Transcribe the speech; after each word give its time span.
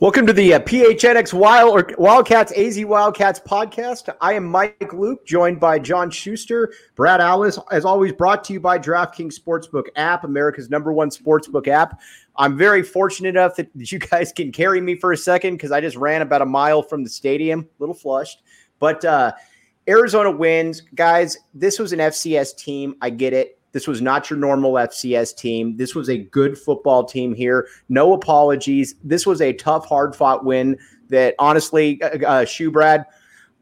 Welcome 0.00 0.26
to 0.28 0.32
the 0.32 0.54
uh, 0.54 0.60
PHNX 0.60 1.34
Wild 1.34 1.78
or 1.78 1.94
Wildcats 1.98 2.52
AZ 2.52 2.82
Wildcats 2.86 3.38
podcast. 3.38 4.08
I 4.22 4.32
am 4.32 4.46
Mike 4.46 4.94
Luke, 4.94 5.26
joined 5.26 5.60
by 5.60 5.78
John 5.78 6.10
Schuster, 6.10 6.72
Brad 6.94 7.20
Allis, 7.20 7.58
as 7.70 7.84
always, 7.84 8.10
brought 8.10 8.42
to 8.44 8.54
you 8.54 8.60
by 8.60 8.78
DraftKings 8.78 9.38
Sportsbook 9.38 9.88
app, 9.96 10.24
America's 10.24 10.70
number 10.70 10.90
one 10.90 11.10
sportsbook 11.10 11.68
app. 11.68 12.00
I'm 12.36 12.56
very 12.56 12.82
fortunate 12.82 13.28
enough 13.28 13.56
that 13.56 13.68
you 13.74 13.98
guys 13.98 14.32
can 14.32 14.52
carry 14.52 14.80
me 14.80 14.94
for 14.94 15.12
a 15.12 15.18
second 15.18 15.56
because 15.56 15.70
I 15.70 15.82
just 15.82 15.98
ran 15.98 16.22
about 16.22 16.40
a 16.40 16.46
mile 16.46 16.80
from 16.80 17.04
the 17.04 17.10
stadium, 17.10 17.60
a 17.60 17.66
little 17.78 17.94
flushed. 17.94 18.40
But 18.78 19.04
uh, 19.04 19.32
Arizona 19.86 20.30
wins, 20.30 20.80
guys. 20.94 21.36
This 21.52 21.78
was 21.78 21.92
an 21.92 21.98
FCS 21.98 22.56
team. 22.56 22.96
I 23.02 23.10
get 23.10 23.34
it. 23.34 23.59
This 23.72 23.86
was 23.86 24.02
not 24.02 24.30
your 24.30 24.38
normal 24.38 24.72
FCS 24.72 25.36
team. 25.36 25.76
This 25.76 25.94
was 25.94 26.08
a 26.08 26.18
good 26.18 26.58
football 26.58 27.04
team 27.04 27.34
here. 27.34 27.68
No 27.88 28.12
apologies. 28.12 28.96
This 29.04 29.26
was 29.26 29.40
a 29.40 29.52
tough, 29.52 29.86
hard 29.86 30.14
fought 30.16 30.44
win 30.44 30.78
that 31.08 31.34
honestly, 31.38 32.02
uh, 32.02 32.44
uh, 32.44 33.04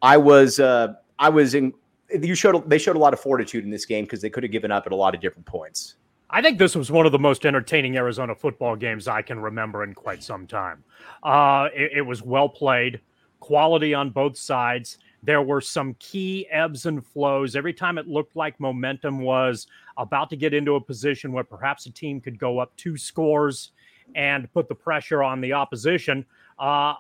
I 0.00 0.16
was, 0.16 0.60
uh, 0.60 0.94
I 1.18 1.28
was 1.28 1.54
in, 1.54 1.72
you 2.10 2.34
showed, 2.34 2.68
they 2.68 2.78
showed 2.78 2.96
a 2.96 2.98
lot 2.98 3.12
of 3.12 3.20
fortitude 3.20 3.64
in 3.64 3.70
this 3.70 3.84
game 3.84 4.04
because 4.04 4.22
they 4.22 4.30
could 4.30 4.42
have 4.42 4.52
given 4.52 4.70
up 4.70 4.86
at 4.86 4.92
a 4.92 4.96
lot 4.96 5.14
of 5.14 5.20
different 5.20 5.46
points. 5.46 5.96
I 6.30 6.42
think 6.42 6.58
this 6.58 6.74
was 6.76 6.90
one 6.90 7.06
of 7.06 7.12
the 7.12 7.18
most 7.18 7.46
entertaining 7.46 7.96
Arizona 7.96 8.34
football 8.34 8.76
games 8.76 9.08
I 9.08 9.22
can 9.22 9.40
remember 9.40 9.82
in 9.82 9.94
quite 9.94 10.22
some 10.22 10.46
time. 10.46 10.84
Uh, 11.22 11.68
it, 11.74 11.98
it 11.98 12.02
was 12.02 12.22
well 12.22 12.48
played, 12.48 13.00
quality 13.40 13.94
on 13.94 14.10
both 14.10 14.36
sides. 14.36 14.98
There 15.22 15.42
were 15.42 15.60
some 15.60 15.94
key 15.98 16.46
ebbs 16.50 16.86
and 16.86 17.04
flows. 17.04 17.56
Every 17.56 17.72
time 17.72 17.98
it 17.98 18.06
looked 18.06 18.36
like 18.36 18.58
momentum 18.60 19.20
was 19.20 19.66
about 19.96 20.30
to 20.30 20.36
get 20.36 20.54
into 20.54 20.76
a 20.76 20.80
position 20.80 21.32
where 21.32 21.44
perhaps 21.44 21.86
a 21.86 21.90
team 21.90 22.20
could 22.20 22.38
go 22.38 22.58
up 22.58 22.74
two 22.76 22.96
scores 22.96 23.72
and 24.14 24.50
put 24.52 24.68
the 24.68 24.74
pressure 24.74 25.22
on 25.22 25.40
the 25.40 25.52
opposition, 25.52 26.24
uh, 26.58 26.94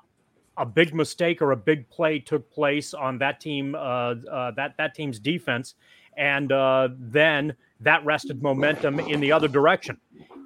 a 0.56 0.66
big 0.66 0.94
mistake 0.94 1.40
or 1.40 1.52
a 1.52 1.56
big 1.56 1.88
play 1.88 2.18
took 2.18 2.50
place 2.50 2.92
on 2.92 3.18
that 3.18 3.40
team, 3.40 3.74
uh, 3.74 4.14
uh, 4.30 4.50
that 4.52 4.76
that 4.76 4.94
team's 4.94 5.20
defense, 5.20 5.74
and 6.16 6.50
uh, 6.50 6.88
then 6.98 7.54
that 7.80 8.04
rested 8.04 8.42
momentum 8.42 8.98
in 8.98 9.20
the 9.20 9.30
other 9.30 9.48
direction. 9.48 9.96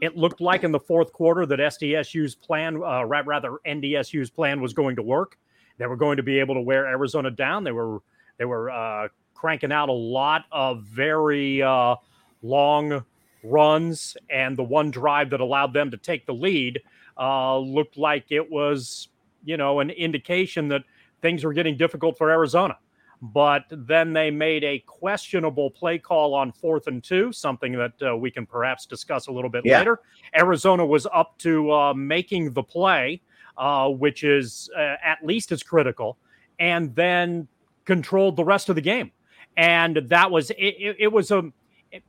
It 0.02 0.16
looked 0.16 0.40
like 0.40 0.64
in 0.64 0.72
the 0.72 0.80
fourth 0.80 1.12
quarter 1.12 1.46
that 1.46 1.58
SDSU's 1.58 2.34
plan, 2.34 2.76
uh, 2.76 3.04
rather 3.04 3.58
NDSU's 3.66 4.30
plan, 4.30 4.60
was 4.60 4.74
going 4.74 4.96
to 4.96 5.02
work. 5.02 5.38
They 5.78 5.86
were 5.86 5.96
going 5.96 6.16
to 6.16 6.22
be 6.22 6.38
able 6.38 6.54
to 6.54 6.60
wear 6.60 6.86
Arizona 6.86 7.30
down. 7.30 7.64
They 7.64 7.72
were 7.72 8.00
they 8.38 8.44
were 8.44 8.70
uh, 8.70 9.08
cranking 9.34 9.72
out 9.72 9.88
a 9.88 9.92
lot 9.92 10.44
of 10.52 10.82
very 10.84 11.62
uh, 11.62 11.96
long 12.42 13.04
runs, 13.42 14.16
and 14.30 14.56
the 14.56 14.62
one 14.62 14.90
drive 14.90 15.30
that 15.30 15.40
allowed 15.40 15.72
them 15.72 15.90
to 15.90 15.96
take 15.96 16.26
the 16.26 16.34
lead 16.34 16.80
uh, 17.18 17.58
looked 17.58 17.96
like 17.96 18.26
it 18.30 18.50
was 18.50 19.08
you 19.44 19.56
know 19.56 19.80
an 19.80 19.90
indication 19.90 20.68
that 20.68 20.82
things 21.20 21.44
were 21.44 21.52
getting 21.52 21.76
difficult 21.76 22.18
for 22.18 22.30
Arizona. 22.30 22.76
But 23.22 23.66
then 23.70 24.12
they 24.12 24.32
made 24.32 24.64
a 24.64 24.80
questionable 24.80 25.70
play 25.70 25.96
call 25.96 26.34
on 26.34 26.50
fourth 26.50 26.88
and 26.88 27.02
two, 27.04 27.32
something 27.32 27.72
that 27.74 27.92
uh, 28.04 28.16
we 28.16 28.32
can 28.32 28.46
perhaps 28.46 28.84
discuss 28.84 29.28
a 29.28 29.32
little 29.32 29.48
bit 29.48 29.64
yeah. 29.64 29.78
later. 29.78 30.00
Arizona 30.36 30.84
was 30.84 31.06
up 31.14 31.38
to 31.38 31.72
uh, 31.72 31.94
making 31.94 32.52
the 32.52 32.64
play 32.64 33.20
uh, 33.56 33.88
which 33.88 34.24
is 34.24 34.70
uh, 34.76 34.96
at 35.02 35.18
least 35.24 35.52
as 35.52 35.62
critical, 35.62 36.16
and 36.58 36.94
then 36.94 37.48
controlled 37.84 38.36
the 38.36 38.44
rest 38.44 38.68
of 38.68 38.74
the 38.74 38.80
game. 38.80 39.10
And 39.56 39.96
that 40.08 40.30
was 40.30 40.50
it. 40.50 40.56
It, 40.56 40.96
it 41.00 41.12
was 41.12 41.30
a 41.30 41.52
it, 41.90 42.02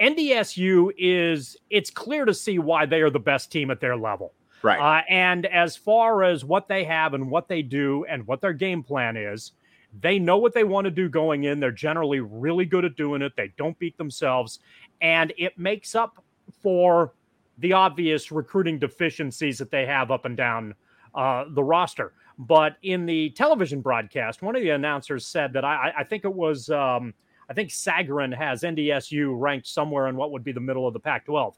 NDSU 0.00 0.92
is. 0.96 1.56
It's 1.70 1.90
clear 1.90 2.24
to 2.24 2.34
see 2.34 2.58
why 2.58 2.86
they 2.86 3.02
are 3.02 3.10
the 3.10 3.18
best 3.18 3.50
team 3.50 3.70
at 3.70 3.80
their 3.80 3.96
level. 3.96 4.32
Right. 4.62 4.80
Uh, 4.80 5.02
and 5.08 5.46
as 5.46 5.76
far 5.76 6.24
as 6.24 6.44
what 6.44 6.68
they 6.68 6.84
have 6.84 7.14
and 7.14 7.30
what 7.30 7.48
they 7.48 7.62
do 7.62 8.04
and 8.06 8.26
what 8.26 8.40
their 8.40 8.52
game 8.52 8.82
plan 8.82 9.16
is, 9.16 9.52
they 10.00 10.18
know 10.18 10.38
what 10.38 10.54
they 10.54 10.64
want 10.64 10.86
to 10.86 10.90
do 10.90 11.08
going 11.08 11.44
in. 11.44 11.60
They're 11.60 11.70
generally 11.70 12.20
really 12.20 12.64
good 12.64 12.84
at 12.84 12.96
doing 12.96 13.22
it. 13.22 13.32
They 13.36 13.52
don't 13.56 13.78
beat 13.78 13.96
themselves. 13.96 14.60
And 15.00 15.32
it 15.36 15.58
makes 15.58 15.94
up 15.94 16.22
for 16.62 17.12
the 17.58 17.72
obvious 17.72 18.30
recruiting 18.30 18.78
deficiencies 18.78 19.58
that 19.58 19.70
they 19.70 19.86
have 19.86 20.10
up 20.10 20.24
and 20.24 20.36
down 20.36 20.74
uh, 21.14 21.44
the 21.50 21.62
roster. 21.62 22.12
But 22.38 22.76
in 22.82 23.06
the 23.06 23.30
television 23.30 23.80
broadcast, 23.80 24.42
one 24.42 24.54
of 24.54 24.62
the 24.62 24.70
announcers 24.70 25.26
said 25.26 25.52
that 25.54 25.64
I, 25.64 25.92
I 25.98 26.04
think 26.04 26.24
it 26.24 26.34
was, 26.34 26.68
um, 26.68 27.14
I 27.48 27.54
think 27.54 27.70
Sagarin 27.70 28.36
has 28.36 28.62
NDSU 28.62 29.34
ranked 29.38 29.66
somewhere 29.66 30.08
in 30.08 30.16
what 30.16 30.32
would 30.32 30.44
be 30.44 30.52
the 30.52 30.60
middle 30.60 30.86
of 30.86 30.92
the 30.92 31.00
Pac 31.00 31.24
12. 31.24 31.56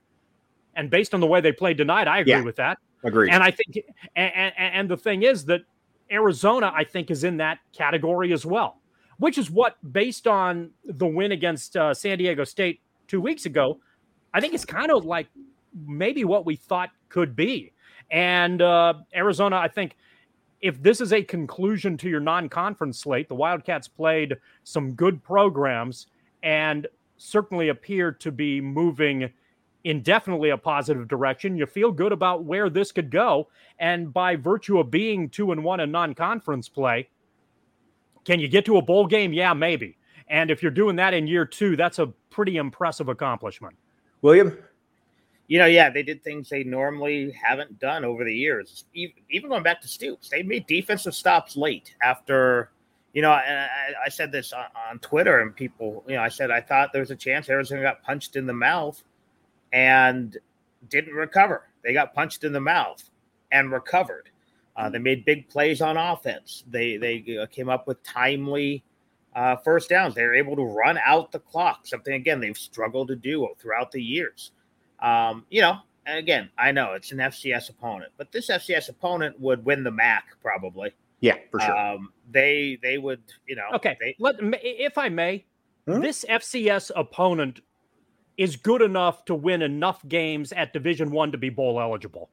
And 0.76 0.88
based 0.88 1.14
on 1.14 1.20
the 1.20 1.26
way 1.26 1.40
they 1.40 1.50
played 1.50 1.78
tonight, 1.78 2.06
I 2.06 2.20
agree 2.20 2.32
yeah, 2.32 2.42
with 2.42 2.56
that. 2.56 2.78
Agree. 3.02 3.30
And 3.30 3.42
I 3.42 3.50
think, 3.50 3.84
and, 4.14 4.32
and, 4.34 4.54
and 4.56 4.88
the 4.88 4.96
thing 4.96 5.24
is 5.24 5.44
that 5.46 5.62
Arizona, 6.10 6.72
I 6.74 6.84
think, 6.84 7.10
is 7.10 7.24
in 7.24 7.38
that 7.38 7.58
category 7.72 8.32
as 8.32 8.46
well, 8.46 8.80
which 9.18 9.38
is 9.38 9.50
what, 9.50 9.76
based 9.92 10.28
on 10.28 10.70
the 10.84 11.06
win 11.06 11.32
against 11.32 11.76
uh, 11.76 11.92
San 11.92 12.18
Diego 12.18 12.44
State 12.44 12.80
two 13.08 13.20
weeks 13.20 13.46
ago, 13.46 13.80
I 14.32 14.40
think 14.40 14.54
it's 14.54 14.64
kind 14.64 14.92
of 14.92 15.04
like 15.04 15.26
maybe 15.86 16.24
what 16.24 16.46
we 16.46 16.56
thought 16.56 16.90
could 17.08 17.36
be. 17.36 17.72
And 18.10 18.62
uh, 18.62 18.94
Arizona, 19.14 19.56
I 19.56 19.68
think 19.68 19.96
if 20.60 20.82
this 20.82 21.00
is 21.00 21.12
a 21.12 21.22
conclusion 21.22 21.96
to 21.98 22.08
your 22.08 22.20
non 22.20 22.48
conference 22.48 23.00
slate, 23.00 23.28
the 23.28 23.34
Wildcats 23.34 23.88
played 23.88 24.36
some 24.64 24.92
good 24.92 25.22
programs 25.22 26.06
and 26.42 26.86
certainly 27.16 27.68
appear 27.68 28.12
to 28.12 28.32
be 28.32 28.60
moving 28.60 29.30
in 29.84 30.02
definitely 30.02 30.50
a 30.50 30.56
positive 30.56 31.08
direction. 31.08 31.56
You 31.56 31.66
feel 31.66 31.92
good 31.92 32.12
about 32.12 32.44
where 32.44 32.68
this 32.68 32.92
could 32.92 33.10
go. 33.10 33.48
And 33.78 34.12
by 34.12 34.36
virtue 34.36 34.78
of 34.78 34.90
being 34.90 35.28
two 35.28 35.52
and 35.52 35.62
one 35.62 35.80
in 35.80 35.90
non 35.90 36.14
conference 36.14 36.68
play, 36.68 37.08
can 38.24 38.40
you 38.40 38.48
get 38.48 38.64
to 38.66 38.76
a 38.76 38.82
bowl 38.82 39.06
game? 39.06 39.32
Yeah, 39.32 39.54
maybe. 39.54 39.96
And 40.28 40.50
if 40.50 40.62
you're 40.62 40.72
doing 40.72 40.96
that 40.96 41.14
in 41.14 41.26
year 41.26 41.46
two, 41.46 41.76
that's 41.76 41.98
a 41.98 42.08
pretty 42.30 42.56
impressive 42.56 43.08
accomplishment. 43.08 43.76
William? 44.20 44.58
You 45.48 45.58
know, 45.58 45.66
yeah, 45.66 45.88
they 45.88 46.02
did 46.02 46.22
things 46.22 46.50
they 46.50 46.62
normally 46.62 47.32
haven't 47.32 47.80
done 47.80 48.04
over 48.04 48.22
the 48.22 48.34
years. 48.34 48.84
Even, 48.94 49.48
going 49.48 49.62
back 49.62 49.80
to 49.80 49.88
Stoops, 49.88 50.28
they 50.28 50.42
made 50.42 50.66
defensive 50.66 51.14
stops 51.14 51.56
late 51.56 51.94
after, 52.02 52.70
you 53.14 53.22
know, 53.22 53.30
I, 53.30 53.66
I 54.04 54.08
said 54.10 54.30
this 54.30 54.52
on, 54.52 54.98
Twitter, 55.00 55.40
and 55.40 55.56
people, 55.56 56.04
you 56.06 56.16
know, 56.16 56.22
I 56.22 56.28
said 56.28 56.50
I 56.50 56.60
thought 56.60 56.92
there 56.92 57.00
was 57.00 57.10
a 57.10 57.16
chance 57.16 57.48
Arizona 57.48 57.80
got 57.80 58.02
punched 58.02 58.36
in 58.36 58.46
the 58.46 58.52
mouth 58.52 59.02
and 59.72 60.36
didn't 60.90 61.14
recover. 61.14 61.64
They 61.82 61.94
got 61.94 62.14
punched 62.14 62.44
in 62.44 62.52
the 62.52 62.60
mouth 62.60 63.02
and 63.50 63.72
recovered. 63.72 64.28
Uh, 64.76 64.90
they 64.90 64.98
made 64.98 65.24
big 65.24 65.48
plays 65.48 65.80
on 65.80 65.96
offense. 65.96 66.62
They 66.70 66.98
they 66.98 67.24
came 67.50 67.68
up 67.68 67.88
with 67.88 68.00
timely 68.04 68.84
uh, 69.34 69.56
first 69.56 69.88
downs. 69.88 70.14
They 70.14 70.22
were 70.22 70.34
able 70.34 70.54
to 70.56 70.62
run 70.62 70.98
out 71.04 71.32
the 71.32 71.40
clock, 71.40 71.86
something 71.86 72.12
again 72.14 72.38
they've 72.38 72.56
struggled 72.56 73.08
to 73.08 73.16
do 73.16 73.48
throughout 73.58 73.90
the 73.90 74.02
years. 74.02 74.52
Um, 75.00 75.44
you 75.50 75.60
know, 75.60 75.78
again, 76.06 76.50
I 76.58 76.72
know 76.72 76.94
it's 76.94 77.12
an 77.12 77.18
FCS 77.18 77.70
opponent, 77.70 78.12
but 78.16 78.32
this 78.32 78.48
FCS 78.50 78.88
opponent 78.88 79.38
would 79.40 79.64
win 79.64 79.84
the 79.84 79.90
MAC 79.90 80.24
probably. 80.42 80.92
Yeah, 81.20 81.36
for 81.50 81.60
sure. 81.60 81.76
Um, 81.76 82.12
they 82.30 82.78
they 82.82 82.98
would, 82.98 83.22
you 83.46 83.56
know. 83.56 83.66
Okay, 83.74 83.96
they, 84.00 84.14
let 84.18 84.36
if 84.40 84.96
I 84.96 85.08
may, 85.08 85.44
hmm? 85.86 86.00
this 86.00 86.24
FCS 86.28 86.92
opponent 86.94 87.60
is 88.36 88.54
good 88.54 88.82
enough 88.82 89.24
to 89.24 89.34
win 89.34 89.62
enough 89.62 90.06
games 90.06 90.52
at 90.52 90.72
Division 90.72 91.10
One 91.10 91.32
to 91.32 91.38
be 91.38 91.50
bowl 91.50 91.80
eligible. 91.80 92.30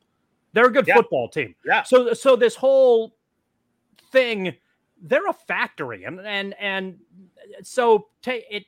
They're 0.54 0.68
a 0.68 0.72
good 0.72 0.88
yeah. 0.88 0.96
football 0.96 1.30
team. 1.30 1.56
Yeah. 1.66 1.84
So 1.84 2.14
so 2.14 2.36
this 2.36 2.56
whole 2.56 3.16
thing, 4.12 4.56
they're 5.02 5.28
a 5.28 5.34
factory, 5.34 6.04
and 6.04 6.20
and 6.22 6.54
and 6.60 7.00
so 7.64 8.08
take 8.22 8.46
it. 8.50 8.66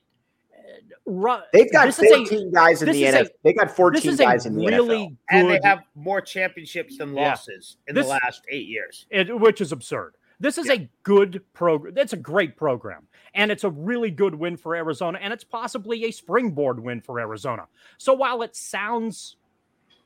They've 1.53 1.71
got 1.71 1.93
14 1.93 2.47
a, 2.47 2.51
guys 2.51 2.81
in 2.81 2.91
the 2.91 3.03
NFL. 3.03 3.27
they 3.43 3.53
got 3.53 3.71
14 3.71 4.15
guys 4.15 4.45
in 4.45 4.55
the 4.55 4.65
really 4.65 4.97
NFL. 4.97 5.09
Good, 5.09 5.17
and 5.29 5.49
they 5.49 5.59
have 5.63 5.79
more 5.95 6.21
championships 6.21 6.97
than 6.97 7.13
losses 7.13 7.77
yeah. 7.85 7.91
in 7.91 7.95
this, 7.95 8.05
the 8.05 8.11
last 8.11 8.43
eight 8.49 8.67
years, 8.67 9.05
it, 9.09 9.39
which 9.39 9.61
is 9.61 9.71
absurd. 9.71 10.15
This 10.39 10.57
is 10.57 10.67
yeah. 10.67 10.73
a 10.73 10.89
good 11.03 11.41
program. 11.53 11.93
That's 11.93 12.13
a 12.13 12.17
great 12.17 12.55
program. 12.57 13.07
And 13.33 13.51
it's 13.51 13.63
a 13.63 13.69
really 13.69 14.11
good 14.11 14.35
win 14.35 14.55
for 14.57 14.75
Arizona. 14.75 15.19
And 15.21 15.33
it's 15.33 15.43
possibly 15.43 16.05
a 16.05 16.11
springboard 16.11 16.79
win 16.79 17.01
for 17.01 17.19
Arizona. 17.19 17.67
So 17.97 18.13
while 18.13 18.43
it 18.43 18.55
sounds 18.55 19.37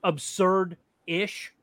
absurd 0.04 0.78
ish, 1.06 1.54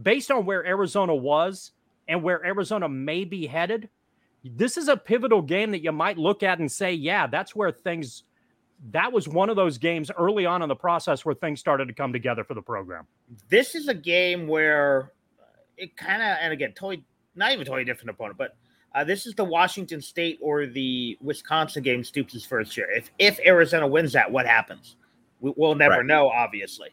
based 0.00 0.30
on 0.30 0.46
where 0.46 0.64
Arizona 0.64 1.14
was 1.14 1.72
and 2.06 2.22
where 2.22 2.44
Arizona 2.44 2.88
may 2.88 3.24
be 3.24 3.46
headed, 3.46 3.88
this 4.44 4.76
is 4.76 4.88
a 4.88 4.96
pivotal 4.96 5.42
game 5.42 5.70
that 5.72 5.82
you 5.82 5.92
might 5.92 6.18
look 6.18 6.42
at 6.42 6.58
and 6.58 6.70
say, 6.70 6.92
yeah, 6.92 7.26
that's 7.26 7.56
where 7.56 7.72
things. 7.72 8.24
That 8.90 9.12
was 9.12 9.28
one 9.28 9.48
of 9.48 9.56
those 9.56 9.78
games 9.78 10.10
early 10.18 10.44
on 10.44 10.62
in 10.62 10.68
the 10.68 10.76
process 10.76 11.24
where 11.24 11.34
things 11.34 11.58
started 11.58 11.88
to 11.88 11.94
come 11.94 12.12
together 12.12 12.44
for 12.44 12.54
the 12.54 12.62
program. 12.62 13.06
This 13.48 13.74
is 13.74 13.88
a 13.88 13.94
game 13.94 14.46
where 14.46 15.12
it 15.76 15.96
kind 15.96 16.22
of, 16.22 16.36
and 16.40 16.52
again, 16.52 16.72
totally, 16.72 17.04
not 17.34 17.52
even 17.52 17.64
totally 17.64 17.84
different 17.84 18.10
opponent, 18.10 18.36
but 18.36 18.56
uh, 18.94 19.02
this 19.02 19.26
is 19.26 19.34
the 19.34 19.44
Washington 19.44 20.00
State 20.00 20.38
or 20.40 20.66
the 20.66 21.18
Wisconsin 21.20 21.82
game 21.82 22.04
Stoops' 22.04 22.44
first 22.44 22.76
year. 22.76 22.88
If 22.90 23.10
if 23.18 23.40
Arizona 23.44 23.88
wins 23.88 24.12
that, 24.12 24.30
what 24.30 24.46
happens? 24.46 24.96
We, 25.40 25.52
will 25.56 25.74
never 25.74 25.96
right. 25.96 26.06
know, 26.06 26.28
obviously. 26.28 26.90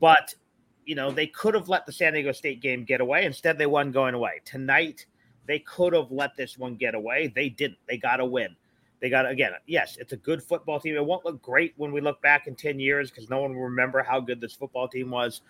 But 0.00 0.34
you 0.84 0.94
know 0.94 1.10
they 1.10 1.26
could 1.26 1.54
have 1.54 1.68
let 1.68 1.84
the 1.84 1.92
San 1.92 2.12
Diego 2.12 2.32
State 2.32 2.60
game 2.60 2.84
get 2.84 3.00
away. 3.00 3.24
Instead, 3.24 3.58
they 3.58 3.66
won 3.66 3.90
going 3.90 4.14
away 4.14 4.40
tonight. 4.44 5.06
They 5.46 5.58
could 5.58 5.92
have 5.94 6.12
let 6.12 6.36
this 6.36 6.56
one 6.56 6.76
get 6.76 6.94
away. 6.94 7.32
They 7.34 7.48
didn't. 7.48 7.78
They 7.88 7.96
got 7.96 8.20
a 8.20 8.24
win. 8.24 8.54
They 9.02 9.10
got 9.10 9.28
again. 9.28 9.50
Yes, 9.66 9.96
it's 9.98 10.12
a 10.12 10.16
good 10.16 10.40
football 10.40 10.78
team. 10.78 10.94
It 10.94 11.04
won't 11.04 11.24
look 11.24 11.42
great 11.42 11.74
when 11.76 11.90
we 11.90 12.00
look 12.00 12.22
back 12.22 12.46
in 12.46 12.54
ten 12.54 12.78
years 12.78 13.10
because 13.10 13.28
no 13.28 13.42
one 13.42 13.52
will 13.52 13.64
remember 13.64 14.00
how 14.00 14.20
good 14.20 14.40
this 14.40 14.54
football 14.54 14.86
team 14.86 15.10
was. 15.10 15.42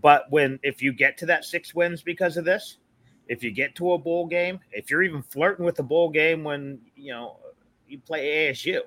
But 0.00 0.24
when 0.30 0.58
if 0.62 0.80
you 0.80 0.90
get 0.90 1.18
to 1.18 1.26
that 1.26 1.44
six 1.44 1.74
wins 1.74 2.02
because 2.02 2.38
of 2.38 2.46
this, 2.46 2.78
if 3.28 3.42
you 3.42 3.50
get 3.50 3.74
to 3.74 3.92
a 3.92 3.98
bowl 3.98 4.26
game, 4.26 4.58
if 4.72 4.90
you're 4.90 5.02
even 5.02 5.22
flirting 5.22 5.66
with 5.66 5.78
a 5.80 5.82
bowl 5.82 6.08
game 6.08 6.44
when 6.44 6.80
you 6.96 7.12
know 7.12 7.36
you 7.86 7.98
play 7.98 8.50
ASU, 8.50 8.80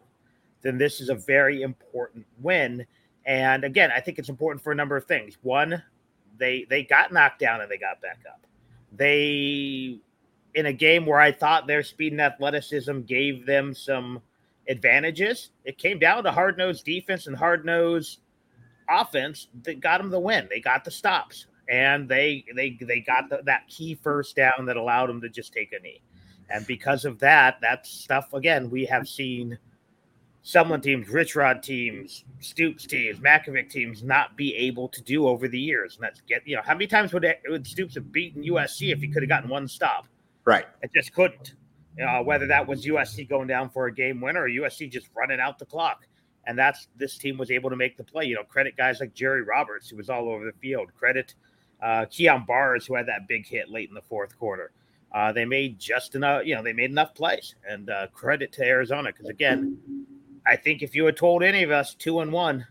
then 0.64 0.80
this 0.80 1.00
is 1.00 1.10
a 1.10 1.16
very 1.16 1.62
important 1.62 2.26
win. 2.42 2.88
And 3.28 3.64
again, 3.64 3.92
I 3.96 4.00
think 4.00 4.18
it's 4.18 4.30
important 4.30 4.64
for 4.64 4.72
a 4.72 4.76
number 4.76 4.98
of 4.98 5.06
things. 5.06 5.38
One, 5.44 5.84
they 6.40 6.66
they 6.72 6.82
got 6.82 7.14
knocked 7.14 7.38
down 7.38 7.62
and 7.62 7.70
they 7.70 7.78
got 7.78 8.02
back 8.02 8.22
up. 8.28 8.48
They 8.92 10.00
in 10.58 10.66
a 10.66 10.74
game 10.74 11.06
where 11.06 11.20
I 11.20 11.32
thought 11.32 11.68
their 11.68 11.84
speed 11.84 12.14
and 12.14 12.22
athleticism 12.22 13.02
gave 13.02 13.46
them 13.46 13.76
some 13.76 14.24
advantages, 14.68 15.52
it 15.66 15.78
came 15.78 16.00
down 16.00 16.24
to 16.24 16.32
hard 16.32 16.58
nosed 16.58 16.84
defense 16.84 17.28
and 17.28 17.38
hard 17.38 17.64
nosed 17.64 18.22
offense 18.90 19.50
that 19.62 19.80
got 19.80 20.00
them 20.00 20.10
the 20.10 20.20
win. 20.20 20.48
They 20.50 20.60
got 20.60 20.84
the 20.84 20.90
stops 20.90 21.46
and 21.70 22.10
they 22.10 22.44
they 22.56 22.76
they 22.82 23.02
got 23.02 23.30
the, 23.30 23.42
that 23.46 23.68
key 23.68 23.94
first 23.94 24.36
down 24.36 24.66
that 24.66 24.78
allowed 24.78 25.10
them 25.10 25.22
to 25.22 25.30
just 25.30 25.54
take 25.54 25.74
a 25.74 25.80
knee. 25.80 26.02
And 26.50 26.66
because 26.66 27.06
of 27.06 27.20
that, 27.20 27.60
that 27.62 27.86
stuff 27.86 28.34
again 28.34 28.72
we 28.72 28.84
have 28.86 29.08
seen 29.08 29.60
Sumlin 30.44 30.82
teams, 30.82 31.08
Rich 31.08 31.36
Rod 31.36 31.62
teams, 31.62 32.24
Stoops 32.40 32.88
teams, 32.88 33.20
Mackovic 33.20 33.70
teams 33.70 34.02
not 34.02 34.36
be 34.36 34.56
able 34.56 34.88
to 34.90 35.04
do 35.04 35.28
over 35.28 35.48
the 35.48 35.60
years. 35.60 35.98
And 35.98 36.04
that's 36.04 36.22
get 36.22 36.48
you 36.48 36.56
know 36.56 36.64
how 36.66 36.74
many 36.74 36.88
times 36.88 37.14
would, 37.14 37.28
would 37.48 37.68
Stoops 37.68 37.94
have 37.94 38.12
beaten 38.12 38.44
USC 38.44 38.92
if 38.92 39.02
he 39.02 39.08
could 39.08 39.22
have 39.22 39.30
gotten 39.30 39.52
one 39.52 39.68
stop? 39.68 40.08
Right, 40.48 40.66
it 40.82 40.92
just 40.96 41.14
couldn't. 41.14 41.54
Uh, 42.02 42.24
whether 42.24 42.48
that 42.48 42.68
was 42.68 42.86
USC 42.86 43.28
going 43.28 43.48
down 43.48 43.70
for 43.70 43.88
a 43.88 43.94
game 43.94 44.22
winner 44.22 44.44
or 44.44 44.50
USC 44.50 44.90
just 44.90 45.10
running 45.16 45.40
out 45.40 45.58
the 45.58 45.66
clock. 45.66 46.06
And 46.46 46.58
that's 46.58 46.88
this 46.96 47.18
team 47.18 47.38
was 47.38 47.52
able 47.52 47.70
to 47.70 47.76
make 47.76 47.98
the 47.98 48.04
play. 48.04 48.26
You 48.26 48.36
know, 48.36 48.44
credit 48.44 48.78
guys 48.78 49.00
like 49.00 49.14
Jerry 49.14 49.42
Roberts, 49.42 49.90
who 49.90 49.98
was 49.98 50.10
all 50.10 50.30
over 50.30 50.46
the 50.46 50.54
field. 50.54 50.92
Credit 50.96 51.34
uh, 51.82 52.06
Kyon 52.06 52.46
Barrs, 52.48 52.86
who 52.86 52.96
had 52.96 53.08
that 53.08 53.28
big 53.28 53.48
hit 53.48 53.70
late 53.70 53.90
in 53.90 53.96
the 53.96 54.02
fourth 54.02 54.38
quarter. 54.38 54.72
Uh, 55.12 55.32
they 55.32 55.46
made 55.46 55.80
just 55.80 56.16
enough, 56.16 56.46
you 56.46 56.56
know, 56.56 56.62
they 56.62 56.74
made 56.74 56.92
enough 56.92 57.14
plays. 57.16 57.56
And 57.68 57.90
uh, 57.90 58.08
credit 58.14 58.52
to 58.54 58.64
Arizona 58.64 59.12
because 59.12 59.28
again, 59.28 59.78
I 60.46 60.56
think 60.56 60.82
if 60.82 60.96
you 60.96 61.06
had 61.06 61.18
told 61.18 61.44
any 61.44 61.64
of 61.64 61.72
us 61.72 61.94
two 61.94 62.22
and 62.22 62.32
one 62.32 62.66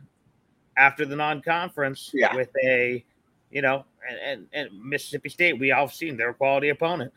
after 0.77 1.05
the 1.05 1.17
non-conference 1.17 2.11
yeah. 2.15 2.35
with 2.35 2.51
a, 2.65 3.05
you 3.51 3.63
know, 3.63 3.85
and, 4.09 4.19
and, 4.53 4.71
and 4.71 4.85
Mississippi 4.85 5.29
State, 5.29 5.59
we 5.59 5.73
all 5.73 5.89
seen 5.89 6.17
their 6.17 6.33
quality 6.33 6.69
opponent. 6.69 7.13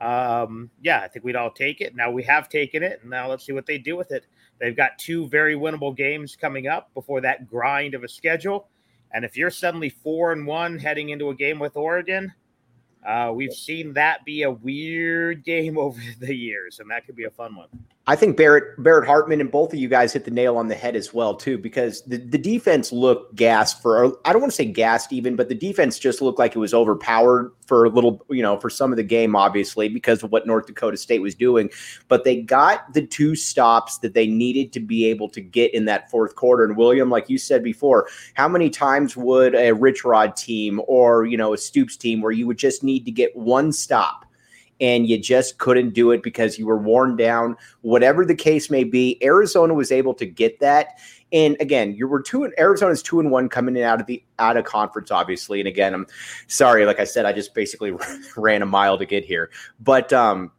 Um, 0.00 0.70
yeah, 0.82 1.00
I 1.00 1.08
think 1.08 1.24
we'd 1.24 1.36
all 1.36 1.50
take 1.50 1.80
it. 1.80 1.94
Now 1.94 2.10
we 2.10 2.22
have 2.24 2.48
taken 2.48 2.82
it, 2.82 3.00
and 3.02 3.10
now 3.10 3.28
let's 3.28 3.44
see 3.44 3.52
what 3.52 3.66
they 3.66 3.78
do 3.78 3.96
with 3.96 4.10
it. 4.10 4.26
They've 4.60 4.76
got 4.76 4.98
two 4.98 5.28
very 5.28 5.54
winnable 5.54 5.96
games 5.96 6.36
coming 6.36 6.66
up 6.66 6.92
before 6.94 7.20
that 7.22 7.48
grind 7.48 7.94
of 7.94 8.04
a 8.04 8.08
schedule. 8.08 8.68
And 9.12 9.24
if 9.24 9.36
you're 9.36 9.50
suddenly 9.50 9.90
four 9.90 10.32
and 10.32 10.46
one 10.46 10.78
heading 10.78 11.10
into 11.10 11.30
a 11.30 11.34
game 11.34 11.58
with 11.58 11.76
Oregon, 11.76 12.32
uh, 13.06 13.32
we've 13.34 13.52
seen 13.52 13.92
that 13.92 14.24
be 14.24 14.42
a 14.42 14.50
weird 14.50 15.44
game 15.44 15.78
over 15.78 16.00
the 16.18 16.34
years, 16.34 16.80
and 16.80 16.90
that 16.90 17.06
could 17.06 17.16
be 17.16 17.24
a 17.24 17.30
fun 17.30 17.54
one. 17.54 17.68
I 18.06 18.16
think 18.16 18.36
Barrett 18.36 18.82
Barrett 18.82 19.06
Hartman 19.06 19.40
and 19.40 19.50
both 19.50 19.72
of 19.72 19.78
you 19.78 19.88
guys 19.88 20.12
hit 20.12 20.26
the 20.26 20.30
nail 20.30 20.58
on 20.58 20.68
the 20.68 20.74
head 20.74 20.94
as 20.94 21.14
well 21.14 21.34
too, 21.34 21.56
because 21.56 22.02
the, 22.02 22.18
the 22.18 22.36
defense 22.36 22.92
looked 22.92 23.34
gassed 23.34 23.80
for 23.80 24.12
I 24.26 24.32
don't 24.32 24.42
want 24.42 24.52
to 24.52 24.56
say 24.56 24.66
gassed 24.66 25.10
even, 25.10 25.36
but 25.36 25.48
the 25.48 25.54
defense 25.54 25.98
just 25.98 26.20
looked 26.20 26.38
like 26.38 26.54
it 26.54 26.58
was 26.58 26.74
overpowered 26.74 27.50
for 27.66 27.86
a 27.86 27.88
little, 27.88 28.22
you 28.28 28.42
know, 28.42 28.60
for 28.60 28.68
some 28.68 28.92
of 28.92 28.98
the 28.98 29.02
game, 29.02 29.34
obviously, 29.34 29.88
because 29.88 30.22
of 30.22 30.30
what 30.30 30.46
North 30.46 30.66
Dakota 30.66 30.98
State 30.98 31.22
was 31.22 31.34
doing. 31.34 31.70
But 32.08 32.24
they 32.24 32.42
got 32.42 32.92
the 32.92 33.06
two 33.06 33.34
stops 33.34 33.96
that 33.98 34.12
they 34.12 34.26
needed 34.26 34.70
to 34.74 34.80
be 34.80 35.06
able 35.06 35.30
to 35.30 35.40
get 35.40 35.72
in 35.72 35.86
that 35.86 36.10
fourth 36.10 36.34
quarter. 36.34 36.64
And 36.64 36.76
William, 36.76 37.08
like 37.08 37.30
you 37.30 37.38
said 37.38 37.64
before, 37.64 38.08
how 38.34 38.48
many 38.48 38.68
times 38.68 39.16
would 39.16 39.54
a 39.54 39.72
Rich 39.72 40.04
Rod 40.04 40.36
team 40.36 40.82
or 40.86 41.24
you 41.24 41.38
know 41.38 41.54
a 41.54 41.58
Stoops 41.58 41.96
team 41.96 42.20
where 42.20 42.32
you 42.32 42.46
would 42.46 42.58
just 42.58 42.84
need 42.84 43.06
to 43.06 43.10
get 43.10 43.34
one 43.34 43.72
stop? 43.72 44.26
And 44.80 45.08
you 45.08 45.18
just 45.18 45.58
couldn't 45.58 45.94
do 45.94 46.10
it 46.10 46.22
because 46.22 46.58
you 46.58 46.66
were 46.66 46.76
worn 46.76 47.16
down. 47.16 47.56
Whatever 47.82 48.24
the 48.24 48.34
case 48.34 48.70
may 48.70 48.84
be, 48.84 49.18
Arizona 49.22 49.74
was 49.74 49.92
able 49.92 50.14
to 50.14 50.26
get 50.26 50.60
that. 50.60 50.98
And 51.32 51.56
again, 51.60 51.94
you 51.94 52.06
were 52.06 52.22
two. 52.22 52.52
Arizona's 52.58 53.02
two 53.02 53.18
and 53.18 53.30
one 53.30 53.48
coming 53.48 53.76
in 53.76 53.82
out 53.82 54.00
of 54.00 54.06
the 54.06 54.22
out 54.38 54.56
of 54.56 54.64
conference, 54.64 55.10
obviously. 55.10 55.60
And 55.60 55.68
again, 55.68 55.94
I'm 55.94 56.06
sorry, 56.46 56.86
like 56.86 57.00
I 57.00 57.04
said, 57.04 57.26
I 57.26 57.32
just 57.32 57.54
basically 57.54 57.92
ran 58.36 58.62
a 58.62 58.66
mile 58.66 58.98
to 58.98 59.06
get 59.06 59.24
here. 59.24 59.50
But 59.80 60.12
um, 60.12 60.52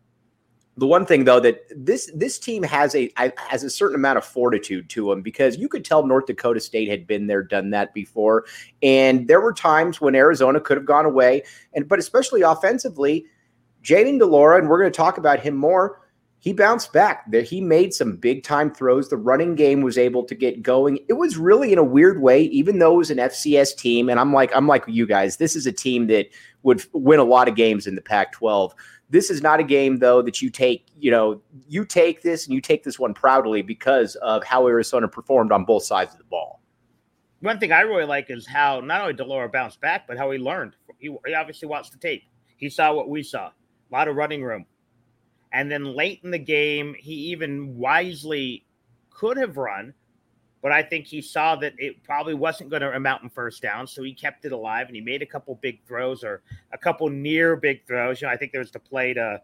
the 0.78 0.88
one 0.88 1.06
thing 1.06 1.24
though 1.24 1.40
that 1.40 1.62
this 1.76 2.12
this 2.14 2.38
team 2.38 2.62
has 2.64 2.96
a 2.96 3.10
has 3.38 3.64
a 3.64 3.70
certain 3.70 3.96
amount 3.96 4.18
of 4.18 4.26
fortitude 4.26 4.90
to 4.90 5.10
them 5.10 5.22
because 5.22 5.58
you 5.58 5.70
could 5.70 5.86
tell 5.86 6.06
North 6.06 6.26
Dakota 6.26 6.60
State 6.60 6.90
had 6.90 7.08
been 7.08 7.28
there, 7.28 7.44
done 7.44 7.70
that 7.70 7.94
before, 7.94 8.46
and 8.84 9.28
there 9.28 9.40
were 9.40 9.54
times 9.54 10.02
when 10.02 10.16
Arizona 10.16 10.60
could 10.60 10.78
have 10.78 10.86
gone 10.86 11.06
away, 11.06 11.44
and 11.74 11.88
but 11.88 12.00
especially 12.00 12.42
offensively, 12.42 13.26
Jayden 13.86 14.18
de 14.18 14.26
Laura, 14.26 14.58
and 14.58 14.68
we're 14.68 14.80
going 14.80 14.92
to 14.92 14.98
talk 14.98 15.20
about 15.20 15.40
him 15.40 15.56
more. 15.56 16.02
He 16.40 16.54
bounced 16.54 16.92
back. 16.92 17.32
He 17.34 17.62
made 17.62 17.94
some 17.94 18.18
big 18.18 18.44
time 18.44 18.72
throws. 18.72 19.10
The 19.10 19.18
running 19.18 19.56
game 19.56 19.82
was 19.82 19.98
able 19.98 20.24
to 20.26 20.36
get 20.36 20.62
going. 20.62 21.00
It 21.08 21.14
was 21.14 21.38
really 21.38 21.72
in 21.72 21.78
a 21.78 21.84
weird 21.84 22.22
way, 22.22 22.44
even 22.44 22.80
though 22.80 22.96
it 22.96 22.98
was 22.98 23.12
an 23.12 23.18
FCS 23.18 23.76
team. 23.78 24.10
And 24.10 24.20
I'm 24.20 24.34
like, 24.34 24.56
I'm 24.56 24.68
like 24.68 24.84
you 24.88 25.06
guys. 25.06 25.38
This 25.38 25.56
is 25.56 25.66
a 25.66 25.72
team 25.72 26.08
that 26.08 26.28
would 26.64 26.84
win 26.94 27.20
a 27.20 27.24
lot 27.24 27.48
of 27.48 27.56
games 27.56 27.88
in 27.88 27.96
the 27.96 28.02
Pac-12. 28.02 28.74
This 29.10 29.30
is 29.30 29.42
not 29.42 29.60
a 29.60 29.64
game 29.64 29.98
though 29.98 30.22
that 30.22 30.42
you 30.42 30.50
take. 30.50 30.88
You 31.00 31.12
know, 31.12 31.42
you 31.68 31.86
take 31.86 32.22
this 32.22 32.46
and 32.46 32.54
you 32.54 32.62
take 32.62 32.84
this 32.84 33.00
one 33.00 33.14
proudly 33.14 33.62
because 33.62 34.16
of 34.18 34.44
how 34.44 34.68
Arizona 34.68 35.08
performed 35.08 35.52
on 35.52 35.64
both 35.66 35.84
sides 35.84 36.12
of 36.14 36.20
the 36.20 36.26
ball. 36.26 36.62
One 37.40 37.60
thing 37.60 37.72
I 37.72 37.82
really 37.82 38.06
like 38.06 38.30
is 38.30 38.48
how 38.48 38.82
not 38.82 39.02
only 39.02 39.14
de 39.14 39.24
Laura 39.24 39.50
bounced 39.50 39.80
back, 39.82 40.08
but 40.08 40.18
how 40.18 40.30
he 40.32 40.38
learned. 40.38 40.76
He, 41.00 41.16
he 41.26 41.34
obviously 41.34 41.68
watched 41.68 41.92
the 41.92 41.98
tape. 41.98 42.24
He 42.58 42.70
saw 42.70 42.94
what 42.94 43.10
we 43.10 43.24
saw 43.24 43.52
a 43.96 43.98
lot 43.98 44.08
of 44.08 44.16
running 44.16 44.44
room. 44.44 44.66
And 45.54 45.72
then 45.72 45.86
late 45.86 46.20
in 46.24 46.32
the 46.32 46.40
game, 46.40 46.96
he 47.00 47.14
even 47.14 47.78
wisely 47.78 48.66
could 49.10 49.38
have 49.38 49.56
run, 49.56 49.94
but 50.62 50.74
I 50.74 50.84
think 50.84 51.06
he 51.06 51.22
saw 51.22 51.56
that 51.58 51.74
it 51.78 52.04
probably 52.04 52.34
wasn't 52.34 52.70
going 52.70 52.82
to 52.82 52.92
amount 52.92 53.24
in 53.24 53.30
first 53.30 53.62
down, 53.62 53.88
so 53.88 54.04
he 54.04 54.14
kept 54.14 54.44
it 54.44 54.52
alive 54.52 54.88
and 54.88 54.96
he 54.96 55.02
made 55.02 55.22
a 55.22 55.26
couple 55.26 55.56
big 55.62 55.80
throws 55.86 56.24
or 56.24 56.42
a 56.74 56.78
couple 56.78 57.10
near 57.10 57.56
big 57.56 57.86
throws. 57.88 58.22
You 58.22 58.28
know, 58.28 58.34
I 58.34 58.38
think 58.38 58.52
there 58.52 58.60
was 58.60 58.72
the 58.72 58.80
play 58.80 59.14
to 59.14 59.42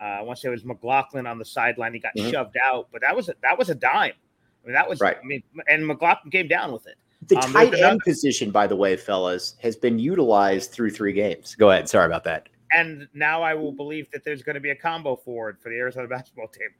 uh, 0.00 0.18
once 0.22 0.44
it 0.44 0.48
was 0.48 0.64
McLachlan 0.64 1.30
on 1.30 1.38
the 1.38 1.44
sideline, 1.44 1.94
he 1.94 2.00
got 2.00 2.12
mm-hmm. 2.16 2.30
shoved 2.30 2.56
out, 2.56 2.88
but 2.90 3.00
that 3.02 3.14
was 3.14 3.28
a, 3.28 3.34
that 3.42 3.56
was 3.56 3.70
a 3.70 3.74
dime. 3.74 4.12
I 4.64 4.66
mean, 4.66 4.74
that 4.74 4.88
was 4.88 5.00
right. 5.00 5.16
I 5.22 5.24
mean, 5.24 5.44
and 5.68 5.84
McLachlan 5.84 6.32
came 6.32 6.48
down 6.48 6.72
with 6.72 6.88
it. 6.88 6.96
The 7.28 7.36
um, 7.36 7.52
tight 7.52 7.74
end 7.74 8.00
position, 8.04 8.50
by 8.50 8.66
the 8.66 8.74
way, 8.74 8.96
fellas, 8.96 9.54
has 9.62 9.76
been 9.76 10.00
utilized 10.00 10.72
through 10.72 10.90
three 10.90 11.12
games. 11.12 11.54
Go 11.54 11.70
ahead. 11.70 11.88
Sorry 11.88 12.06
about 12.06 12.24
that. 12.24 12.48
And 12.74 13.08
now 13.12 13.42
I 13.42 13.54
will 13.54 13.72
believe 13.72 14.10
that 14.12 14.24
there's 14.24 14.42
going 14.42 14.54
to 14.54 14.60
be 14.60 14.70
a 14.70 14.76
combo 14.76 15.16
forward 15.16 15.58
for 15.60 15.68
the 15.68 15.76
Arizona 15.76 16.08
basketball 16.08 16.48
team 16.48 16.70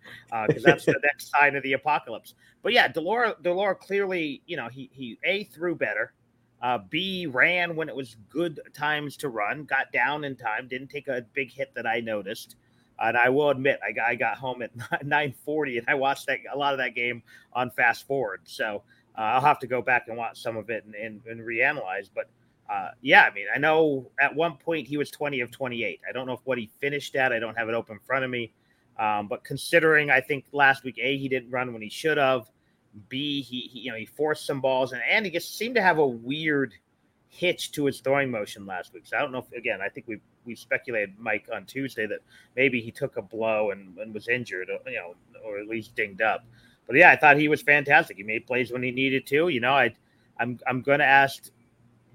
because 0.47 0.65
uh, 0.65 0.71
that's 0.71 0.87
the 0.87 1.01
next 1.03 1.31
sign 1.31 1.57
of 1.57 1.63
the 1.63 1.75
apocalypse. 1.75 2.35
But 2.63 2.73
yeah, 2.73 2.89
de 2.89 3.01
Laura, 3.01 3.37
de 3.43 3.53
Laura 3.53 3.75
clearly, 3.75 4.43
you 4.47 4.57
know, 4.57 4.69
he 4.69 4.91
he 4.93 5.19
a 5.25 5.45
threw 5.45 5.75
better. 5.75 6.13
Uh, 6.63 6.79
B 6.91 7.27
ran 7.27 7.75
when 7.75 7.89
it 7.89 7.97
was 7.97 8.17
good 8.31 8.61
times 8.73 9.17
to 9.17 9.29
run, 9.29 9.65
got 9.65 9.91
down 9.91 10.23
in 10.23 10.37
time, 10.37 10.69
didn't 10.69 10.89
take 10.89 11.09
a 11.09 11.27
big 11.35 11.53
hit 11.53 11.75
that 11.75 11.87
I 11.87 11.99
noticed. 11.99 12.55
And 13.01 13.17
I 13.17 13.31
will 13.31 13.51
admit, 13.51 13.81
I 13.85 13.91
got, 13.91 14.09
I 14.09 14.15
got 14.15 14.37
home 14.37 14.63
at 14.63 14.73
9:40, 15.05 15.79
and 15.79 15.89
I 15.89 15.95
watched 15.95 16.27
that 16.27 16.39
a 16.53 16.57
lot 16.57 16.73
of 16.73 16.79
that 16.79 16.95
game 16.95 17.23
on 17.53 17.71
fast 17.71 18.07
forward. 18.07 18.43
So 18.45 18.83
uh, 19.19 19.23
I'll 19.23 19.41
have 19.41 19.59
to 19.59 19.67
go 19.67 19.83
back 19.83 20.07
and 20.07 20.17
watch 20.17 20.41
some 20.41 20.57
of 20.57 20.71
it 20.71 20.85
and, 20.85 20.95
and, 20.95 21.21
and 21.27 21.41
reanalyze. 21.41 22.09
But 22.15 22.29
uh, 22.71 22.91
yeah, 23.01 23.23
I 23.31 23.35
mean, 23.35 23.47
I 23.55 23.59
know 23.59 24.11
at 24.21 24.35
one 24.35 24.57
point 24.57 24.87
he 24.87 24.97
was 24.97 25.11
20 25.11 25.41
of 25.41 25.51
28. 25.51 26.01
I 26.09 26.13
don't 26.13 26.27
know 26.27 26.35
if 26.35 26.41
what 26.45 26.59
he 26.59 26.71
finished 26.81 27.15
at. 27.17 27.33
I 27.33 27.39
don't 27.39 27.57
have 27.57 27.69
it 27.69 27.75
open 27.75 27.97
in 27.97 28.01
front 28.01 28.25
of 28.25 28.31
me. 28.31 28.53
Um, 28.99 29.29
but 29.29 29.45
considering, 29.45 30.11
I 30.11 30.21
think 30.21 30.45
last 30.53 30.85
week, 30.85 30.99
A, 31.01 31.17
he 31.17 31.29
didn't 31.29 31.51
run 31.51 31.73
when 31.73 31.83
he 31.83 31.89
should 31.89 32.19
have. 32.19 32.51
B, 33.09 33.43
he, 33.43 33.63
he, 33.73 33.81
you 33.81 33.91
know 33.91 33.97
he 33.97 34.05
forced 34.05 34.47
some 34.47 34.61
balls, 34.61 34.93
and, 34.93 35.01
and 35.09 35.25
he 35.25 35.33
just 35.33 35.57
seemed 35.57 35.75
to 35.77 35.83
have 35.83 35.99
a 35.99 36.07
weird 36.07 36.75
hitch 37.29 37.73
to 37.73 37.87
his 37.87 38.01
throwing 38.01 38.31
motion 38.31 38.67
last 38.67 38.93
week. 38.93 39.07
So 39.07 39.17
I 39.17 39.21
don't 39.21 39.33
know 39.33 39.39
if 39.39 39.51
again, 39.53 39.81
I 39.83 39.89
think 39.89 40.07
we 40.07 40.21
we 40.45 40.55
speculated 40.55 41.15
Mike 41.19 41.49
on 41.53 41.65
Tuesday 41.65 42.07
that 42.07 42.21
maybe 42.55 42.81
he 42.81 42.91
took 42.91 43.17
a 43.17 43.23
blow 43.23 43.71
and, 43.71 43.97
and 43.97 44.13
was 44.13 44.29
injured, 44.29 44.69
you 44.87 44.95
know, 44.95 45.15
or 45.43 45.59
at 45.59 45.69
least 45.69 45.97
dinged 45.97 46.21
up. 46.21 46.45
But 46.87 46.97
yeah, 46.97 47.11
I 47.11 47.17
thought 47.17 47.39
he 47.39 47.49
was 47.49 47.63
fantastic. 47.63 48.19
He 48.19 48.23
made 48.23 48.47
plays 48.47 48.71
when 48.71 48.83
he 48.83 48.91
needed 48.91 49.27
to. 49.29 49.49
You 49.49 49.61
know, 49.61 49.73
I 49.73 49.95
I'm 50.39 50.59
I'm 50.67 50.83
going 50.83 50.99
to 50.99 51.07
ask 51.07 51.51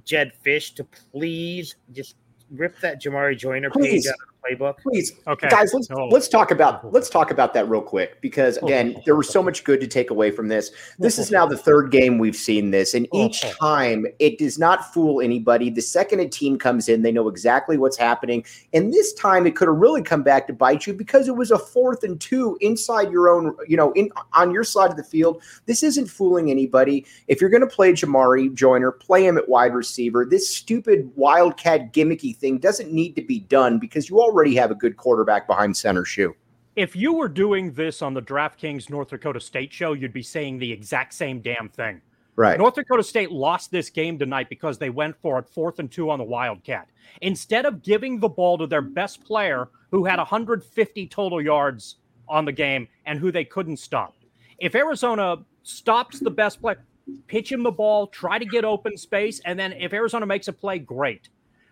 Jedd 0.07 0.31
Fisch 0.43 0.73
to 0.75 0.83
please 0.83 1.75
just 1.91 2.15
rip 2.51 2.79
that 2.79 3.01
Jamarye 3.01 3.37
Joiner 3.37 3.69
please. 3.69 4.05
page 4.05 4.07
out 4.07 4.13
of 4.13 4.36
playbook. 4.47 4.77
Please, 4.79 5.13
okay, 5.27 5.49
guys, 5.49 5.73
let's 5.73 5.89
no. 5.89 6.07
let's 6.07 6.27
talk 6.27 6.51
about 6.51 6.91
let's 6.91 7.09
talk 7.09 7.31
about 7.31 7.53
that 7.53 7.67
real 7.69 7.81
quick 7.81 8.21
because 8.21 8.57
oh. 8.61 8.65
again, 8.65 9.01
there 9.05 9.15
was 9.15 9.29
so 9.29 9.41
much 9.43 9.63
good 9.63 9.79
to 9.81 9.87
take 9.87 10.09
away 10.09 10.31
from 10.31 10.47
this. 10.47 10.71
This 10.99 11.17
is 11.17 11.31
now 11.31 11.45
the 11.45 11.57
third 11.57 11.91
game 11.91 12.17
we've 12.17 12.35
seen 12.35 12.71
this, 12.71 12.93
and 12.93 13.07
oh. 13.11 13.25
each 13.25 13.41
time 13.59 14.05
it 14.19 14.37
does 14.37 14.57
not 14.57 14.93
fool 14.93 15.21
anybody. 15.21 15.69
The 15.69 15.81
second 15.81 16.19
a 16.19 16.27
team 16.27 16.57
comes 16.57 16.89
in, 16.89 17.01
they 17.01 17.11
know 17.11 17.27
exactly 17.27 17.77
what's 17.77 17.97
happening, 17.97 18.45
and 18.73 18.93
this 18.93 19.13
time 19.13 19.45
it 19.45 19.55
could 19.55 19.67
have 19.67 19.77
really 19.77 20.01
come 20.01 20.23
back 20.23 20.47
to 20.47 20.53
bite 20.53 20.87
you 20.87 20.93
because 20.93 21.27
it 21.27 21.35
was 21.35 21.51
a 21.51 21.59
fourth 21.59 22.03
and 22.03 22.19
two 22.19 22.57
inside 22.61 23.11
your 23.11 23.29
own, 23.29 23.55
you 23.67 23.77
know, 23.77 23.91
in 23.93 24.09
on 24.33 24.51
your 24.51 24.63
side 24.63 24.91
of 24.91 24.97
the 24.97 25.03
field. 25.03 25.41
This 25.65 25.83
isn't 25.83 26.07
fooling 26.07 26.49
anybody. 26.51 27.05
If 27.27 27.41
you're 27.41 27.49
going 27.49 27.61
to 27.61 27.67
play 27.67 27.91
Jamarye 27.91 28.53
Joiner, 28.53 28.91
play 28.91 29.25
him 29.25 29.37
at 29.37 29.49
wide 29.49 29.73
receiver. 29.73 30.25
This 30.25 30.55
stupid 30.55 31.11
wildcat 31.15 31.93
gimmicky 31.93 32.35
thing 32.35 32.57
doesn't 32.57 32.91
need 32.91 33.15
to 33.15 33.21
be 33.21 33.39
done 33.39 33.79
because 33.79 34.09
you 34.09 34.19
already 34.19 34.36
have 34.55 34.71
a 34.71 34.75
good 34.75 34.97
quarterback 34.97 35.47
behind 35.47 35.75
center 35.75 36.05
shoe. 36.05 36.35
If 36.75 36.95
you 36.95 37.13
were 37.13 37.27
doing 37.27 37.73
this 37.73 38.01
on 38.01 38.13
the 38.13 38.21
DraftKings 38.21 38.89
North 38.89 39.09
Dakota 39.09 39.39
State 39.39 39.73
show, 39.73 39.93
you'd 39.93 40.13
be 40.13 40.21
saying 40.21 40.59
the 40.59 40.71
exact 40.71 41.13
same 41.13 41.41
damn 41.41 41.69
thing. 41.69 42.01
Right. 42.35 42.59
North 42.59 42.75
Dakota 42.75 43.01
State 43.01 43.31
lost 43.31 43.71
this 43.71 43.89
game 43.89 44.19
tonight 44.19 44.47
because 44.47 44.77
they 44.77 44.91
went 44.91 45.15
for 45.19 45.39
it 45.39 45.49
fourth 45.49 45.79
and 45.79 45.91
two 45.91 46.11
on 46.11 46.19
the 46.19 46.25
Wildcat. 46.25 46.87
Instead 47.21 47.65
of 47.65 47.81
giving 47.81 48.19
the 48.19 48.29
ball 48.29 48.59
to 48.59 48.67
their 48.67 48.83
best 48.83 49.23
player 49.23 49.69
who 49.89 50.05
had 50.05 50.17
150 50.17 51.07
total 51.07 51.41
yards 51.41 51.95
on 52.27 52.45
the 52.45 52.51
game 52.51 52.87
and 53.05 53.17
who 53.17 53.31
they 53.31 53.45
couldn't 53.45 53.77
stop. 53.77 54.13
If 54.59 54.75
Arizona 54.75 55.37
stops 55.63 56.19
the 56.19 56.29
best 56.29 56.61
player, 56.61 56.83
pitch 57.25 57.51
him 57.51 57.63
the 57.63 57.71
ball, 57.71 58.05
try 58.05 58.37
to 58.37 58.45
get 58.45 58.65
open 58.65 58.97
space, 58.97 59.39
and 59.45 59.57
then 59.57 59.73
if 59.73 59.93
Arizona 59.93 60.25
makes 60.27 60.47
a 60.47 60.53
play, 60.53 60.77
great 60.77 61.29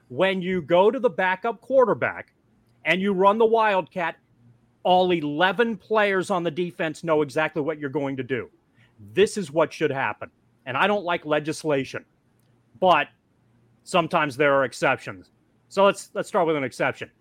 when 0.10 0.41
you 0.41 0.62
go 0.62 0.91
to 0.91 1.00
the 1.00 1.10
backup 1.10 1.62
quarterback 1.62 2.34
and 2.86 3.01
you 3.01 3.12
run 3.12 3.38
the 3.38 3.46
Wildcat, 3.46 4.15
all 4.84 5.12
11 5.12 5.77
players 5.77 6.30
on 6.30 6.44
the 6.44 6.51
defense 6.51 7.04
know 7.04 7.22
exactly 7.22 7.62
what 7.62 7.80
you're 7.80 7.89
going 7.89 8.15
to 8.18 8.24
do. 8.24 8.50
This 9.13 9.38
is 9.38 9.51
what 9.51 9.74
should 9.74 9.92
happen. 9.92 10.30
And 10.65 10.77
I 10.77 10.88
don't 10.88 11.04
like 11.04 11.25
legislation, 11.25 12.06
but 12.80 13.08
sometimes 13.84 14.38
there 14.38 14.54
are 14.54 14.63
exceptions. 14.63 15.32
So 15.68 15.86
let's 15.86 16.10
let's 16.13 16.30
start 16.30 16.48
with 16.48 16.56
an 16.56 16.63
exception. 16.63 17.12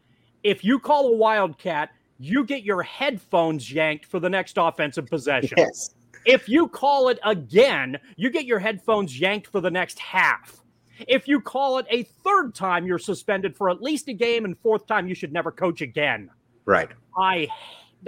If 0.44 0.64
you 0.64 0.78
call 0.78 1.08
a 1.08 1.16
Wildcat, 1.16 1.90
you 2.18 2.44
get 2.44 2.62
your 2.62 2.82
headphones 2.82 3.72
yanked 3.72 4.06
for 4.06 4.20
the 4.20 4.30
next 4.30 4.56
offensive 4.58 5.06
possession. 5.06 5.56
Yes. 5.58 5.94
If 6.24 6.48
you 6.48 6.68
call 6.68 7.08
it 7.08 7.18
again, 7.24 7.98
you 8.16 8.30
get 8.30 8.44
your 8.44 8.58
headphones 8.58 9.18
yanked 9.18 9.46
for 9.46 9.60
the 9.60 9.70
next 9.70 9.98
half. 9.98 10.63
If 11.08 11.28
you 11.28 11.40
call 11.40 11.78
it 11.78 11.86
a 11.90 12.02
third 12.02 12.54
time, 12.54 12.86
you're 12.86 12.98
suspended 12.98 13.56
for 13.56 13.70
at 13.70 13.82
least 13.82 14.08
a 14.08 14.12
game, 14.12 14.44
and 14.44 14.58
fourth 14.58 14.86
time, 14.86 15.08
you 15.08 15.14
should 15.14 15.32
never 15.32 15.50
coach 15.50 15.80
again. 15.80 16.30
Right. 16.64 16.88
I 17.16 17.48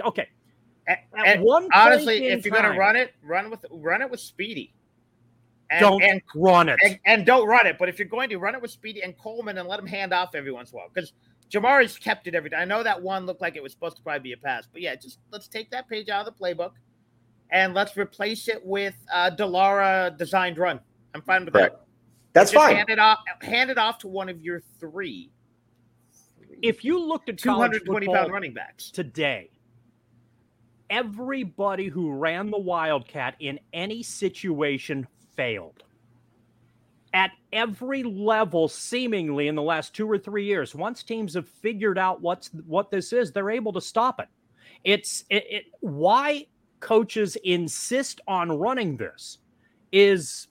okay. 0.03 0.27
At, 0.87 0.99
at 1.25 1.41
one 1.41 1.67
honestly, 1.73 2.27
if 2.27 2.45
you're 2.45 2.55
time, 2.55 2.63
gonna 2.63 2.79
run 2.79 2.95
it, 2.95 3.13
run 3.21 3.49
with 3.49 3.65
run 3.69 4.01
it 4.01 4.09
with 4.09 4.19
Speedy. 4.19 4.73
And, 5.69 5.81
don't 5.81 6.01
and, 6.01 6.21
run 6.33 6.69
it, 6.69 6.79
and, 6.81 6.97
and, 7.05 7.25
don't 7.25 7.45
run 7.45 7.67
it. 7.67 7.77
But 7.77 7.89
if 7.89 7.99
you're 7.99 8.07
going 8.07 8.29
to 8.29 8.37
run 8.37 8.55
it 8.55 8.61
with 8.61 8.71
Speedy 8.71 9.03
and 9.03 9.17
Coleman, 9.17 9.57
and 9.57 9.67
let 9.67 9.77
him 9.77 9.85
hand 9.85 10.13
off 10.13 10.33
every 10.33 10.53
once 10.53 10.71
in 10.71 10.77
a 10.77 10.79
while, 10.79 10.89
because 10.93 11.11
Jamarye's 11.51 11.97
kept 11.97 12.25
it 12.25 12.35
every 12.35 12.49
time. 12.49 12.61
I 12.61 12.63
know 12.65 12.83
that 12.83 13.01
one 13.01 13.25
looked 13.25 13.41
like 13.41 13.57
it 13.57 13.63
was 13.63 13.73
supposed 13.73 13.97
to 13.97 14.01
probably 14.01 14.21
be 14.21 14.31
a 14.31 14.37
pass, 14.37 14.65
but 14.71 14.81
yeah, 14.81 14.95
just 14.95 15.19
let's 15.29 15.49
take 15.49 15.69
that 15.71 15.89
page 15.89 16.07
out 16.07 16.25
of 16.25 16.33
the 16.33 16.41
playbook, 16.41 16.71
and 17.51 17.73
let's 17.73 17.97
replace 17.97 18.47
it 18.47 18.65
with 18.65 18.95
uh, 19.13 19.29
de 19.29 19.45
Laura 19.45 20.15
designed 20.17 20.57
run. 20.57 20.79
I'm 21.13 21.21
fine 21.21 21.43
with 21.43 21.53
that. 21.55 21.86
That's 22.37 22.51
fine. 22.51 22.75
Hand 22.75 22.89
it 22.89 22.99
off. 22.99 23.19
Hand 23.41 23.71
it 23.71 23.79
off 23.79 23.97
to 23.99 24.07
one 24.07 24.29
of 24.29 24.43
your 24.43 24.61
three. 24.79 25.31
If 26.61 26.83
you 26.83 26.99
looked 26.99 27.29
at 27.29 27.39
220 27.39 28.05
pound 28.05 28.31
running 28.31 28.53
backs 28.53 28.91
today, 28.91 29.49
everybody 30.91 31.87
who 31.87 32.11
ran 32.11 32.51
the 32.51 32.59
Wildcat 32.59 33.35
in 33.39 33.59
any 33.73 34.03
situation 34.03 35.07
failed. 35.35 35.83
At 37.11 37.31
every 37.51 38.03
level, 38.03 38.67
seemingly 38.67 39.47
in 39.47 39.55
the 39.55 39.63
last 39.63 39.95
two 39.95 40.09
or 40.09 40.19
three 40.19 40.45
years, 40.45 40.75
once 40.75 41.01
teams 41.01 41.33
have 41.33 41.47
figured 41.47 41.97
out 41.97 42.21
what's 42.21 42.49
what 42.67 42.91
this 42.91 43.13
is, 43.13 43.31
they're 43.31 43.49
able 43.49 43.73
to 43.73 43.81
stop 43.81 44.19
it. 44.19 44.27
It's 44.83 45.25
it, 45.31 45.43
it 45.49 45.63
why 45.79 46.45
coaches 46.81 47.35
insist 47.43 48.21
on 48.27 48.51
running 48.51 48.95
this 48.95 49.39
is 49.91 50.47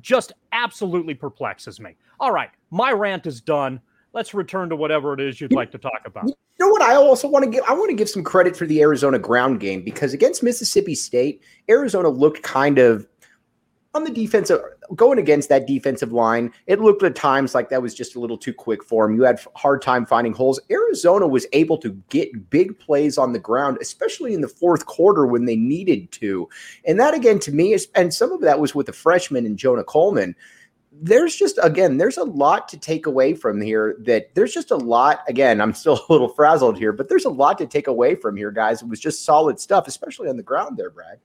just 0.00 0.32
absolutely 0.52 1.14
perplexes 1.14 1.80
me. 1.80 1.96
All 2.20 2.32
right, 2.32 2.50
my 2.70 2.92
rant 2.92 3.26
is 3.26 3.40
done. 3.40 3.80
Let's 4.12 4.34
return 4.34 4.68
to 4.68 4.76
whatever 4.76 5.14
it 5.14 5.20
is 5.20 5.40
you'd 5.40 5.52
like 5.52 5.70
to 5.72 5.78
talk 5.78 6.02
about. 6.04 6.26
You 6.26 6.34
know 6.58 6.68
what? 6.68 6.82
I 6.82 6.94
also 6.96 7.26
want 7.26 7.44
to 7.44 7.50
give 7.50 7.64
I 7.66 7.72
want 7.72 7.88
to 7.90 7.96
give 7.96 8.08
some 8.08 8.22
credit 8.22 8.56
for 8.56 8.66
the 8.66 8.80
Arizona 8.82 9.18
ground 9.18 9.60
game 9.60 9.82
because 9.82 10.12
against 10.12 10.42
Mississippi 10.42 10.94
State, 10.94 11.42
Arizona 11.68 12.08
looked 12.08 12.42
kind 12.42 12.78
of 12.78 13.06
on 13.94 14.04
the 14.04 14.10
defensive 14.10 14.60
going 14.94 15.18
against 15.18 15.48
that 15.50 15.66
defensive 15.66 16.12
line, 16.12 16.52
it 16.66 16.80
looked 16.80 17.02
at 17.02 17.14
times 17.14 17.54
like 17.54 17.68
that 17.68 17.82
was 17.82 17.94
just 17.94 18.16
a 18.16 18.20
little 18.20 18.38
too 18.38 18.52
quick 18.52 18.82
for 18.82 19.04
him. 19.04 19.14
You 19.14 19.22
had 19.22 19.40
hard 19.54 19.82
time 19.82 20.06
finding 20.06 20.32
holes. 20.32 20.60
Arizona 20.70 21.26
was 21.26 21.46
able 21.52 21.76
to 21.78 21.90
get 22.08 22.50
big 22.50 22.78
plays 22.78 23.18
on 23.18 23.32
the 23.32 23.38
ground, 23.38 23.78
especially 23.80 24.32
in 24.32 24.40
the 24.40 24.48
fourth 24.48 24.86
quarter 24.86 25.26
when 25.26 25.44
they 25.44 25.56
needed 25.56 26.10
to. 26.12 26.48
And 26.86 26.98
that 27.00 27.14
again 27.14 27.38
to 27.40 27.52
me 27.52 27.74
is 27.74 27.88
and 27.94 28.12
some 28.12 28.32
of 28.32 28.40
that 28.40 28.60
was 28.60 28.74
with 28.74 28.86
the 28.86 28.92
freshman 28.92 29.44
and 29.44 29.58
Jonah 29.58 29.84
Coleman. 29.84 30.34
There's 30.90 31.36
just 31.36 31.58
again, 31.62 31.98
there's 31.98 32.18
a 32.18 32.24
lot 32.24 32.68
to 32.68 32.78
take 32.78 33.06
away 33.06 33.34
from 33.34 33.60
here 33.60 33.96
that 34.00 34.34
there's 34.34 34.54
just 34.54 34.70
a 34.70 34.76
lot. 34.76 35.20
Again, 35.28 35.60
I'm 35.60 35.74
still 35.74 36.00
a 36.08 36.12
little 36.12 36.28
frazzled 36.28 36.78
here, 36.78 36.92
but 36.92 37.10
there's 37.10 37.26
a 37.26 37.30
lot 37.30 37.58
to 37.58 37.66
take 37.66 37.88
away 37.88 38.14
from 38.14 38.36
here, 38.36 38.50
guys. 38.50 38.80
It 38.80 38.88
was 38.88 39.00
just 39.00 39.24
solid 39.24 39.60
stuff, 39.60 39.86
especially 39.86 40.28
on 40.28 40.38
the 40.38 40.42
ground 40.42 40.78
there, 40.78 40.90
Brad. 40.90 41.18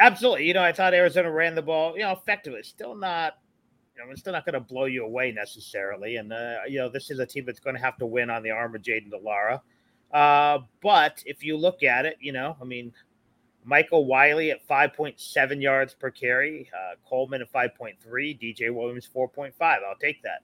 Absolutely. 0.00 0.46
You 0.46 0.54
know, 0.54 0.62
I 0.62 0.72
thought 0.72 0.94
Arizona 0.94 1.30
ran 1.30 1.54
the 1.54 1.62
ball, 1.62 1.94
you 1.94 2.02
know, 2.02 2.12
effectively. 2.12 2.62
Still 2.62 2.94
not, 2.94 3.34
you 3.94 4.02
know, 4.02 4.10
it's 4.10 4.20
still 4.20 4.32
not 4.32 4.46
going 4.46 4.54
to 4.54 4.60
blow 4.60 4.86
you 4.86 5.04
away 5.04 5.30
necessarily. 5.30 6.16
And, 6.16 6.32
uh, 6.32 6.60
you 6.66 6.78
know, 6.78 6.88
this 6.88 7.10
is 7.10 7.18
a 7.18 7.26
team 7.26 7.44
that's 7.44 7.60
going 7.60 7.76
to 7.76 7.82
have 7.82 7.98
to 7.98 8.06
win 8.06 8.30
on 8.30 8.42
the 8.42 8.50
arm 8.50 8.74
of 8.74 8.80
Jayden 8.80 9.10
de 9.10 9.18
Laura. 9.18 9.60
Uh, 10.10 10.60
but 10.82 11.22
if 11.26 11.44
you 11.44 11.56
look 11.56 11.82
at 11.82 12.06
it, 12.06 12.16
you 12.18 12.32
know, 12.32 12.56
I 12.60 12.64
mean, 12.64 12.92
Michael 13.62 14.06
Wiley 14.06 14.50
at 14.50 14.66
5.7 14.66 15.60
yards 15.60 15.92
per 15.92 16.10
carry, 16.10 16.70
uh, 16.74 16.94
Coleman 17.06 17.42
at 17.42 17.52
5.3, 17.52 17.96
DJ 18.08 18.74
Williams 18.74 19.06
4.5. 19.14 19.52
I'll 19.60 19.94
take 20.00 20.22
that. 20.22 20.40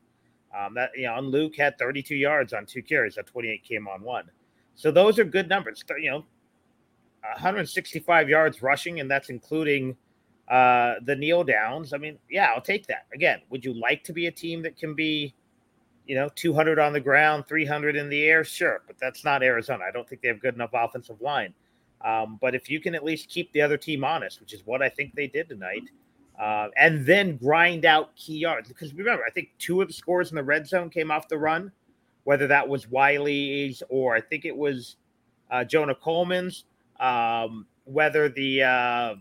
Um, 0.57 0.75
that 0.75 0.91
you 0.95 1.07
know, 1.07 1.17
and 1.17 1.29
Luke 1.29 1.57
had 1.57 1.79
32 1.79 2.15
yards 2.15 2.53
on 2.53 2.67
two 2.67 2.83
carries. 2.83 3.17
That 3.17 3.27
28 3.27 3.65
came 3.65 3.89
on 3.89 4.03
one. 4.03 4.31
So 4.75 4.91
those 4.91 5.19
are 5.19 5.25
good 5.25 5.49
numbers. 5.49 5.83
You 5.99 6.11
know, 6.11 6.25
165 7.35 8.29
yards 8.29 8.63
rushing, 8.63 9.01
and 9.01 9.11
that's 9.11 9.31
including 9.31 9.97
uh, 10.49 10.95
the 11.05 11.17
kneel 11.17 11.45
downs. 11.45 11.93
I 11.93 11.99
mean, 11.99 12.19
yeah, 12.31 12.53
I'll 12.55 12.61
take 12.61 12.87
that. 12.87 13.07
Again, 13.13 13.41
would 13.51 13.65
you 13.65 13.73
like 13.75 14.05
to 14.05 14.13
be 14.13 14.27
a 14.27 14.31
team 14.31 14.63
that 14.63 14.77
can 14.77 14.95
be, 14.95 15.35
you 16.07 16.15
know, 16.15 16.29
200 16.35 16.79
on 16.79 16.93
the 16.93 17.01
ground, 17.01 17.47
300 17.49 17.97
in 17.97 18.09
the 18.09 18.25
air? 18.25 18.45
Sure, 18.45 18.83
but 18.87 18.97
that's 19.01 19.25
not 19.25 19.43
Arizona. 19.43 19.85
I 19.89 19.91
don't 19.91 20.09
think 20.09 20.23
they 20.23 20.29
have 20.29 20.41
good 20.41 20.55
enough 20.55 20.71
offensive 20.73 21.21
line. 21.21 21.53
Um, 22.05 22.39
but 22.41 22.55
if 22.55 22.71
you 22.71 22.81
can 22.81 22.95
at 22.95 23.05
least 23.05 23.29
keep 23.29 23.53
the 23.53 23.63
other 23.63 23.77
team 23.77 24.05
honest, 24.05 24.41
which 24.41 24.53
is 24.53 24.63
what 24.65 24.83
I 24.83 24.89
think 24.89 25.15
they 25.15 25.27
did 25.27 25.49
tonight, 25.49 25.91
uh, 26.39 26.69
and 26.77 27.05
then 27.07 27.37
grind 27.37 27.85
out 27.85 28.15
key 28.15 28.39
yards. 28.39 28.69
Because 28.69 28.95
remember, 28.95 29.25
I 29.27 29.31
think 29.31 29.49
two 29.59 29.81
of 29.81 29.89
the 29.89 29.95
scores 29.95 30.31
in 30.31 30.37
the 30.37 30.45
red 30.45 30.67
zone 30.67 30.91
came 30.91 31.11
off 31.11 31.29
the 31.29 31.39
run, 31.39 31.73
whether 32.25 32.47
that 32.47 32.69
was 32.69 32.89
Wiley's 32.89 33.83
or 33.89 34.15
I 34.15 34.21
think 34.21 34.45
it 34.45 34.57
was 34.57 34.97
uh, 35.51 35.65
Jonah 35.65 35.95
Coleman's. 35.95 36.65
Um, 37.01 37.67
whether 37.85 38.29
the 38.29 38.63
uh, 38.63 39.15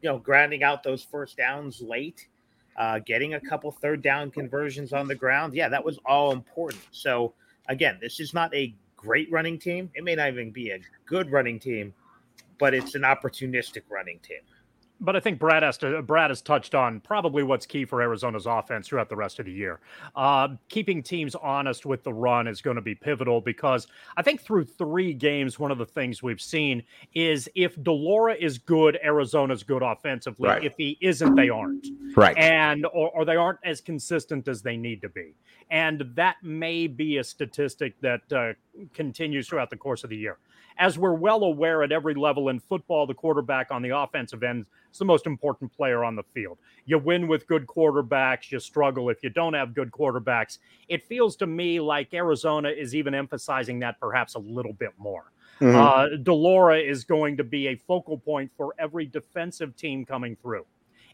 you 0.00 0.08
know 0.08 0.18
grinding 0.18 0.62
out 0.62 0.82
those 0.82 1.02
first 1.02 1.36
downs 1.36 1.80
late, 1.80 2.28
uh, 2.76 3.00
getting 3.00 3.34
a 3.34 3.40
couple 3.40 3.70
third 3.70 4.02
down 4.02 4.30
conversions 4.30 4.92
on 4.92 5.08
the 5.08 5.14
ground, 5.14 5.54
yeah, 5.54 5.68
that 5.68 5.84
was 5.84 5.98
all 6.04 6.32
important. 6.32 6.82
So 6.92 7.34
again, 7.68 7.98
this 8.00 8.20
is 8.20 8.34
not 8.34 8.54
a 8.54 8.74
great 8.96 9.30
running 9.30 9.58
team. 9.58 9.90
It 9.94 10.04
may 10.04 10.14
not 10.14 10.28
even 10.28 10.50
be 10.50 10.70
a 10.70 10.80
good 11.06 11.30
running 11.30 11.58
team, 11.58 11.94
but 12.58 12.74
it's 12.74 12.94
an 12.94 13.02
opportunistic 13.02 13.82
running 13.88 14.18
team 14.20 14.40
but 15.00 15.14
I 15.14 15.20
think 15.20 15.38
Brad 15.38 15.62
has 15.62 15.78
to, 15.78 16.02
Brad 16.02 16.30
has 16.30 16.42
touched 16.42 16.74
on 16.74 17.00
probably 17.00 17.42
what's 17.42 17.66
key 17.66 17.84
for 17.84 18.02
Arizona's 18.02 18.46
offense 18.46 18.88
throughout 18.88 19.08
the 19.08 19.16
rest 19.16 19.38
of 19.38 19.46
the 19.46 19.52
year. 19.52 19.80
Uh, 20.16 20.48
keeping 20.68 21.02
teams 21.02 21.34
honest 21.36 21.86
with 21.86 22.02
the 22.02 22.12
run 22.12 22.48
is 22.48 22.60
going 22.60 22.76
to 22.76 22.82
be 22.82 22.94
pivotal 22.94 23.40
because 23.40 23.86
I 24.16 24.22
think 24.22 24.40
through 24.40 24.64
three 24.64 25.12
games, 25.12 25.58
one 25.58 25.70
of 25.70 25.78
the 25.78 25.86
things 25.86 26.22
we've 26.22 26.40
seen 26.40 26.82
is 27.14 27.48
if 27.54 27.80
de 27.82 27.92
Laura 27.92 28.34
is 28.34 28.58
good, 28.58 28.98
Arizona's 29.04 29.62
good 29.62 29.82
offensively. 29.82 30.48
Right. 30.48 30.64
If 30.64 30.74
he 30.76 30.98
isn't, 31.00 31.34
they 31.34 31.48
aren't. 31.48 31.86
Right. 32.16 32.36
And 32.36 32.84
or, 32.86 33.10
or 33.10 33.24
they 33.24 33.36
aren't 33.36 33.60
as 33.64 33.80
consistent 33.80 34.48
as 34.48 34.62
they 34.62 34.76
need 34.76 35.00
to 35.02 35.08
be. 35.08 35.34
And 35.70 36.10
that 36.14 36.36
may 36.42 36.86
be 36.86 37.18
a 37.18 37.24
statistic 37.24 38.00
that 38.00 38.32
uh, 38.32 38.54
continues 38.94 39.48
throughout 39.48 39.70
the 39.70 39.76
course 39.76 40.02
of 40.02 40.10
the 40.10 40.16
year 40.16 40.38
as 40.78 40.98
we're 40.98 41.14
well 41.14 41.42
aware 41.42 41.82
at 41.82 41.92
every 41.92 42.14
level 42.14 42.48
in 42.48 42.60
football, 42.60 43.06
the 43.06 43.14
quarterback 43.14 43.70
on 43.70 43.82
the 43.82 43.96
offensive 43.96 44.42
end 44.42 44.66
is 44.92 44.98
the 44.98 45.04
most 45.04 45.26
important 45.26 45.74
player 45.76 46.04
on 46.04 46.14
the 46.14 46.22
field. 46.22 46.58
You 46.86 46.98
win 46.98 47.26
with 47.26 47.46
good 47.46 47.66
quarterbacks, 47.66 48.50
you 48.50 48.60
struggle 48.60 49.10
if 49.10 49.22
you 49.22 49.30
don't 49.30 49.54
have 49.54 49.74
good 49.74 49.90
quarterbacks. 49.90 50.58
It 50.88 51.04
feels 51.04 51.36
to 51.36 51.46
me 51.46 51.80
like 51.80 52.14
Arizona 52.14 52.70
is 52.70 52.94
even 52.94 53.14
emphasizing 53.14 53.80
that 53.80 53.98
perhaps 54.00 54.34
a 54.34 54.38
little 54.38 54.72
bit 54.72 54.92
more. 54.98 55.32
Mm-hmm. 55.60 55.76
Uh, 55.76 56.16
de 56.22 56.32
Laura 56.32 56.78
is 56.78 57.02
going 57.04 57.36
to 57.36 57.44
be 57.44 57.68
a 57.68 57.74
focal 57.74 58.16
point 58.16 58.50
for 58.56 58.74
every 58.78 59.06
defensive 59.06 59.76
team 59.76 60.04
coming 60.04 60.36
through 60.36 60.64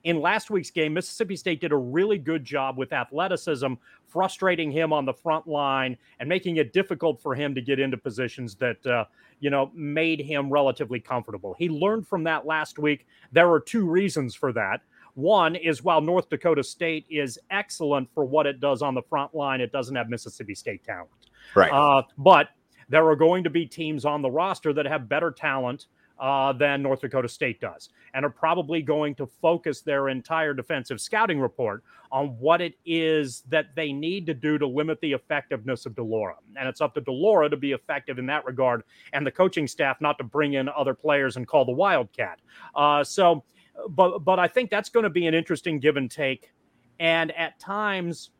in 0.04 0.20
last 0.20 0.50
week's 0.50 0.70
game, 0.70 0.92
Mississippi 0.92 1.34
State 1.34 1.60
did 1.60 1.72
a 1.72 1.76
really 1.76 2.18
good 2.18 2.44
job 2.44 2.76
with 2.76 2.92
athleticism, 2.92 3.74
frustrating 4.06 4.70
him 4.70 4.92
on 4.92 5.04
the 5.06 5.14
front 5.14 5.48
line 5.48 5.96
and 6.20 6.28
making 6.28 6.58
it 6.58 6.72
difficult 6.72 7.20
for 7.20 7.34
him 7.34 7.54
to 7.54 7.62
get 7.62 7.80
into 7.80 7.96
positions 7.96 8.54
that, 8.56 8.86
uh, 8.86 9.06
you 9.40 9.50
know, 9.50 9.70
made 9.74 10.20
him 10.20 10.50
relatively 10.50 11.00
comfortable. 11.00 11.54
He 11.58 11.68
learned 11.68 12.06
from 12.06 12.22
that 12.24 12.46
last 12.46 12.78
week. 12.78 13.06
There 13.32 13.50
are 13.50 13.60
two 13.60 13.86
reasons 13.86 14.34
for 14.34 14.52
that. 14.52 14.82
One 15.14 15.56
is 15.56 15.82
while 15.82 16.00
North 16.00 16.28
Dakota 16.28 16.62
State 16.62 17.06
is 17.08 17.38
excellent 17.50 18.08
for 18.12 18.24
what 18.24 18.46
it 18.46 18.60
does 18.60 18.82
on 18.82 18.94
the 18.94 19.02
front 19.02 19.34
line, 19.34 19.60
it 19.60 19.72
doesn't 19.72 19.94
have 19.96 20.08
Mississippi 20.10 20.54
State 20.54 20.84
talent. 20.84 21.08
Right. 21.54 21.72
Uh, 21.72 22.02
but 22.18 22.48
there 22.88 23.08
are 23.08 23.16
going 23.16 23.44
to 23.44 23.50
be 23.50 23.64
teams 23.64 24.04
on 24.04 24.22
the 24.22 24.30
roster 24.30 24.72
that 24.74 24.86
have 24.86 25.08
better 25.08 25.30
talent 25.30 25.86
uh, 26.18 26.52
than 26.52 26.82
North 26.82 27.00
Dakota 27.00 27.28
State 27.28 27.60
does, 27.60 27.90
and 28.14 28.24
are 28.24 28.30
probably 28.30 28.82
going 28.82 29.14
to 29.16 29.26
focus 29.26 29.80
their 29.80 30.08
entire 30.08 30.54
defensive 30.54 31.00
scouting 31.00 31.40
report 31.40 31.82
on 32.12 32.28
what 32.38 32.60
it 32.60 32.74
is 32.84 33.42
that 33.48 33.74
they 33.74 33.92
need 33.92 34.26
to 34.26 34.34
do 34.34 34.56
to 34.56 34.66
limit 34.66 35.00
the 35.00 35.12
effectiveness 35.12 35.86
of 35.86 35.96
de 35.96 36.02
Laura. 36.02 36.36
And 36.56 36.68
it's 36.68 36.80
up 36.80 36.94
to 36.94 37.00
de 37.00 37.10
Laura 37.10 37.50
to 37.50 37.56
be 37.56 37.72
effective 37.72 38.18
in 38.18 38.26
that 38.26 38.44
regard, 38.44 38.84
and 39.12 39.26
the 39.26 39.32
coaching 39.32 39.66
staff 39.66 40.00
not 40.00 40.18
to 40.18 40.24
bring 40.24 40.54
in 40.54 40.68
other 40.68 40.94
players 40.94 41.36
and 41.36 41.46
call 41.46 41.64
the 41.64 41.72
Wildcat. 41.72 42.40
Uh, 42.74 43.02
so, 43.02 43.42
but 43.90 44.20
but 44.20 44.38
I 44.38 44.46
think 44.46 44.70
that's 44.70 44.88
going 44.88 45.04
to 45.04 45.10
be 45.10 45.26
an 45.26 45.34
interesting 45.34 45.80
give 45.80 45.96
and 45.96 46.10
take, 46.10 46.52
and 47.00 47.32
at 47.32 47.58
times 47.58 48.30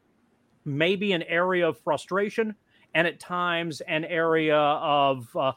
maybe 0.64 1.12
an 1.12 1.22
area 1.24 1.68
of 1.68 1.78
frustration 1.78 2.54
and 2.94 3.06
at 3.06 3.18
times 3.20 3.80
an 3.82 4.04
area 4.04 4.56
of 4.56 5.28
uh, 5.36 5.52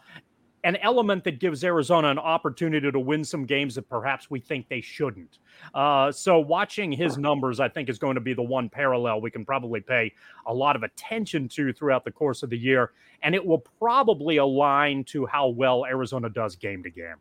an 0.63 0.75
element 0.77 1.23
that 1.23 1.39
gives 1.39 1.63
Arizona 1.63 2.09
an 2.09 2.19
opportunity 2.19 2.91
to 2.91 2.99
win 2.99 3.23
some 3.23 3.45
games 3.45 3.75
that 3.75 3.87
perhaps 3.89 4.29
we 4.29 4.39
think 4.39 4.67
they 4.67 4.81
shouldn't. 4.81 5.37
Uh, 5.73 6.11
so 6.11 6.39
watching 6.39 6.91
his 6.91 7.17
numbers, 7.17 7.59
I 7.59 7.69
think, 7.69 7.89
is 7.89 7.97
going 7.97 8.15
to 8.15 8.21
be 8.21 8.33
the 8.33 8.43
one 8.43 8.69
parallel 8.69 9.21
we 9.21 9.31
can 9.31 9.45
probably 9.45 9.81
pay 9.81 10.13
a 10.45 10.53
lot 10.53 10.75
of 10.75 10.83
attention 10.83 11.47
to 11.49 11.73
throughout 11.73 12.03
the 12.03 12.11
course 12.11 12.43
of 12.43 12.49
the 12.49 12.57
year, 12.57 12.91
and 13.21 13.35
it 13.35 13.45
will 13.45 13.63
probably 13.79 14.37
align 14.37 15.03
to 15.05 15.25
how 15.25 15.47
well 15.47 15.85
Arizona 15.85 16.29
does 16.29 16.55
game 16.55 16.83
to 16.83 16.89
game. 16.89 17.15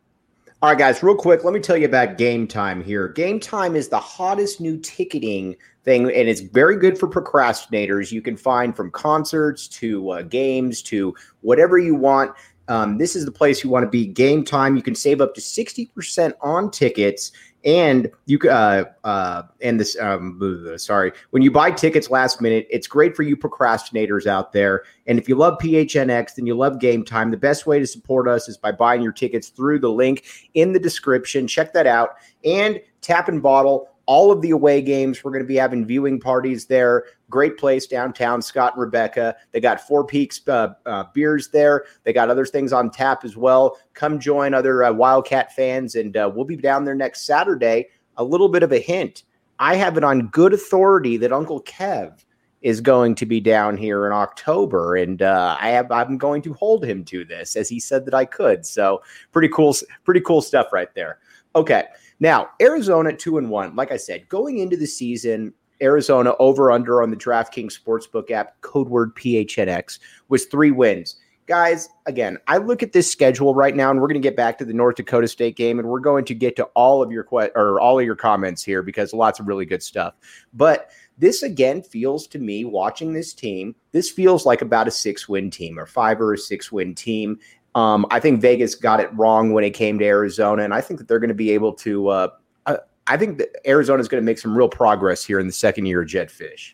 All 0.59 0.69
right, 0.69 0.77
guys, 0.77 1.03
real 1.03 1.15
quick, 1.15 1.43
let 1.43 1.53
me 1.53 1.59
tell 1.59 1.77
you 1.77 1.85
about 1.85 2.17
Game 2.17 2.47
Time 2.47 2.83
here. 2.83 3.09
Game 3.09 3.39
Time 3.39 3.75
is 3.75 3.89
the 3.89 3.99
hottest 3.99 4.59
new 4.59 4.79
ticketing 4.79 5.55
thing, 5.83 6.05
and 6.05 6.27
it's 6.27 6.41
very 6.41 6.77
good 6.77 6.97
for 6.97 7.07
procrastinators. 7.07 8.11
You 8.11 8.23
can 8.23 8.35
find 8.35 8.75
from 8.75 8.89
concerts 8.89 9.67
to 9.67 10.09
uh, 10.09 10.21
games 10.23 10.81
to 10.83 11.13
whatever 11.41 11.77
you 11.77 11.93
want. 11.93 12.31
Um, 12.67 12.97
this 12.97 13.15
is 13.15 13.25
the 13.25 13.31
place 13.31 13.63
you 13.63 13.69
want 13.69 13.83
to 13.83 13.89
be. 13.89 14.05
Game 14.05 14.43
time. 14.43 14.75
You 14.75 14.81
can 14.81 14.95
save 14.95 15.21
up 15.21 15.35
to 15.35 15.41
sixty 15.41 15.85
percent 15.87 16.35
on 16.41 16.69
tickets, 16.71 17.31
and 17.63 18.09
you 18.25 18.39
uh, 18.49 18.85
uh, 19.03 19.43
and 19.61 19.79
this. 19.79 19.97
Um, 19.99 20.39
sorry, 20.77 21.11
when 21.31 21.43
you 21.43 21.51
buy 21.51 21.71
tickets 21.71 22.09
last 22.09 22.41
minute, 22.41 22.67
it's 22.69 22.87
great 22.87 23.15
for 23.15 23.23
you 23.23 23.37
procrastinators 23.37 24.25
out 24.25 24.53
there. 24.53 24.83
And 25.05 25.17
if 25.17 25.29
you 25.29 25.35
love 25.35 25.57
PHNX, 25.59 26.35
then 26.35 26.45
you 26.45 26.55
love 26.55 26.79
Game 26.79 27.03
Time. 27.03 27.31
The 27.31 27.37
best 27.37 27.65
way 27.65 27.79
to 27.79 27.87
support 27.87 28.27
us 28.27 28.49
is 28.49 28.57
by 28.57 28.71
buying 28.71 29.01
your 29.01 29.13
tickets 29.13 29.49
through 29.49 29.79
the 29.79 29.91
link 29.91 30.25
in 30.53 30.73
the 30.73 30.79
description. 30.79 31.47
Check 31.47 31.73
that 31.73 31.87
out. 31.87 32.15
And 32.43 32.81
Tap 33.01 33.29
and 33.29 33.41
Bottle 33.41 33.89
all 34.07 34.31
of 34.31 34.41
the 34.41 34.49
away 34.49 34.81
games. 34.81 35.23
We're 35.23 35.31
going 35.31 35.43
to 35.43 35.47
be 35.47 35.55
having 35.55 35.85
viewing 35.85 36.19
parties 36.19 36.65
there. 36.65 37.05
Great 37.29 37.57
place 37.57 37.85
downtown, 37.85 38.41
Scott 38.41 38.73
and 38.73 38.81
Rebecca. 38.81 39.35
They 39.51 39.59
got 39.59 39.79
Four 39.79 40.05
Peaks 40.05 40.41
uh, 40.47 40.73
uh, 40.85 41.03
beers 41.13 41.49
there. 41.49 41.85
They 42.03 42.13
got 42.13 42.29
other 42.29 42.45
things 42.45 42.73
on 42.73 42.89
tap 42.89 43.23
as 43.23 43.37
well. 43.37 43.77
Come 43.93 44.19
join 44.19 44.53
other 44.53 44.83
uh, 44.83 44.91
Wildcat 44.91 45.55
fans, 45.55 45.95
and 45.95 46.17
uh, 46.17 46.31
we'll 46.33 46.45
be 46.45 46.55
down 46.55 46.83
there 46.83 46.95
next 46.95 47.25
Saturday. 47.25 47.89
A 48.17 48.23
little 48.23 48.49
bit 48.49 48.63
of 48.63 48.71
a 48.71 48.79
hint 48.79 49.23
I 49.59 49.75
have 49.75 49.97
it 49.97 50.03
on 50.03 50.27
good 50.27 50.53
authority 50.53 51.17
that 51.17 51.33
Uncle 51.33 51.61
Kev 51.63 52.23
is 52.61 52.81
going 52.81 53.15
to 53.15 53.25
be 53.25 53.39
down 53.39 53.77
here 53.77 54.05
in 54.05 54.13
October, 54.13 54.95
and 54.95 55.21
uh, 55.21 55.57
I 55.59 55.69
have 55.69 55.91
I'm 55.91 56.17
going 56.17 56.41
to 56.43 56.53
hold 56.53 56.83
him 56.83 57.03
to 57.05 57.25
this 57.25 57.55
as 57.55 57.69
he 57.69 57.79
said 57.79 58.05
that 58.05 58.13
I 58.13 58.25
could. 58.25 58.65
So 58.65 59.01
pretty 59.31 59.49
cool, 59.49 59.75
pretty 60.03 60.21
cool 60.21 60.41
stuff 60.41 60.73
right 60.73 60.93
there. 60.95 61.19
Okay. 61.55 61.85
Now, 62.19 62.49
Arizona 62.61 63.13
two 63.13 63.37
and 63.37 63.49
one. 63.49 63.75
Like 63.75 63.91
I 63.91 63.97
said, 63.97 64.27
going 64.29 64.59
into 64.59 64.77
the 64.77 64.87
season, 64.87 65.53
Arizona 65.81 66.33
over 66.39 66.71
under 66.71 67.01
on 67.01 67.11
the 67.11 67.17
DraftKings 67.17 67.77
Sportsbook 67.79 68.31
app, 68.31 68.59
code 68.61 68.89
word 68.89 69.15
PHNX, 69.15 69.99
was 70.29 70.45
three 70.45 70.71
wins. 70.71 71.17
Guys, 71.45 71.87
again, 72.07 72.37
I 72.47 72.57
look 72.57 72.83
at 72.83 72.91
this 72.91 73.09
schedule 73.09 73.55
right 73.55 73.73
now, 73.73 73.89
and 73.89 74.01
we're 74.01 74.07
going 74.07 74.21
to 74.21 74.27
get 74.27 74.35
back 74.35 74.57
to 74.57 74.65
the 74.65 74.73
North 74.73 74.97
Dakota 74.97 75.29
State 75.29 75.55
game, 75.55 75.79
and 75.79 75.87
we're 75.87 76.01
going 76.01 76.25
to 76.25 76.35
get 76.35 76.57
to 76.57 76.65
all 76.75 77.01
of 77.01 77.09
your 77.09 77.23
que- 77.23 77.51
or 77.55 77.79
all 77.79 77.97
of 77.97 78.05
your 78.05 78.17
comments 78.17 78.63
here 78.63 78.83
because 78.83 79.13
lots 79.13 79.39
of 79.39 79.47
really 79.47 79.65
good 79.65 79.81
stuff. 79.81 80.15
But 80.53 80.89
this 81.17 81.43
again 81.43 81.81
feels 81.81 82.27
to 82.27 82.39
me, 82.39 82.65
watching 82.65 83.13
this 83.13 83.33
team, 83.33 83.75
this 83.93 84.09
feels 84.09 84.45
like 84.45 84.61
about 84.61 84.89
a 84.89 84.91
six 84.91 85.29
win 85.29 85.49
team 85.49 85.79
or 85.79 85.85
five 85.85 86.19
or 86.19 86.33
a 86.33 86.37
six 86.37 86.69
win 86.69 86.93
team. 86.93 87.39
Um, 87.77 88.07
I 88.09 88.19
think 88.19 88.41
Vegas 88.41 88.73
got 88.73 88.99
it 88.99 89.07
wrong 89.13 89.53
when 89.53 89.63
it 89.63 89.69
came 89.69 89.99
to 89.99 90.05
Arizona, 90.05 90.63
and 90.63 90.73
I 90.73 90.81
think 90.81 90.99
that 90.99 91.07
they're 91.07 91.19
going 91.19 91.27
to 91.27 91.35
be 91.35 91.51
able 91.51 91.73
to. 91.73 92.07
Uh, 92.07 92.29
uh, 92.65 92.77
I 93.05 93.17
think 93.17 93.37
that 93.37 93.49
Arizona 93.67 94.01
is 94.01 94.07
going 94.07 94.19
to 94.19 94.25
make 94.25 94.39
some 94.39 94.57
real 94.57 94.67
progress 94.67 95.23
here 95.23 95.39
in 95.39 95.45
the 95.45 95.53
second 95.53 95.85
year 95.85 96.01
of 96.01 96.07
Jedd 96.07 96.29
Fisch. 96.29 96.73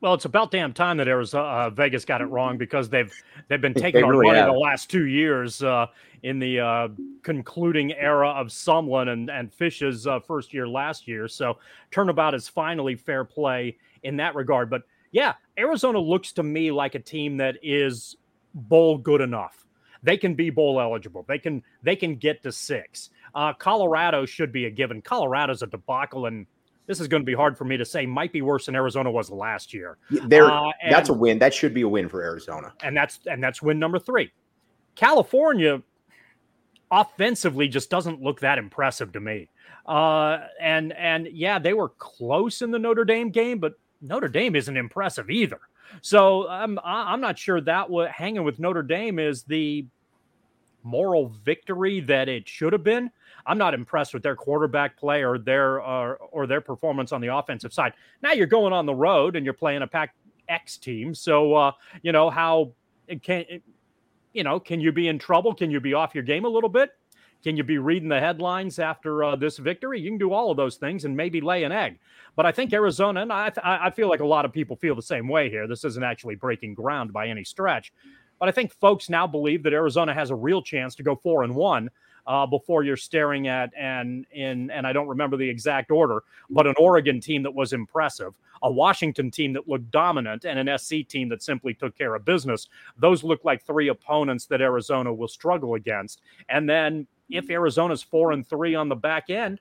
Well, 0.00 0.14
it's 0.14 0.24
about 0.24 0.50
damn 0.50 0.72
time 0.72 0.96
that 0.96 1.08
Arizona 1.08 1.44
uh, 1.44 1.70
Vegas 1.70 2.06
got 2.06 2.22
it 2.22 2.26
wrong 2.26 2.56
because 2.56 2.88
they've 2.88 3.12
they've 3.48 3.60
been 3.60 3.74
taking 3.74 4.02
our 4.02 4.10
really 4.10 4.28
money 4.28 4.38
have. 4.38 4.50
the 4.50 4.58
last 4.58 4.88
two 4.88 5.04
years 5.04 5.62
uh, 5.62 5.88
in 6.22 6.38
the 6.38 6.60
uh, 6.60 6.88
concluding 7.22 7.92
era 7.92 8.30
of 8.30 8.46
Sumlin 8.46 9.12
and 9.12 9.28
and 9.28 9.52
Fisch's 9.52 10.06
uh, 10.06 10.18
first 10.18 10.54
year 10.54 10.66
last 10.66 11.06
year. 11.06 11.28
So 11.28 11.58
turnabout 11.90 12.34
is 12.34 12.48
finally 12.48 12.94
fair 12.94 13.22
play 13.22 13.76
in 14.02 14.16
that 14.16 14.34
regard. 14.34 14.70
But 14.70 14.84
yeah, 15.12 15.34
Arizona 15.58 15.98
looks 15.98 16.32
to 16.32 16.42
me 16.42 16.70
like 16.70 16.94
a 16.94 17.00
team 17.00 17.36
that 17.36 17.56
is 17.62 18.16
bowl 18.54 18.96
good 18.96 19.20
enough 19.20 19.66
they 20.02 20.16
can 20.16 20.34
be 20.34 20.50
bowl 20.50 20.80
eligible. 20.80 21.24
They 21.28 21.38
can 21.38 21.62
they 21.82 21.96
can 21.96 22.16
get 22.16 22.42
to 22.42 22.52
six. 22.52 23.10
Uh, 23.34 23.52
Colorado 23.52 24.26
should 24.26 24.52
be 24.52 24.66
a 24.66 24.70
given. 24.70 25.02
Colorado's 25.02 25.62
a 25.62 25.66
debacle, 25.66 26.26
and 26.26 26.46
this 26.86 27.00
is 27.00 27.08
going 27.08 27.22
to 27.22 27.26
be 27.26 27.34
hard 27.34 27.56
for 27.56 27.64
me 27.64 27.76
to 27.76 27.84
say. 27.84 28.06
Might 28.06 28.32
be 28.32 28.42
worse 28.42 28.66
than 28.66 28.74
Arizona 28.74 29.10
was 29.10 29.30
last 29.30 29.74
year. 29.74 29.98
There, 30.10 30.50
uh, 30.50 30.70
that's 30.90 31.08
a 31.08 31.12
win. 31.12 31.38
That 31.38 31.52
should 31.52 31.74
be 31.74 31.82
a 31.82 31.88
win 31.88 32.08
for 32.08 32.22
Arizona. 32.22 32.72
And 32.82 32.96
that's 32.96 33.20
and 33.26 33.42
that's 33.42 33.60
win 33.62 33.78
number 33.78 33.98
three. 33.98 34.32
California 34.94 35.82
offensively 36.90 37.68
just 37.68 37.90
doesn't 37.90 38.22
look 38.22 38.40
that 38.40 38.58
impressive 38.58 39.12
to 39.12 39.20
me. 39.20 39.48
Uh, 39.86 40.38
and 40.60 40.92
and 40.94 41.28
yeah, 41.32 41.58
they 41.58 41.74
were 41.74 41.90
close 41.90 42.62
in 42.62 42.70
the 42.70 42.78
Notre 42.78 43.04
Dame 43.04 43.30
game, 43.30 43.58
but 43.58 43.74
Notre 44.00 44.28
Dame 44.28 44.56
isn't 44.56 44.76
impressive 44.76 45.30
either. 45.30 45.60
So 46.00 46.48
I'm 46.48 46.78
I'm 46.84 47.20
not 47.20 47.38
sure 47.38 47.60
that 47.60 47.88
what 47.88 48.10
hanging 48.10 48.44
with 48.44 48.58
Notre 48.58 48.82
Dame 48.82 49.18
is 49.18 49.42
the 49.42 49.86
moral 50.82 51.28
victory 51.44 52.00
that 52.00 52.28
it 52.28 52.48
should 52.48 52.72
have 52.72 52.84
been. 52.84 53.10
I'm 53.46 53.58
not 53.58 53.74
impressed 53.74 54.14
with 54.14 54.22
their 54.22 54.36
quarterback 54.36 54.96
play 54.96 55.24
or 55.24 55.38
their 55.38 55.80
or 55.80 56.46
their 56.46 56.60
performance 56.60 57.12
on 57.12 57.20
the 57.20 57.34
offensive 57.34 57.72
side. 57.72 57.92
Now 58.22 58.32
you're 58.32 58.46
going 58.46 58.72
on 58.72 58.86
the 58.86 58.94
road 58.94 59.36
and 59.36 59.44
you're 59.44 59.54
playing 59.54 59.82
a 59.82 59.86
Pac 59.86 60.14
X 60.48 60.76
team, 60.76 61.14
so 61.14 61.54
uh, 61.54 61.72
you 62.02 62.12
know 62.12 62.30
how 62.30 62.72
can 63.22 63.44
you 64.32 64.44
know 64.44 64.60
can 64.60 64.80
you 64.80 64.92
be 64.92 65.08
in 65.08 65.18
trouble? 65.18 65.54
Can 65.54 65.70
you 65.70 65.80
be 65.80 65.94
off 65.94 66.14
your 66.14 66.24
game 66.24 66.44
a 66.44 66.48
little 66.48 66.68
bit? 66.68 66.90
Can 67.44 67.56
you 67.56 67.62
be 67.62 67.78
reading 67.78 68.08
the 68.08 68.20
headlines 68.20 68.78
after 68.78 69.22
uh, 69.22 69.36
this 69.36 69.58
victory? 69.58 70.00
You 70.00 70.10
can 70.10 70.18
do 70.18 70.32
all 70.32 70.50
of 70.50 70.56
those 70.56 70.76
things 70.76 71.04
and 71.04 71.16
maybe 71.16 71.40
lay 71.40 71.64
an 71.64 71.72
egg. 71.72 71.98
But 72.34 72.46
I 72.46 72.52
think 72.52 72.72
Arizona, 72.72 73.22
and 73.22 73.32
I, 73.32 73.52
I 73.64 73.90
feel 73.90 74.08
like 74.08 74.20
a 74.20 74.26
lot 74.26 74.44
of 74.44 74.52
people 74.52 74.76
feel 74.76 74.94
the 74.94 75.02
same 75.02 75.28
way 75.28 75.48
here. 75.48 75.66
This 75.66 75.84
isn't 75.84 76.02
actually 76.02 76.34
breaking 76.34 76.74
ground 76.74 77.12
by 77.12 77.28
any 77.28 77.44
stretch. 77.44 77.92
But 78.38 78.48
I 78.48 78.52
think 78.52 78.72
folks 78.72 79.08
now 79.08 79.26
believe 79.26 79.62
that 79.64 79.72
Arizona 79.72 80.14
has 80.14 80.30
a 80.30 80.34
real 80.34 80.62
chance 80.62 80.94
to 80.96 81.02
go 81.02 81.16
four 81.16 81.42
and 81.42 81.54
one 81.54 81.90
uh, 82.28 82.46
before 82.46 82.84
you're 82.84 82.96
staring 82.96 83.48
at 83.48 83.72
and 83.76 84.26
in 84.32 84.70
and 84.70 84.86
I 84.86 84.92
don't 84.92 85.08
remember 85.08 85.36
the 85.36 85.48
exact 85.48 85.90
order, 85.90 86.22
but 86.50 86.66
an 86.66 86.74
Oregon 86.78 87.20
team 87.20 87.42
that 87.42 87.54
was 87.54 87.72
impressive, 87.72 88.34
a 88.62 88.70
Washington 88.70 89.30
team 89.30 89.54
that 89.54 89.66
looked 89.66 89.90
dominant, 89.90 90.44
and 90.44 90.58
an 90.58 90.78
SC 90.78 91.08
team 91.08 91.30
that 91.30 91.42
simply 91.42 91.72
took 91.72 91.96
care 91.96 92.14
of 92.14 92.26
business. 92.26 92.68
Those 92.98 93.24
look 93.24 93.44
like 93.44 93.64
three 93.64 93.88
opponents 93.88 94.44
that 94.46 94.60
Arizona 94.60 95.12
will 95.12 95.26
struggle 95.26 95.74
against. 95.74 96.20
And 96.50 96.68
then 96.68 97.06
if 97.30 97.48
Arizona's 97.48 98.02
four 98.02 98.32
and 98.32 98.46
three 98.46 98.74
on 98.74 98.90
the 98.90 98.96
back 98.96 99.30
end, 99.30 99.58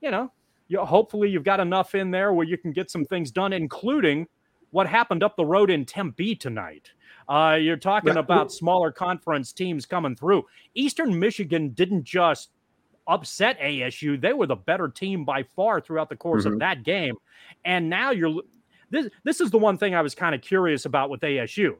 you 0.00 0.12
know, 0.12 0.30
you, 0.68 0.78
hopefully 0.84 1.28
you've 1.28 1.44
got 1.44 1.58
enough 1.58 1.96
in 1.96 2.12
there 2.12 2.32
where 2.32 2.46
you 2.46 2.56
can 2.56 2.70
get 2.70 2.88
some 2.88 3.04
things 3.04 3.32
done, 3.32 3.52
including 3.52 4.28
what 4.70 4.86
happened 4.86 5.24
up 5.24 5.34
the 5.36 5.44
road 5.44 5.70
in 5.70 5.84
Tempe 5.84 6.36
tonight. 6.36 6.90
Uh, 7.28 7.58
you're 7.60 7.76
talking 7.76 8.16
about 8.16 8.52
smaller 8.52 8.92
conference 8.92 9.52
teams 9.52 9.84
coming 9.84 10.14
through. 10.14 10.44
Eastern 10.74 11.18
Michigan 11.18 11.70
didn't 11.70 12.04
just 12.04 12.50
upset 13.08 13.58
ASU; 13.60 14.20
they 14.20 14.32
were 14.32 14.46
the 14.46 14.56
better 14.56 14.88
team 14.88 15.24
by 15.24 15.42
far 15.42 15.80
throughout 15.80 16.08
the 16.08 16.16
course 16.16 16.44
mm-hmm. 16.44 16.54
of 16.54 16.58
that 16.60 16.82
game. 16.82 17.16
And 17.64 17.90
now 17.90 18.12
you're 18.12 18.42
this. 18.90 19.08
This 19.24 19.40
is 19.40 19.50
the 19.50 19.58
one 19.58 19.76
thing 19.76 19.94
I 19.94 20.02
was 20.02 20.14
kind 20.14 20.34
of 20.34 20.40
curious 20.40 20.84
about 20.84 21.10
with 21.10 21.20
ASU. 21.20 21.76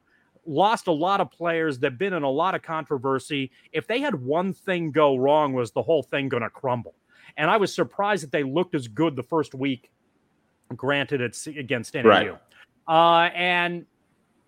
Lost 0.47 0.87
a 0.87 0.93
lot 0.93 1.21
of 1.21 1.31
players. 1.31 1.79
They've 1.79 1.97
been 1.97 2.13
in 2.13 2.23
a 2.23 2.31
lot 2.31 2.55
of 2.55 2.63
controversy. 2.63 3.51
If 3.73 3.87
they 3.87 4.01
had 4.01 4.15
one 4.15 4.53
thing 4.53 4.91
go 4.93 5.17
wrong, 5.17 5.53
was 5.53 5.73
the 5.73 5.83
whole 5.83 6.03
thing 6.03 6.29
going 6.29 6.45
to 6.45 6.51
crumble? 6.51 6.95
And 7.37 7.51
I 7.51 7.57
was 7.57 7.75
surprised 7.75 8.23
that 8.23 8.33
they 8.33 8.43
looked 8.43 8.75
as 8.75 8.89
good 8.89 9.17
the 9.17 9.25
first 9.25 9.55
week. 9.55 9.91
Granted, 10.75 11.21
it's 11.21 11.47
against 11.47 11.95
NAU. 11.95 12.03
Right. 12.03 12.39
Uh, 12.89 13.31
and 13.35 13.87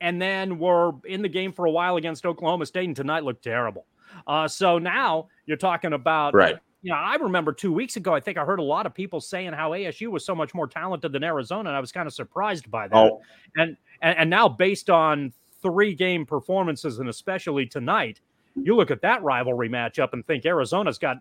and 0.01 0.21
then 0.21 0.59
were 0.59 0.93
in 1.07 1.23
the 1.23 1.29
game 1.29 1.53
for 1.53 1.67
a 1.67 1.71
while 1.71 1.97
against 1.97 2.27
Oklahoma 2.27 2.67
State, 2.67 2.87
and 2.87 2.97
tonight 2.97 3.25
looked 3.25 3.43
terrible. 3.43 3.87
Uh, 4.27 4.49
so 4.49 4.79
now 4.79 5.29
you're 5.47 5.57
talking 5.57 5.93
about 5.93 6.35
right. 6.35 6.59
You 6.81 6.93
know, 6.93 6.97
I 6.97 7.17
remember 7.17 7.53
two 7.53 7.73
weeks 7.73 7.97
ago, 7.97 8.15
I 8.15 8.21
think 8.21 8.39
I 8.39 8.45
heard 8.45 8.61
a 8.61 8.63
lot 8.65 8.87
of 8.87 8.95
people 8.95 9.21
saying 9.21 9.53
how 9.53 9.73
ASU 9.73 10.13
was 10.13 10.25
so 10.25 10.33
much 10.33 10.55
more 10.55 10.69
talented 10.69 11.11
than 11.11 11.25
Arizona, 11.25 11.71
and 11.71 11.77
I 11.77 11.81
was 11.81 11.91
kind 11.91 12.07
of 12.07 12.15
surprised 12.15 12.71
by 12.71 12.87
that. 12.87 12.97
Oh. 12.97 13.21
And, 13.57 13.77
and 14.01 14.17
and 14.17 14.31
now 14.31 14.49
based 14.49 14.89
on 14.89 15.33
three 15.61 15.93
game 15.93 16.25
performances, 16.25 17.01
and 17.01 17.09
especially 17.09 17.67
tonight, 17.67 18.21
you 18.55 18.77
look 18.77 18.93
at 18.93 19.03
that 19.03 19.23
rivalry 19.25 19.69
matchup 19.69 20.13
and 20.13 20.25
think 20.27 20.47
Arizona's 20.47 20.99
got 20.99 21.17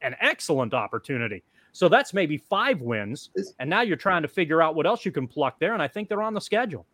an 0.00 0.16
excellent 0.20 0.72
opportunity. 0.72 1.42
So 1.72 1.88
that's 1.90 2.14
maybe 2.14 2.38
five 2.38 2.80
wins, 2.80 3.28
and 3.58 3.68
now 3.68 3.82
you're 3.82 3.96
trying 3.96 4.22
to 4.22 4.28
figure 4.28 4.62
out 4.62 4.74
what 4.74 4.86
else 4.86 5.04
you 5.04 5.12
can 5.12 5.28
pluck 5.28 5.60
there, 5.60 5.74
and 5.74 5.82
I 5.82 5.88
think 5.88 6.08
they're 6.08 6.22
on 6.22 6.32
the 6.32 6.40
schedule 6.40 6.86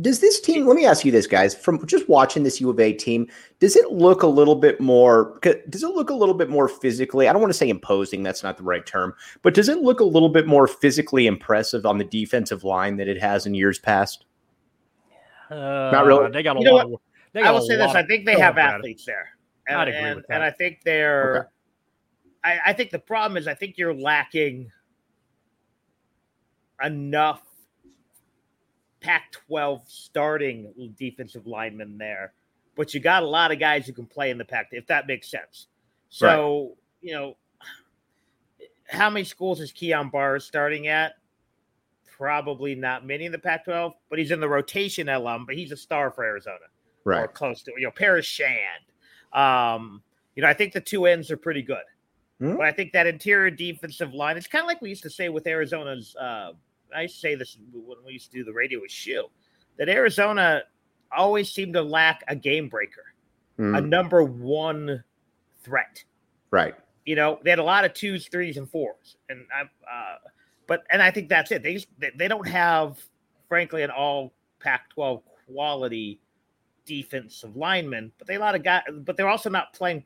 does 0.00 0.20
this 0.20 0.40
team 0.40 0.66
let 0.66 0.76
me 0.76 0.86
ask 0.86 1.04
you 1.04 1.12
this 1.12 1.26
guys 1.26 1.54
from 1.54 1.84
just 1.86 2.08
watching 2.08 2.42
this 2.42 2.60
u 2.60 2.70
of 2.70 2.80
a 2.80 2.92
team 2.92 3.26
does 3.60 3.76
it 3.76 3.90
look 3.92 4.22
a 4.22 4.26
little 4.26 4.54
bit 4.54 4.80
more 4.80 5.38
does 5.68 5.82
it 5.82 5.88
look 5.88 6.10
a 6.10 6.14
little 6.14 6.34
bit 6.34 6.48
more 6.48 6.68
physically 6.68 7.28
i 7.28 7.32
don't 7.32 7.42
want 7.42 7.52
to 7.52 7.58
say 7.58 7.68
imposing 7.68 8.22
that's 8.22 8.42
not 8.42 8.56
the 8.56 8.62
right 8.62 8.86
term 8.86 9.14
but 9.42 9.54
does 9.54 9.68
it 9.68 9.78
look 9.78 10.00
a 10.00 10.04
little 10.04 10.28
bit 10.28 10.46
more 10.46 10.66
physically 10.66 11.26
impressive 11.26 11.84
on 11.86 11.98
the 11.98 12.04
defensive 12.04 12.64
line 12.64 12.96
than 12.96 13.08
it 13.08 13.20
has 13.20 13.46
in 13.46 13.54
years 13.54 13.78
past? 13.78 14.24
Uh, 15.50 15.90
not 15.92 16.06
really. 16.06 16.30
they 16.30 16.42
got 16.42 16.56
a 16.56 16.60
lot 16.60 16.86
of, 16.86 16.94
i 17.44 17.50
will 17.50 17.60
say 17.60 17.76
this 17.76 17.94
i 17.94 18.02
think 18.04 18.24
they 18.24 18.38
have 18.38 18.56
athletes 18.56 19.04
there 19.04 19.36
and, 19.66 19.78
I'd 19.78 19.88
agree 19.88 20.00
and, 20.00 20.16
with 20.16 20.26
that. 20.28 20.34
and 20.34 20.42
i 20.42 20.50
think 20.50 20.80
they're 20.84 21.36
okay. 21.36 21.48
I, 22.44 22.70
I 22.70 22.72
think 22.72 22.90
the 22.90 22.98
problem 22.98 23.36
is 23.36 23.46
i 23.46 23.54
think 23.54 23.76
you're 23.76 23.94
lacking 23.94 24.70
enough 26.82 27.42
Pac 29.02 29.32
12 29.32 29.82
starting 29.86 30.94
defensive 30.98 31.46
lineman 31.46 31.98
there, 31.98 32.32
but 32.76 32.94
you 32.94 33.00
got 33.00 33.22
a 33.22 33.26
lot 33.26 33.50
of 33.50 33.58
guys 33.58 33.86
who 33.86 33.92
can 33.92 34.06
play 34.06 34.30
in 34.30 34.38
the 34.38 34.44
Pac, 34.44 34.68
if 34.72 34.86
that 34.86 35.06
makes 35.06 35.30
sense. 35.30 35.66
So, 36.08 36.60
right. 36.60 36.76
you 37.00 37.14
know, 37.14 37.36
how 38.88 39.10
many 39.10 39.24
schools 39.24 39.60
is 39.60 39.72
Kyon 39.72 40.10
Barrs 40.10 40.44
starting 40.44 40.86
at? 40.86 41.14
Probably 42.16 42.74
not 42.74 43.04
many 43.04 43.24
in 43.24 43.32
the 43.32 43.38
Pac 43.38 43.64
12, 43.64 43.92
but 44.08 44.18
he's 44.18 44.30
in 44.30 44.40
the 44.40 44.48
rotation 44.48 45.08
alum, 45.08 45.44
but 45.46 45.56
he's 45.56 45.72
a 45.72 45.76
star 45.76 46.10
for 46.10 46.24
Arizona. 46.24 46.56
Right. 47.04 47.24
Or 47.24 47.28
close 47.28 47.62
to, 47.64 47.72
you 47.76 47.84
know, 47.84 47.90
Paris 47.90 48.26
Shand. 48.26 48.84
Um, 49.32 50.02
you 50.36 50.42
know, 50.42 50.48
I 50.48 50.54
think 50.54 50.72
the 50.72 50.80
two 50.80 51.06
ends 51.06 51.30
are 51.30 51.36
pretty 51.36 51.62
good. 51.62 51.82
Mm-hmm. 52.40 52.56
But 52.56 52.66
I 52.66 52.72
think 52.72 52.92
that 52.92 53.06
interior 53.06 53.50
defensive 53.50 54.14
line, 54.14 54.36
it's 54.36 54.46
kind 54.46 54.62
of 54.62 54.68
like 54.68 54.80
we 54.80 54.88
used 54.88 55.02
to 55.02 55.10
say 55.10 55.28
with 55.28 55.46
Arizona's 55.46 56.14
uh, 56.16 56.52
I 56.94 57.06
say 57.06 57.34
this 57.34 57.56
when 57.72 57.98
we 58.04 58.12
used 58.12 58.30
to 58.32 58.38
do 58.38 58.44
the 58.44 58.52
radio 58.52 58.80
with 58.80 58.90
Shu, 58.90 59.26
that 59.78 59.88
Arizona 59.88 60.62
always 61.16 61.50
seemed 61.50 61.74
to 61.74 61.82
lack 61.82 62.22
a 62.28 62.36
game 62.36 62.68
breaker, 62.68 63.14
mm. 63.58 63.76
a 63.76 63.80
number 63.80 64.22
one 64.24 65.02
threat. 65.62 66.04
Right. 66.50 66.74
You 67.04 67.16
know, 67.16 67.38
they 67.42 67.50
had 67.50 67.58
a 67.58 67.64
lot 67.64 67.84
of 67.84 67.94
twos, 67.94 68.28
threes, 68.28 68.56
and 68.56 68.70
fours, 68.70 69.16
and 69.28 69.44
I, 69.52 69.62
uh, 69.62 70.16
but 70.68 70.84
and 70.90 71.02
I 71.02 71.10
think 71.10 71.28
that's 71.28 71.50
it. 71.50 71.62
They 71.62 71.74
just 71.74 71.88
they 71.98 72.28
don't 72.28 72.46
have, 72.46 72.98
frankly, 73.48 73.82
an 73.82 73.90
all 73.90 74.32
Pac-12 74.60 75.22
quality 75.46 76.20
defensive 76.84 77.56
lineman, 77.56 78.12
but 78.18 78.28
they 78.28 78.36
a 78.36 78.38
lot 78.38 78.54
of 78.54 78.62
guys, 78.62 78.82
but 79.04 79.16
they're 79.16 79.28
also 79.28 79.50
not 79.50 79.72
playing 79.72 80.04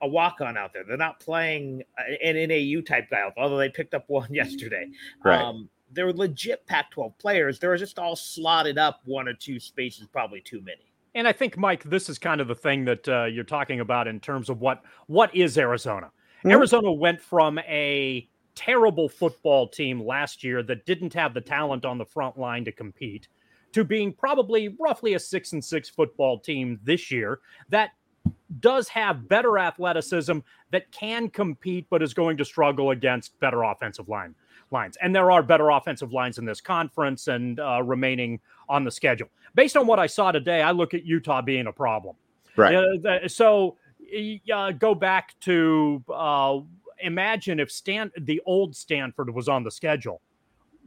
a 0.00 0.08
walk 0.08 0.40
on 0.40 0.56
out 0.56 0.72
there. 0.72 0.84
They're 0.84 0.96
not 0.96 1.20
playing 1.20 1.82
an 2.22 2.48
NAU 2.48 2.80
type 2.80 3.08
guy, 3.10 3.22
although 3.36 3.56
they 3.56 3.70
picked 3.70 3.94
up 3.94 4.04
one 4.08 4.32
yesterday. 4.34 4.88
Right. 5.24 5.40
Um, 5.40 5.68
they're 5.92 6.12
legit 6.12 6.66
Pac 6.66 6.90
12 6.90 7.16
players. 7.18 7.58
They're 7.58 7.76
just 7.76 7.98
all 7.98 8.16
slotted 8.16 8.78
up 8.78 9.00
one 9.04 9.28
or 9.28 9.34
two 9.34 9.60
spaces, 9.60 10.06
probably 10.06 10.40
too 10.40 10.60
many. 10.60 10.92
And 11.14 11.28
I 11.28 11.32
think, 11.32 11.58
Mike, 11.58 11.84
this 11.84 12.08
is 12.08 12.18
kind 12.18 12.40
of 12.40 12.48
the 12.48 12.54
thing 12.54 12.84
that 12.86 13.08
uh, 13.08 13.24
you're 13.24 13.44
talking 13.44 13.80
about 13.80 14.08
in 14.08 14.18
terms 14.18 14.48
of 14.48 14.60
what 14.60 14.82
what 15.06 15.34
is 15.34 15.58
Arizona. 15.58 16.06
Mm-hmm. 16.06 16.50
Arizona 16.50 16.92
went 16.92 17.20
from 17.20 17.58
a 17.60 18.28
terrible 18.54 19.08
football 19.08 19.68
team 19.68 20.02
last 20.02 20.42
year 20.42 20.62
that 20.62 20.86
didn't 20.86 21.12
have 21.14 21.34
the 21.34 21.40
talent 21.40 21.84
on 21.84 21.98
the 21.98 22.04
front 22.04 22.38
line 22.38 22.64
to 22.64 22.72
compete 22.72 23.28
to 23.72 23.84
being 23.84 24.12
probably 24.12 24.76
roughly 24.78 25.14
a 25.14 25.18
six 25.18 25.52
and 25.52 25.64
six 25.64 25.88
football 25.88 26.38
team 26.38 26.78
this 26.84 27.10
year 27.10 27.40
that 27.70 27.90
does 28.60 28.88
have 28.88 29.28
better 29.28 29.58
athleticism 29.58 30.38
that 30.70 30.90
can 30.92 31.28
compete, 31.28 31.86
but 31.90 32.02
is 32.02 32.14
going 32.14 32.36
to 32.36 32.44
struggle 32.44 32.90
against 32.90 33.38
better 33.40 33.62
offensive 33.62 34.08
line 34.08 34.34
lines. 34.72 34.96
And 35.02 35.14
there 35.14 35.30
are 35.30 35.42
better 35.42 35.70
offensive 35.70 36.12
lines 36.12 36.38
in 36.38 36.44
this 36.44 36.60
conference 36.60 37.28
and 37.28 37.60
uh, 37.60 37.82
remaining 37.82 38.40
on 38.68 38.84
the 38.84 38.90
schedule. 38.90 39.28
Based 39.54 39.76
on 39.76 39.86
what 39.86 39.98
I 39.98 40.06
saw 40.06 40.32
today, 40.32 40.62
I 40.62 40.70
look 40.70 40.94
at 40.94 41.04
Utah 41.04 41.42
being 41.42 41.66
a 41.66 41.72
problem. 41.72 42.16
Right. 42.56 42.74
Uh, 42.74 43.28
so 43.28 43.76
uh, 44.52 44.72
go 44.72 44.94
back 44.94 45.38
to 45.40 46.02
uh, 46.12 46.60
imagine 47.00 47.60
if 47.60 47.70
Stan, 47.70 48.10
the 48.18 48.40
old 48.46 48.74
Stanford 48.74 49.32
was 49.32 49.48
on 49.48 49.64
the 49.64 49.70
schedule. 49.70 50.20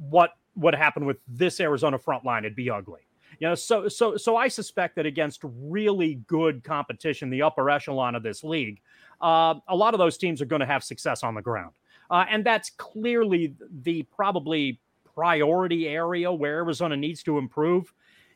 What 0.09 0.31
would 0.55 0.75
happen 0.75 1.05
with 1.05 1.17
this 1.27 1.59
Arizona 1.59 1.97
front 1.97 2.25
line? 2.25 2.45
It'd 2.45 2.55
be 2.55 2.69
ugly. 2.69 3.01
You 3.39 3.49
know, 3.49 3.55
so 3.55 3.89
so 3.89 4.15
so 4.15 4.37
I 4.37 4.47
suspect 4.47 4.95
that 4.95 5.05
against 5.05 5.41
really 5.43 6.15
good 6.27 6.63
competition, 6.63 7.29
the 7.29 7.41
upper 7.41 7.69
echelon 7.69 8.15
of 8.15 8.23
this 8.23 8.43
league, 8.43 8.79
uh, 9.21 9.55
a 9.67 9.75
lot 9.75 9.93
of 9.93 9.97
those 9.97 10.17
teams 10.17 10.41
are 10.41 10.45
going 10.45 10.61
to 10.61 10.65
have 10.65 10.83
success 10.83 11.21
on 11.21 11.35
the 11.35 11.41
ground, 11.41 11.73
uh, 12.09 12.25
and 12.29 12.45
that's 12.45 12.69
clearly 12.71 13.55
the 13.81 14.03
probably 14.03 14.79
priority 15.13 15.87
area 15.87 16.31
where 16.31 16.55
Arizona 16.57 16.97
needs 16.97 17.23
to 17.23 17.37
improve. 17.37 17.93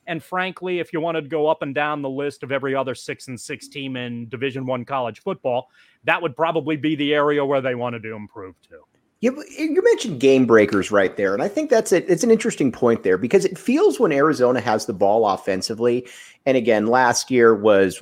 And 0.07 0.23
frankly, 0.23 0.79
if 0.79 0.91
you 0.91 1.01
wanted 1.01 1.23
to 1.23 1.27
go 1.27 1.47
up 1.47 1.61
and 1.61 1.75
down 1.75 2.01
the 2.01 2.09
list 2.09 2.41
of 2.41 2.51
every 2.51 2.73
other 2.73 2.95
six 2.95 3.27
and 3.27 3.39
six 3.39 3.67
team 3.67 3.95
in 3.95 4.27
Division 4.29 4.65
One 4.65 4.83
college 4.83 5.21
football, 5.21 5.69
that 6.05 6.21
would 6.21 6.35
probably 6.35 6.77
be 6.77 6.95
the 6.95 7.13
area 7.13 7.45
where 7.45 7.61
they 7.61 7.75
wanted 7.75 8.01
to 8.03 8.13
improve 8.13 8.59
to. 8.69 8.79
You, 9.21 9.43
you 9.57 9.83
mentioned 9.83 10.21
game 10.21 10.45
breakers 10.45 10.91
right 10.91 11.15
there, 11.17 11.33
and 11.33 11.43
I 11.43 11.49
think 11.49 11.69
that's 11.69 11.91
it. 11.91 12.09
It's 12.09 12.23
an 12.23 12.31
interesting 12.31 12.71
point 12.71 13.03
there 13.03 13.17
because 13.17 13.43
it 13.43 13.57
feels 13.57 13.99
when 13.99 14.13
Arizona 14.13 14.61
has 14.61 14.85
the 14.85 14.93
ball 14.93 15.27
offensively, 15.27 16.07
and 16.45 16.55
again, 16.55 16.87
last 16.87 17.29
year 17.29 17.53
was 17.53 18.01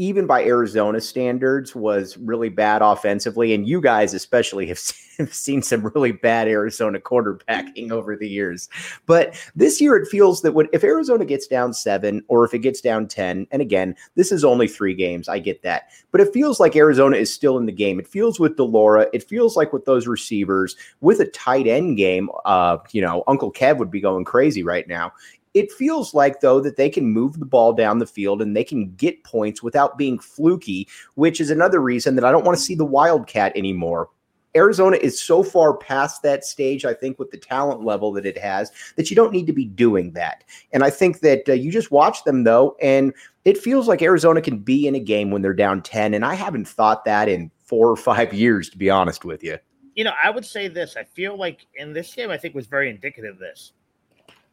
even 0.00 0.26
by 0.26 0.42
Arizona 0.42 0.98
standards, 0.98 1.76
was 1.76 2.16
really 2.16 2.48
bad 2.48 2.80
offensively. 2.80 3.52
And 3.52 3.68
you 3.68 3.82
guys, 3.82 4.14
especially, 4.14 4.66
have 5.18 5.34
seen 5.34 5.60
some 5.60 5.86
really 5.94 6.12
bad 6.12 6.48
Arizona 6.48 6.98
quarterbacking 6.98 7.90
over 7.92 8.16
the 8.16 8.26
years. 8.26 8.70
But 9.04 9.34
this 9.54 9.78
year, 9.78 9.96
it 9.96 10.08
feels 10.08 10.40
that 10.40 10.52
when, 10.52 10.68
if 10.72 10.82
Arizona 10.84 11.26
gets 11.26 11.46
down 11.46 11.74
seven 11.74 12.24
or 12.28 12.46
if 12.46 12.54
it 12.54 12.60
gets 12.60 12.80
down 12.80 13.08
10, 13.08 13.46
and 13.50 13.60
again, 13.60 13.94
this 14.14 14.32
is 14.32 14.42
only 14.42 14.66
three 14.66 14.94
games, 14.94 15.28
I 15.28 15.38
get 15.38 15.62
that. 15.64 15.90
But 16.12 16.22
it 16.22 16.32
feels 16.32 16.58
like 16.58 16.76
Arizona 16.76 17.16
is 17.16 17.30
still 17.30 17.58
in 17.58 17.66
the 17.66 17.72
game. 17.72 18.00
It 18.00 18.08
feels 18.08 18.40
with 18.40 18.56
de 18.56 18.64
Laura, 18.64 19.06
it 19.12 19.22
feels 19.22 19.54
like 19.54 19.70
with 19.70 19.84
those 19.84 20.06
receivers, 20.06 20.76
with 21.02 21.20
a 21.20 21.26
tight 21.26 21.66
end 21.66 21.98
game, 21.98 22.30
uh, 22.46 22.78
you 22.92 23.02
know, 23.02 23.22
Uncle 23.26 23.52
Kev 23.52 23.76
would 23.76 23.90
be 23.90 24.00
going 24.00 24.24
crazy 24.24 24.62
right 24.62 24.88
now. 24.88 25.12
It 25.52 25.72
feels 25.72 26.14
like, 26.14 26.40
though, 26.40 26.60
that 26.60 26.76
they 26.76 26.88
can 26.88 27.06
move 27.06 27.38
the 27.38 27.46
ball 27.46 27.72
down 27.72 27.98
the 27.98 28.06
field 28.06 28.40
and 28.40 28.56
they 28.56 28.64
can 28.64 28.94
get 28.94 29.24
points 29.24 29.62
without 29.62 29.98
being 29.98 30.18
fluky, 30.18 30.88
which 31.14 31.40
is 31.40 31.50
another 31.50 31.80
reason 31.80 32.14
that 32.14 32.24
I 32.24 32.30
don't 32.30 32.44
want 32.44 32.56
to 32.56 32.62
see 32.62 32.74
the 32.74 32.84
Wildcat 32.84 33.56
anymore. 33.56 34.08
Arizona 34.56 34.96
is 34.96 35.20
so 35.20 35.42
far 35.42 35.76
past 35.76 36.22
that 36.22 36.44
stage, 36.44 36.84
I 36.84 36.94
think, 36.94 37.18
with 37.18 37.30
the 37.30 37.36
talent 37.36 37.84
level 37.84 38.12
that 38.12 38.26
it 38.26 38.36
has, 38.38 38.72
that 38.96 39.10
you 39.10 39.16
don't 39.16 39.32
need 39.32 39.46
to 39.46 39.52
be 39.52 39.64
doing 39.64 40.12
that. 40.12 40.44
And 40.72 40.82
I 40.82 40.90
think 40.90 41.20
that 41.20 41.48
uh, 41.48 41.52
you 41.52 41.70
just 41.70 41.90
watch 41.90 42.24
them, 42.24 42.44
though, 42.44 42.76
and 42.82 43.12
it 43.44 43.58
feels 43.58 43.86
like 43.86 44.02
Arizona 44.02 44.40
can 44.40 44.58
be 44.58 44.86
in 44.86 44.94
a 44.94 45.00
game 45.00 45.30
when 45.30 45.42
they're 45.42 45.54
down 45.54 45.82
10. 45.82 46.14
And 46.14 46.24
I 46.24 46.34
haven't 46.34 46.66
thought 46.66 47.04
that 47.04 47.28
in 47.28 47.50
four 47.64 47.88
or 47.88 47.96
five 47.96 48.32
years, 48.34 48.68
to 48.70 48.78
be 48.78 48.90
honest 48.90 49.24
with 49.24 49.42
you. 49.44 49.58
You 49.94 50.04
know, 50.04 50.14
I 50.22 50.30
would 50.30 50.44
say 50.44 50.68
this. 50.68 50.96
I 50.96 51.04
feel 51.04 51.36
like 51.36 51.66
in 51.74 51.92
this 51.92 52.12
game, 52.14 52.30
I 52.30 52.36
think 52.36 52.54
was 52.54 52.66
very 52.66 52.90
indicative 52.90 53.34
of 53.34 53.38
this. 53.38 53.72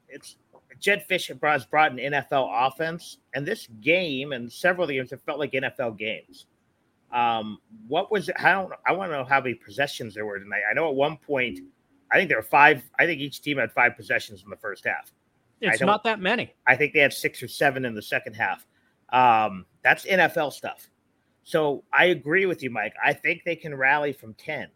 It's 0.10 0.36
Jedd 0.80 1.06
Fisch 1.10 1.28
has 1.28 1.66
brought 1.66 1.92
an 1.92 1.98
NFL 1.98 2.50
offense, 2.52 3.18
and 3.34 3.46
this 3.46 3.68
game 3.82 4.32
and 4.32 4.52
several 4.52 4.84
of 4.84 4.90
the 4.90 4.96
games 4.96 5.12
have 5.12 5.22
felt 5.22 5.40
like 5.40 5.52
NFL 5.52 5.98
games. 5.98 6.46
Um, 7.12 7.60
what 7.88 8.12
was 8.12 8.30
it? 8.30 8.36
I 8.40 8.52
don't. 8.52 8.72
I 8.86 8.92
want 8.92 9.12
to 9.12 9.18
know 9.18 9.24
how 9.24 9.40
many 9.40 9.54
possessions 9.56 10.14
there 10.14 10.26
were 10.26 10.40
tonight. 10.40 10.62
I 10.70 10.74
know 10.74 10.90
at 10.90 10.96
one 10.96 11.18
point, 11.18 11.60
I 12.12 12.18
think 12.18 12.30
there 12.30 12.38
were 12.38 12.44
five. 12.44 12.84
I 13.00 13.06
think 13.06 13.22
each 13.22 13.42
team 13.42 13.58
had 13.58 13.72
five 13.72 13.96
possessions 13.96 14.44
in 14.44 14.50
the 14.50 14.58
first 14.58 14.86
half. 14.86 15.12
It's 15.62 15.82
not 15.82 16.04
that 16.04 16.20
many. 16.20 16.54
I 16.68 16.76
think 16.76 16.94
they 16.94 17.00
had 17.00 17.14
six 17.14 17.42
or 17.42 17.48
seven 17.48 17.86
in 17.86 17.96
the 17.96 18.02
second 18.02 18.34
half. 18.34 18.66
Um, 19.10 19.66
that's 19.84 20.06
NFL 20.06 20.52
stuff. 20.54 20.90
So 21.44 21.86
I 21.94 22.06
agree 22.06 22.46
with 22.46 22.62
you, 22.62 22.70
Mike. 22.70 22.94
I 23.04 23.14
think 23.14 23.44
they 23.46 23.56
can 23.56 23.74
rally 23.74 24.12
from 24.12 24.34
ten. 24.34 24.68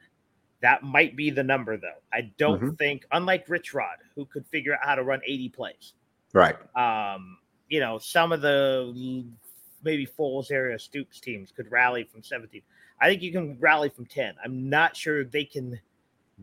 That 0.61 0.83
might 0.83 1.15
be 1.15 1.29
the 1.29 1.43
number, 1.43 1.77
though. 1.77 1.99
I 2.13 2.31
don't 2.37 2.61
mm-hmm. 2.61 2.75
think, 2.75 3.05
unlike 3.11 3.49
Rich 3.49 3.73
Rod, 3.73 3.97
who 4.15 4.25
could 4.25 4.45
figure 4.47 4.73
out 4.73 4.79
how 4.83 4.95
to 4.95 5.03
run 5.03 5.21
80 5.25 5.49
plays. 5.49 5.93
Right. 6.33 6.55
Um, 6.75 7.37
you 7.67 7.79
know, 7.79 7.97
some 7.97 8.31
of 8.31 8.41
the 8.41 9.25
maybe 9.83 10.05
Foles 10.05 10.51
area 10.51 10.77
Stoops 10.77 11.19
teams 11.19 11.51
could 11.51 11.71
rally 11.71 12.03
from 12.03 12.21
17. 12.21 12.61
I 12.99 13.07
think 13.07 13.21
you 13.21 13.31
can 13.31 13.57
rally 13.59 13.89
from 13.89 14.05
10. 14.05 14.35
I'm 14.43 14.69
not 14.69 14.95
sure 14.95 15.23
they 15.23 15.45
can 15.45 15.79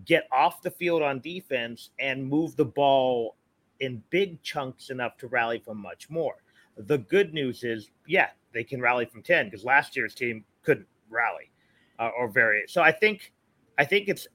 get 0.04 0.26
off 0.32 0.62
the 0.62 0.70
field 0.70 1.02
on 1.02 1.20
defense 1.20 1.90
and 2.00 2.28
move 2.28 2.56
the 2.56 2.64
ball 2.64 3.36
in 3.80 4.02
big 4.10 4.42
chunks 4.42 4.90
enough 4.90 5.16
to 5.18 5.28
rally 5.28 5.60
from 5.60 5.78
much 5.78 6.10
more. 6.10 6.36
The 6.76 6.98
good 6.98 7.32
news 7.32 7.62
is, 7.62 7.90
yeah, 8.06 8.30
they 8.52 8.64
can 8.64 8.80
rally 8.80 9.04
from 9.04 9.22
10 9.22 9.46
because 9.46 9.64
last 9.64 9.96
year's 9.96 10.14
team 10.14 10.44
couldn't 10.62 10.86
rally 11.10 11.50
uh, 11.98 12.10
or 12.18 12.28
vary. 12.28 12.64
So 12.68 12.82
I 12.82 12.92
think 12.92 13.32
I 13.78 13.84
think 13.84 14.08
it's 14.08 14.26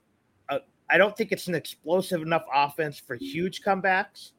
a, 0.49 0.59
I 0.89 0.97
don't 0.97 1.15
think 1.15 1.31
it's 1.31 1.47
an 1.47 1.55
explosive 1.55 2.21
enough 2.21 2.45
offense 2.53 2.97
for 2.97 3.15
huge 3.15 3.61
comebacks, 3.61 4.31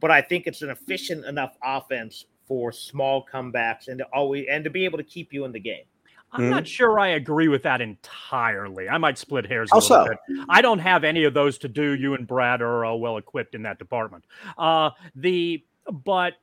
but 0.00 0.10
I 0.10 0.22
think 0.22 0.46
it's 0.46 0.62
an 0.62 0.70
efficient 0.70 1.24
enough 1.26 1.56
offense 1.62 2.24
for 2.48 2.72
small 2.72 3.24
comebacks 3.32 3.88
and 3.88 3.98
to 3.98 4.04
always 4.12 4.46
and 4.50 4.64
to 4.64 4.70
be 4.70 4.84
able 4.84 4.98
to 4.98 5.04
keep 5.04 5.32
you 5.32 5.44
in 5.44 5.52
the 5.52 5.60
game. 5.60 5.84
I'm 6.32 6.42
mm-hmm. 6.42 6.50
not 6.50 6.66
sure 6.66 6.98
I 6.98 7.08
agree 7.08 7.48
with 7.48 7.62
that 7.64 7.80
entirely. 7.80 8.88
I 8.88 8.98
might 8.98 9.18
split 9.18 9.46
hairs 9.46 9.68
a 9.72 9.74
also, 9.74 10.02
little 10.02 10.16
bit. 10.28 10.46
I 10.48 10.62
don't 10.62 10.78
have 10.78 11.02
any 11.02 11.24
of 11.24 11.34
those 11.34 11.58
to 11.58 11.68
do. 11.68 11.94
You 11.94 12.14
and 12.14 12.26
Brad 12.26 12.62
are 12.62 12.84
uh, 12.84 12.94
well 12.94 13.16
equipped 13.16 13.54
in 13.54 13.62
that 13.62 13.78
department. 13.78 14.24
Uh, 14.56 14.90
the 15.14 15.64
but 16.04 16.34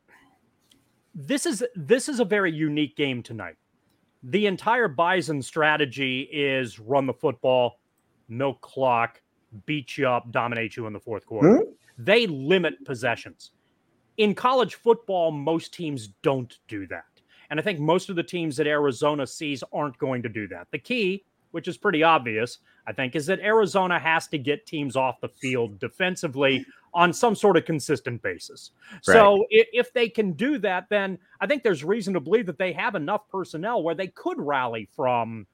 this 1.16 1.46
is 1.46 1.64
this 1.76 2.10
is 2.10 2.20
a 2.20 2.26
very 2.26 2.52
unique 2.52 2.96
game 2.96 3.24
tonight. 3.24 3.56
The 4.24 4.46
entire 4.46 4.88
Bison 4.88 5.42
strategy 5.42 6.22
is 6.32 6.80
run 6.80 7.06
the 7.06 7.14
football, 7.14 7.77
milk 8.30 8.62
clock, 8.62 9.22
beat 9.66 9.98
you 9.98 10.08
up, 10.08 10.32
dominate 10.32 10.76
you 10.76 10.88
in 10.88 10.94
the 10.94 11.00
fourth 11.00 11.26
quarter. 11.26 11.60
Mm-hmm. 11.60 11.72
They 11.98 12.28
limit 12.28 12.86
possessions. 12.86 13.52
In 14.18 14.34
college 14.34 14.76
football, 14.76 15.32
most 15.32 15.74
teams 15.74 16.10
don't 16.22 16.58
do 16.68 16.88
that. 16.88 17.06
And 17.50 17.60
I 17.60 17.64
think 17.64 17.80
most 17.80 18.10
of 18.10 18.16
the 18.16 18.24
teams 18.24 18.58
that 18.58 18.68
Arizona 18.68 19.26
sees 19.26 19.64
aren't 19.72 19.98
going 19.98 20.22
to 20.24 20.30
do 20.30 20.48
that. 20.50 20.68
The 20.72 20.80
key, 20.80 21.24
which 21.52 21.68
is 21.68 21.78
pretty 21.78 22.04
obvious, 22.04 22.60
I 22.88 22.94
think, 22.94 23.16
is 23.16 23.26
that 23.28 23.40
Arizona 23.40 24.00
has 24.00 24.28
to 24.30 24.38
get 24.38 24.66
teams 24.66 24.96
off 24.96 25.22
the 25.22 25.30
field 25.30 25.80
defensively 25.80 26.66
on 26.94 27.14
some 27.14 27.36
sort 27.36 27.58
of 27.58 27.66
consistent 27.66 28.22
basis. 28.22 28.72
Right. 29.08 29.14
So 29.14 29.46
if, 29.50 29.68
if, 29.72 29.94
they 29.94 30.10
can 30.10 30.34
do 30.34 30.58
that, 30.60 30.88
then 30.90 31.20
I 31.40 31.48
think 31.48 31.64
there's 31.64 31.84
reason 31.84 32.14
to 32.16 32.20
believe 32.20 32.48
that 32.48 32.58
they 32.58 32.74
have 32.74 32.96
enough 32.96 33.30
personnel 33.30 33.84
where 33.84 33.96
they 33.96 34.08
could 34.08 34.40
rally 34.40 34.90
from 34.96 35.46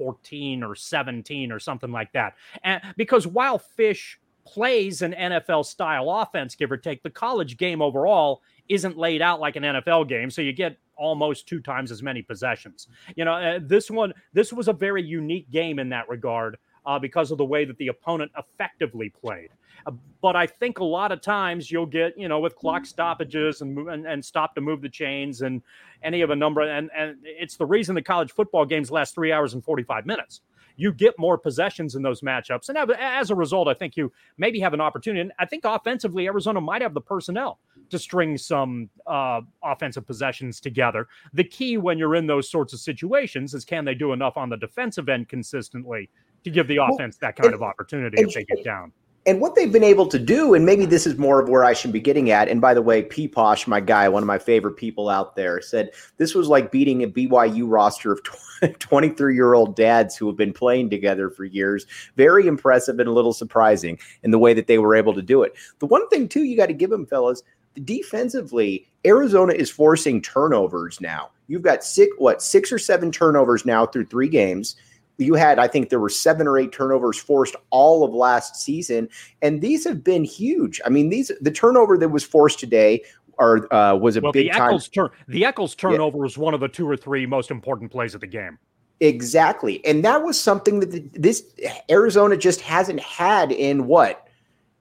14 0.00 0.62
or 0.62 0.74
17 0.74 1.52
or 1.52 1.58
something 1.58 1.92
like 1.92 2.10
that. 2.12 2.36
And 2.64 2.80
because 2.96 3.26
while 3.26 3.62
Fisch 3.78 4.16
plays 4.46 5.02
an 5.02 5.12
NFL 5.12 5.66
style 5.66 6.10
offense, 6.10 6.54
give 6.54 6.72
or 6.72 6.78
take, 6.78 7.02
the 7.02 7.10
college 7.10 7.58
game 7.58 7.82
overall 7.82 8.40
isn't 8.70 8.96
laid 8.96 9.20
out 9.20 9.40
like 9.40 9.56
an 9.56 9.62
NFL 9.62 10.08
game. 10.08 10.30
So 10.30 10.40
you 10.40 10.54
get 10.54 10.78
almost 10.96 11.46
two 11.46 11.60
times 11.60 11.90
as 11.90 12.02
many 12.02 12.22
possessions. 12.22 12.88
You 13.14 13.26
know, 13.26 13.34
uh, 13.34 13.58
this 13.62 13.90
one, 13.90 14.14
this 14.32 14.54
was 14.54 14.68
a 14.68 14.72
very 14.72 15.02
unique 15.02 15.50
game 15.50 15.78
in 15.78 15.90
that 15.90 16.08
regard 16.08 16.56
uh, 16.86 16.98
because 16.98 17.30
of 17.30 17.38
the 17.38 17.44
way 17.44 17.64
that 17.64 17.76
the 17.78 17.88
opponent 17.88 18.30
effectively 18.36 19.10
played. 19.10 19.50
Uh, 19.86 19.92
but 20.20 20.36
I 20.36 20.46
think 20.46 20.78
a 20.78 20.84
lot 20.84 21.12
of 21.12 21.20
times 21.20 21.70
you'll 21.70 21.86
get, 21.86 22.18
you 22.18 22.28
know, 22.28 22.40
with 22.40 22.54
clock 22.56 22.84
stoppages 22.84 23.62
and, 23.62 23.78
and, 23.88 24.06
and 24.06 24.24
stop 24.24 24.54
to 24.54 24.60
move 24.60 24.82
the 24.82 24.88
chains 24.88 25.42
and 25.42 25.62
any 26.02 26.20
of 26.20 26.30
a 26.30 26.36
number. 26.36 26.62
And, 26.62 26.90
and 26.96 27.16
it's 27.22 27.56
the 27.56 27.66
reason 27.66 27.94
the 27.94 28.02
college 28.02 28.32
football 28.32 28.64
games 28.64 28.90
last 28.90 29.14
three 29.14 29.32
hours 29.32 29.54
and 29.54 29.64
45 29.64 30.06
minutes. 30.06 30.42
You 30.76 30.92
get 30.92 31.18
more 31.18 31.36
possessions 31.36 31.94
in 31.94 32.02
those 32.02 32.22
matchups. 32.22 32.70
And 32.70 32.78
as 32.92 33.30
a 33.30 33.34
result, 33.34 33.68
I 33.68 33.74
think 33.74 33.98
you 33.98 34.10
maybe 34.38 34.60
have 34.60 34.72
an 34.72 34.80
opportunity. 34.80 35.20
And 35.20 35.32
I 35.38 35.44
think 35.44 35.64
offensively, 35.66 36.26
Arizona 36.26 36.60
might 36.60 36.80
have 36.80 36.94
the 36.94 37.02
personnel 37.02 37.58
to 37.90 37.98
string 37.98 38.38
some 38.38 38.88
uh, 39.06 39.42
offensive 39.62 40.06
possessions 40.06 40.58
together. 40.58 41.08
The 41.34 41.44
key 41.44 41.76
when 41.76 41.98
you're 41.98 42.14
in 42.14 42.26
those 42.26 42.48
sorts 42.48 42.72
of 42.72 42.80
situations 42.80 43.52
is 43.52 43.64
can 43.64 43.84
they 43.84 43.94
do 43.94 44.12
enough 44.12 44.38
on 44.38 44.48
the 44.48 44.56
defensive 44.56 45.10
end 45.10 45.28
consistently 45.28 46.08
to 46.44 46.50
give 46.50 46.68
the 46.68 46.78
offense 46.78 47.16
that 47.18 47.36
kind 47.36 47.54
of 47.54 47.62
opportunity 47.62 48.20
if 48.20 48.34
they 48.34 48.44
get 48.44 48.64
down? 48.64 48.92
and 49.26 49.40
what 49.40 49.54
they've 49.54 49.72
been 49.72 49.84
able 49.84 50.06
to 50.06 50.18
do, 50.18 50.54
and 50.54 50.64
maybe 50.64 50.86
this 50.86 51.06
is 51.06 51.18
more 51.18 51.40
of 51.40 51.48
where 51.48 51.64
I 51.64 51.74
should 51.74 51.92
be 51.92 52.00
getting 52.00 52.30
at. 52.30 52.48
And 52.48 52.60
by 52.60 52.72
the 52.72 52.82
way, 52.82 53.02
P 53.02 53.28
Posh, 53.28 53.66
my 53.66 53.80
guy, 53.80 54.08
one 54.08 54.22
of 54.22 54.26
my 54.26 54.38
favorite 54.38 54.76
people 54.76 55.08
out 55.08 55.36
there, 55.36 55.60
said 55.60 55.90
this 56.16 56.34
was 56.34 56.48
like 56.48 56.72
beating 56.72 57.02
a 57.02 57.08
BYU 57.08 57.64
roster 57.66 58.12
of 58.12 58.20
23 58.78 59.34
year 59.34 59.52
old 59.52 59.76
dads 59.76 60.16
who 60.16 60.26
have 60.26 60.36
been 60.36 60.52
playing 60.52 60.88
together 60.88 61.28
for 61.28 61.44
years. 61.44 61.86
Very 62.16 62.46
impressive 62.46 62.98
and 62.98 63.08
a 63.08 63.12
little 63.12 63.34
surprising 63.34 63.98
in 64.22 64.30
the 64.30 64.38
way 64.38 64.54
that 64.54 64.66
they 64.66 64.78
were 64.78 64.96
able 64.96 65.14
to 65.14 65.22
do 65.22 65.42
it. 65.42 65.54
The 65.80 65.86
one 65.86 66.08
thing, 66.08 66.28
too, 66.28 66.44
you 66.44 66.56
got 66.56 66.66
to 66.66 66.72
give 66.72 66.90
them, 66.90 67.06
fellas, 67.06 67.42
defensively, 67.84 68.88
Arizona 69.06 69.52
is 69.52 69.70
forcing 69.70 70.22
turnovers 70.22 71.00
now. 71.00 71.30
You've 71.46 71.62
got 71.62 71.84
six, 71.84 72.12
what, 72.16 72.42
six 72.42 72.72
or 72.72 72.78
seven 72.78 73.12
turnovers 73.12 73.66
now 73.66 73.84
through 73.84 74.06
three 74.06 74.28
games 74.28 74.76
you 75.20 75.34
had, 75.34 75.58
I 75.58 75.68
think 75.68 75.90
there 75.90 76.00
were 76.00 76.08
seven 76.08 76.46
or 76.46 76.58
eight 76.58 76.72
turnovers 76.72 77.18
forced 77.18 77.56
all 77.70 78.04
of 78.04 78.12
last 78.12 78.56
season, 78.56 79.08
and 79.42 79.60
these 79.60 79.84
have 79.84 80.02
been 80.02 80.24
huge. 80.24 80.80
I 80.84 80.88
mean, 80.88 81.10
these 81.10 81.30
the 81.40 81.50
turnover 81.50 81.98
that 81.98 82.08
was 82.08 82.24
forced 82.24 82.58
today 82.58 83.02
are 83.38 83.72
uh, 83.72 83.94
was 83.96 84.16
a 84.16 84.20
well, 84.20 84.32
big 84.32 84.52
the 84.52 84.58
Eccles 84.58 84.88
time. 84.88 85.08
Tur- 85.08 85.14
the 85.28 85.44
Eccles 85.44 85.74
turnover 85.74 86.18
yeah. 86.18 86.22
was 86.22 86.38
one 86.38 86.54
of 86.54 86.60
the 86.60 86.68
two 86.68 86.88
or 86.88 86.96
three 86.96 87.26
most 87.26 87.50
important 87.50 87.90
plays 87.90 88.14
of 88.14 88.20
the 88.20 88.26
game. 88.26 88.58
Exactly, 89.00 89.84
and 89.86 90.04
that 90.04 90.22
was 90.22 90.38
something 90.38 90.80
that 90.80 90.90
the, 90.90 91.00
this 91.12 91.44
Arizona 91.90 92.36
just 92.36 92.60
hasn't 92.60 93.00
had 93.00 93.50
in 93.50 93.86
what 93.86 94.26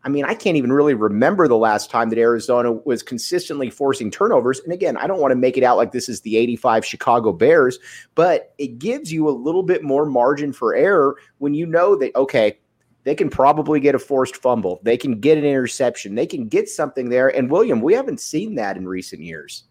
I 0.04 0.10
mean, 0.10 0.24
I 0.24 0.34
can't 0.34 0.56
even 0.56 0.72
really 0.72 0.94
remember 0.94 1.48
the 1.48 1.58
last 1.58 1.92
time 1.92 2.10
that 2.10 2.18
Arizona 2.18 2.72
was 2.72 3.04
consistently 3.04 3.70
forcing 3.70 4.10
turnovers. 4.10 4.62
And 4.62 4.72
again, 4.72 4.96
I 4.96 5.08
don't 5.08 5.20
want 5.20 5.34
to 5.34 5.36
make 5.38 5.58
it 5.58 5.64
out 5.64 5.76
like 5.76 5.92
this 5.92 6.08
is 6.08 6.22
the 6.22 6.38
85 6.38 6.86
Chicago 6.86 7.34
Bears, 7.34 7.80
but 8.16 8.54
it 8.58 8.80
gives 8.80 9.12
you 9.12 9.28
a 9.28 9.32
little 9.32 9.64
bit 9.64 9.84
more 9.84 10.06
margin 10.06 10.54
for 10.54 10.74
error 10.74 11.18
when 11.40 11.54
you 11.54 11.66
know 11.66 11.98
that, 11.98 12.16
okay, 12.16 12.58
they 13.04 13.14
can 13.14 13.30
probably 13.30 13.82
get 13.82 13.96
a 13.96 14.00
forced 14.00 14.38
fumble. 14.38 14.80
They 14.84 14.96
can 14.96 15.20
get 15.20 15.38
an 15.38 15.44
interception. 15.44 16.16
They 16.16 16.28
can 16.28 16.48
get 16.48 16.70
something 16.70 17.10
there. 17.10 17.30
And 17.36 17.50
William, 17.50 17.82
we 17.82 17.94
haven't 17.94 18.22
seen 18.22 18.56
that 18.56 18.78
in 18.78 18.88
recent 18.88 19.22
years. 19.22 19.66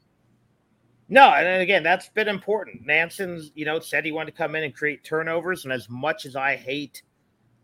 No, 1.08 1.30
and 1.30 1.62
again, 1.62 1.82
that's 1.82 2.10
been 2.10 2.28
important. 2.28 2.84
Nansen's, 2.84 3.50
you 3.54 3.64
know, 3.64 3.80
said 3.80 4.04
he 4.04 4.12
wanted 4.12 4.32
to 4.32 4.36
come 4.36 4.54
in 4.54 4.64
and 4.64 4.74
create 4.74 5.04
turnovers. 5.04 5.64
And 5.64 5.72
as 5.72 5.88
much 5.88 6.26
as 6.26 6.36
I 6.36 6.56
hate 6.56 7.02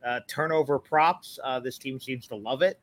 uh, 0.04 0.20
turnover 0.28 0.78
props. 0.78 1.38
Uh, 1.42 1.60
this 1.60 1.78
team 1.78 2.00
seems 2.00 2.26
to 2.28 2.36
love 2.36 2.62
it. 2.62 2.80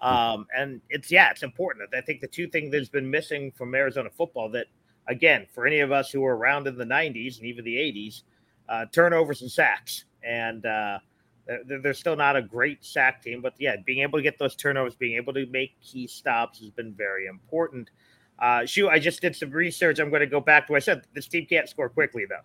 Um, 0.00 0.46
and 0.56 0.80
it's, 0.90 1.12
yeah, 1.12 1.30
it's 1.30 1.44
important. 1.44 1.88
I 1.94 2.00
think 2.00 2.20
the 2.20 2.26
two 2.26 2.48
things 2.48 2.72
that's 2.72 2.88
been 2.88 3.08
missing 3.08 3.52
from 3.52 3.74
Arizona 3.74 4.10
football 4.10 4.48
that 4.50 4.66
again, 5.06 5.46
for 5.52 5.66
any 5.66 5.80
of 5.80 5.92
us 5.92 6.10
who 6.10 6.20
were 6.20 6.36
around 6.36 6.66
in 6.66 6.76
the 6.76 6.84
90s 6.84 7.38
and 7.38 7.46
even 7.46 7.64
the 7.64 7.76
80s, 7.76 8.22
uh, 8.68 8.86
turnovers 8.92 9.42
and 9.42 9.50
sacks. 9.50 10.04
And 10.22 10.64
uh, 10.66 10.98
they're, 11.66 11.80
they're, 11.80 11.94
still 11.94 12.16
not 12.16 12.36
a 12.36 12.42
great 12.42 12.84
sack 12.84 13.22
team, 13.22 13.42
but 13.42 13.54
yeah, 13.58 13.76
being 13.84 14.02
able 14.02 14.18
to 14.18 14.22
get 14.22 14.38
those 14.38 14.54
turnovers, 14.54 14.94
being 14.94 15.16
able 15.16 15.32
to 15.34 15.46
make 15.46 15.80
key 15.80 16.06
stops 16.06 16.60
has 16.60 16.70
been 16.70 16.94
very 16.94 17.26
important. 17.26 17.90
Uh, 18.38 18.64
shoot, 18.64 18.88
I 18.88 18.98
just 18.98 19.20
did 19.20 19.36
some 19.36 19.50
research. 19.50 19.98
I'm 19.98 20.10
going 20.10 20.20
to 20.20 20.26
go 20.26 20.40
back 20.40 20.66
to 20.66 20.76
I 20.76 20.78
said. 20.78 21.02
This 21.14 21.26
team 21.26 21.46
can't 21.46 21.68
score 21.68 21.88
quickly, 21.88 22.24
though. 22.28 22.42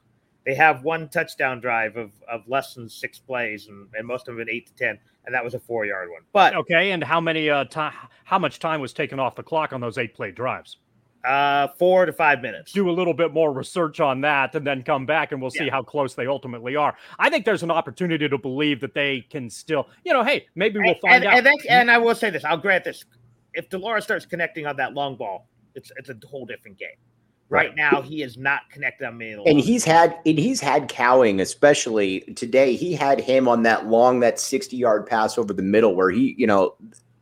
They 0.47 0.55
have 0.55 0.85
one 0.85 1.09
touchdown 1.09 1.59
drive 1.59 1.97
of, 1.97 2.11
of 2.31 2.47
less 2.47 2.73
than 2.73 2.87
six 2.87 3.19
plays, 3.19 3.67
and, 3.67 3.85
and 3.95 4.07
most 4.07 4.29
of 4.29 4.37
them 4.37 4.47
eight 4.49 4.67
to 4.67 4.73
ten, 4.75 4.97
and 5.25 5.35
that 5.35 5.43
was 5.43 5.53
a 5.53 5.59
four 5.59 5.85
yard 5.85 6.09
one. 6.09 6.21
But 6.31 6.55
okay, 6.55 6.91
and 6.91 7.03
how 7.03 7.19
many 7.19 7.49
uh 7.49 7.65
time? 7.65 7.93
How 8.23 8.39
much 8.39 8.59
time 8.59 8.79
was 8.79 8.93
taken 8.93 9.19
off 9.19 9.35
the 9.35 9.43
clock 9.43 9.73
on 9.73 9.81
those 9.81 9.97
eight 9.97 10.15
play 10.15 10.31
drives? 10.31 10.77
Uh, 11.25 11.67
four 11.77 12.05
to 12.05 12.13
five 12.13 12.41
minutes. 12.41 12.71
Do 12.71 12.89
a 12.89 12.91
little 12.91 13.13
bit 13.13 13.33
more 13.33 13.51
research 13.51 13.99
on 13.99 14.21
that, 14.21 14.55
and 14.55 14.65
then 14.65 14.83
come 14.83 15.05
back, 15.05 15.33
and 15.33 15.41
we'll 15.41 15.51
see 15.51 15.65
yeah. 15.65 15.71
how 15.71 15.83
close 15.83 16.15
they 16.15 16.27
ultimately 16.27 16.77
are. 16.77 16.95
I 17.19 17.29
think 17.29 17.43
there's 17.43 17.63
an 17.63 17.71
opportunity 17.71 18.29
to 18.29 18.37
believe 18.37 18.79
that 18.79 18.93
they 18.93 19.25
can 19.29 19.49
still, 19.49 19.89
you 20.05 20.13
know, 20.13 20.23
hey, 20.23 20.47
maybe 20.55 20.79
we'll 20.79 20.95
find 21.01 21.25
and, 21.25 21.45
out. 21.45 21.45
And, 21.45 21.65
and 21.67 21.91
I 21.91 21.97
will 21.97 22.15
say 22.15 22.29
this: 22.29 22.45
I'll 22.45 22.55
grant 22.55 22.85
this. 22.85 23.03
If 23.53 23.67
de 23.67 23.77
Laura 23.77 24.01
starts 24.01 24.25
connecting 24.25 24.65
on 24.65 24.77
that 24.77 24.93
long 24.93 25.17
ball, 25.17 25.49
it's 25.75 25.91
it's 25.97 26.07
a 26.07 26.15
whole 26.25 26.45
different 26.45 26.77
game. 26.77 26.95
Right, 27.49 27.67
right 27.67 27.75
now, 27.77 28.01
he 28.01 28.23
is 28.23 28.37
not 28.37 28.69
connected 28.69 29.07
on 29.07 29.17
me. 29.17 29.41
And 29.45 29.59
he's 29.59 29.85
had 29.85 30.17
and 30.25 30.37
he's 30.37 30.59
had 30.59 30.89
Cowing, 30.89 31.39
especially 31.39 32.21
today. 32.35 32.75
He 32.75 32.93
had 32.93 33.21
him 33.21 33.47
on 33.47 33.63
that 33.63 33.87
long, 33.87 34.19
that 34.19 34.37
sixty 34.37 34.75
yard 34.75 35.05
pass 35.05 35.37
over 35.37 35.53
the 35.53 35.63
middle, 35.63 35.95
where 35.95 36.09
he, 36.09 36.35
you 36.37 36.45
know, 36.45 36.75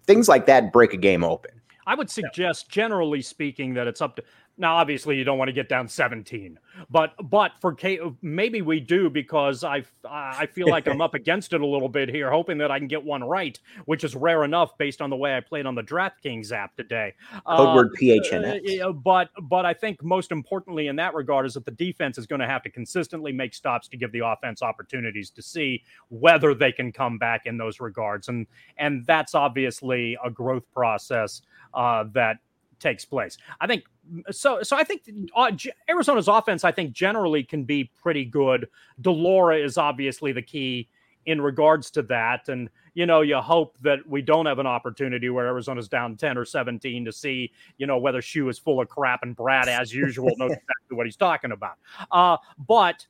things 0.05 0.27
like 0.27 0.47
that 0.47 0.73
break 0.73 0.93
a 0.93 0.97
game 0.97 1.23
open. 1.23 1.51
I 1.87 1.93
would 1.93 2.09
suggest, 2.09 2.69
generally 2.69 3.21
speaking, 3.21 3.75
that 3.75 3.85
it's 3.85 4.01
up 4.01 4.15
to 4.15 4.23
now, 4.57 4.77
obviously, 4.77 5.17
you 5.17 5.25
don't 5.25 5.37
want 5.37 5.49
to 5.49 5.53
get 5.53 5.67
down 5.67 5.87
17, 5.87 6.57
but 6.89 7.13
but 7.29 7.51
for 7.59 7.73
K, 7.73 7.99
maybe 8.21 8.61
we 8.61 8.79
do 8.79 9.09
because 9.09 9.65
I 9.65 9.83
I 10.09 10.45
feel 10.45 10.67
like 10.69 10.87
I'm 10.87 11.01
up 11.01 11.13
against 11.13 11.51
it 11.51 11.59
a 11.59 11.65
little 11.65 11.89
bit 11.89 12.07
here, 12.07 12.31
hoping 12.31 12.57
that 12.59 12.71
I 12.71 12.79
can 12.79 12.87
get 12.87 13.03
one 13.03 13.21
right, 13.21 13.59
which 13.83 14.05
is 14.05 14.15
rare 14.15 14.45
enough 14.45 14.77
based 14.77 15.01
on 15.01 15.09
the 15.09 15.15
way 15.17 15.35
I 15.35 15.41
played 15.41 15.65
on 15.65 15.75
the 15.75 15.83
DraftKings 15.83 16.53
app 16.53 16.75
today. 16.77 17.13
Code 17.31 17.43
uh, 17.45 17.75
word 17.75 17.91
PHNX. 17.99 18.81
Uh, 18.81 18.93
but 18.93 19.29
but 19.43 19.65
I 19.65 19.73
think 19.73 20.01
most 20.01 20.31
importantly 20.31 20.87
in 20.87 20.95
that 20.95 21.13
regard 21.13 21.45
is 21.45 21.55
that 21.55 21.65
the 21.65 21.71
defense 21.71 22.17
is 22.17 22.25
going 22.25 22.41
to 22.41 22.47
have 22.47 22.63
to 22.63 22.69
consistently 22.69 23.33
make 23.33 23.53
stops 23.53 23.89
to 23.89 23.97
give 23.97 24.13
the 24.13 24.25
offense 24.25 24.61
opportunities 24.61 25.29
to 25.31 25.41
see 25.41 25.83
whether 26.07 26.53
they 26.53 26.71
can 26.71 26.93
come 26.93 27.17
back 27.17 27.45
in 27.45 27.57
those 27.57 27.81
regards, 27.81 28.29
and 28.29 28.47
and 28.77 29.05
that's 29.05 29.35
obviously 29.35 30.17
a 30.23 30.29
growth 30.29 30.71
process 30.71 31.41
uh, 31.73 32.05
that 32.13 32.37
takes 32.79 33.05
place. 33.05 33.37
I 33.59 33.67
think 33.67 33.83
so. 34.31 34.61
So 34.63 34.75
I 34.75 34.83
think 34.83 35.03
uh, 35.35 35.51
Arizona's 35.89 36.27
offense, 36.27 36.63
I 36.63 36.71
think, 36.71 36.93
generally 36.93 37.43
can 37.43 37.63
be 37.63 37.91
pretty 38.01 38.25
good. 38.25 38.67
de 39.01 39.11
Laura 39.11 39.57
is 39.57 39.77
obviously 39.77 40.31
the 40.31 40.41
key 40.41 40.87
in 41.25 41.41
regards 41.41 41.89
to 41.91 42.01
that, 42.03 42.49
and 42.49 42.69
you 42.93 43.05
know, 43.05 43.21
you 43.21 43.37
hope 43.37 43.77
that 43.81 43.99
we 44.07 44.21
don't 44.21 44.45
have 44.45 44.59
an 44.59 44.67
opportunity 44.67 45.29
where 45.29 45.47
Arizona's 45.47 45.87
down 45.87 46.15
ten 46.17 46.37
or 46.37 46.45
seventeen 46.45 47.05
to 47.05 47.11
see, 47.11 47.51
you 47.77 47.87
know, 47.87 47.97
whether 47.97 48.21
Shu 48.21 48.47
is 48.49 48.59
full 48.59 48.81
of 48.81 48.89
crap 48.89 49.23
and 49.23 49.35
Brad, 49.35 49.67
as 49.67 49.93
usual, 49.93 50.31
knows 50.37 50.51
exactly 50.53 50.95
what 50.95 51.05
he's 51.05 51.17
talking 51.17 51.51
about. 51.51 51.77
Uh, 52.11 52.37
but 52.67 53.05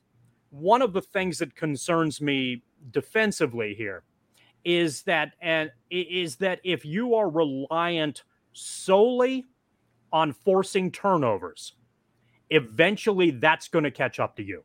one 0.50 0.82
of 0.82 0.92
the 0.92 1.02
things 1.02 1.38
that 1.38 1.54
concerns 1.54 2.20
me 2.20 2.62
defensively 2.92 3.74
here 3.74 4.02
is 4.64 5.02
that 5.02 5.32
and 5.40 5.70
is 5.90 6.36
that 6.36 6.60
if 6.64 6.84
you 6.84 7.14
are 7.14 7.28
reliant 7.28 8.24
solely 8.52 9.44
on 10.12 10.32
forcing 10.32 10.90
turnovers, 10.90 11.72
eventually 12.50 13.30
that's 13.30 13.68
going 13.68 13.84
to 13.84 13.90
catch 13.90 14.20
up 14.20 14.36
to 14.36 14.42
you. 14.42 14.62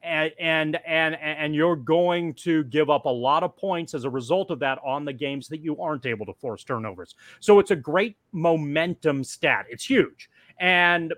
And, 0.00 0.32
and 0.38 0.78
and 0.86 1.16
and 1.16 1.56
you're 1.56 1.74
going 1.74 2.34
to 2.34 2.62
give 2.64 2.88
up 2.88 3.06
a 3.06 3.10
lot 3.10 3.42
of 3.42 3.56
points 3.56 3.94
as 3.94 4.04
a 4.04 4.10
result 4.10 4.52
of 4.52 4.60
that 4.60 4.78
on 4.86 5.04
the 5.04 5.12
games 5.12 5.48
that 5.48 5.58
you 5.58 5.80
aren't 5.80 6.06
able 6.06 6.24
to 6.26 6.34
force 6.34 6.62
turnovers. 6.62 7.16
So 7.40 7.58
it's 7.58 7.72
a 7.72 7.76
great 7.76 8.16
momentum 8.30 9.24
stat. 9.24 9.66
It's 9.68 9.84
huge. 9.84 10.30
And 10.60 11.12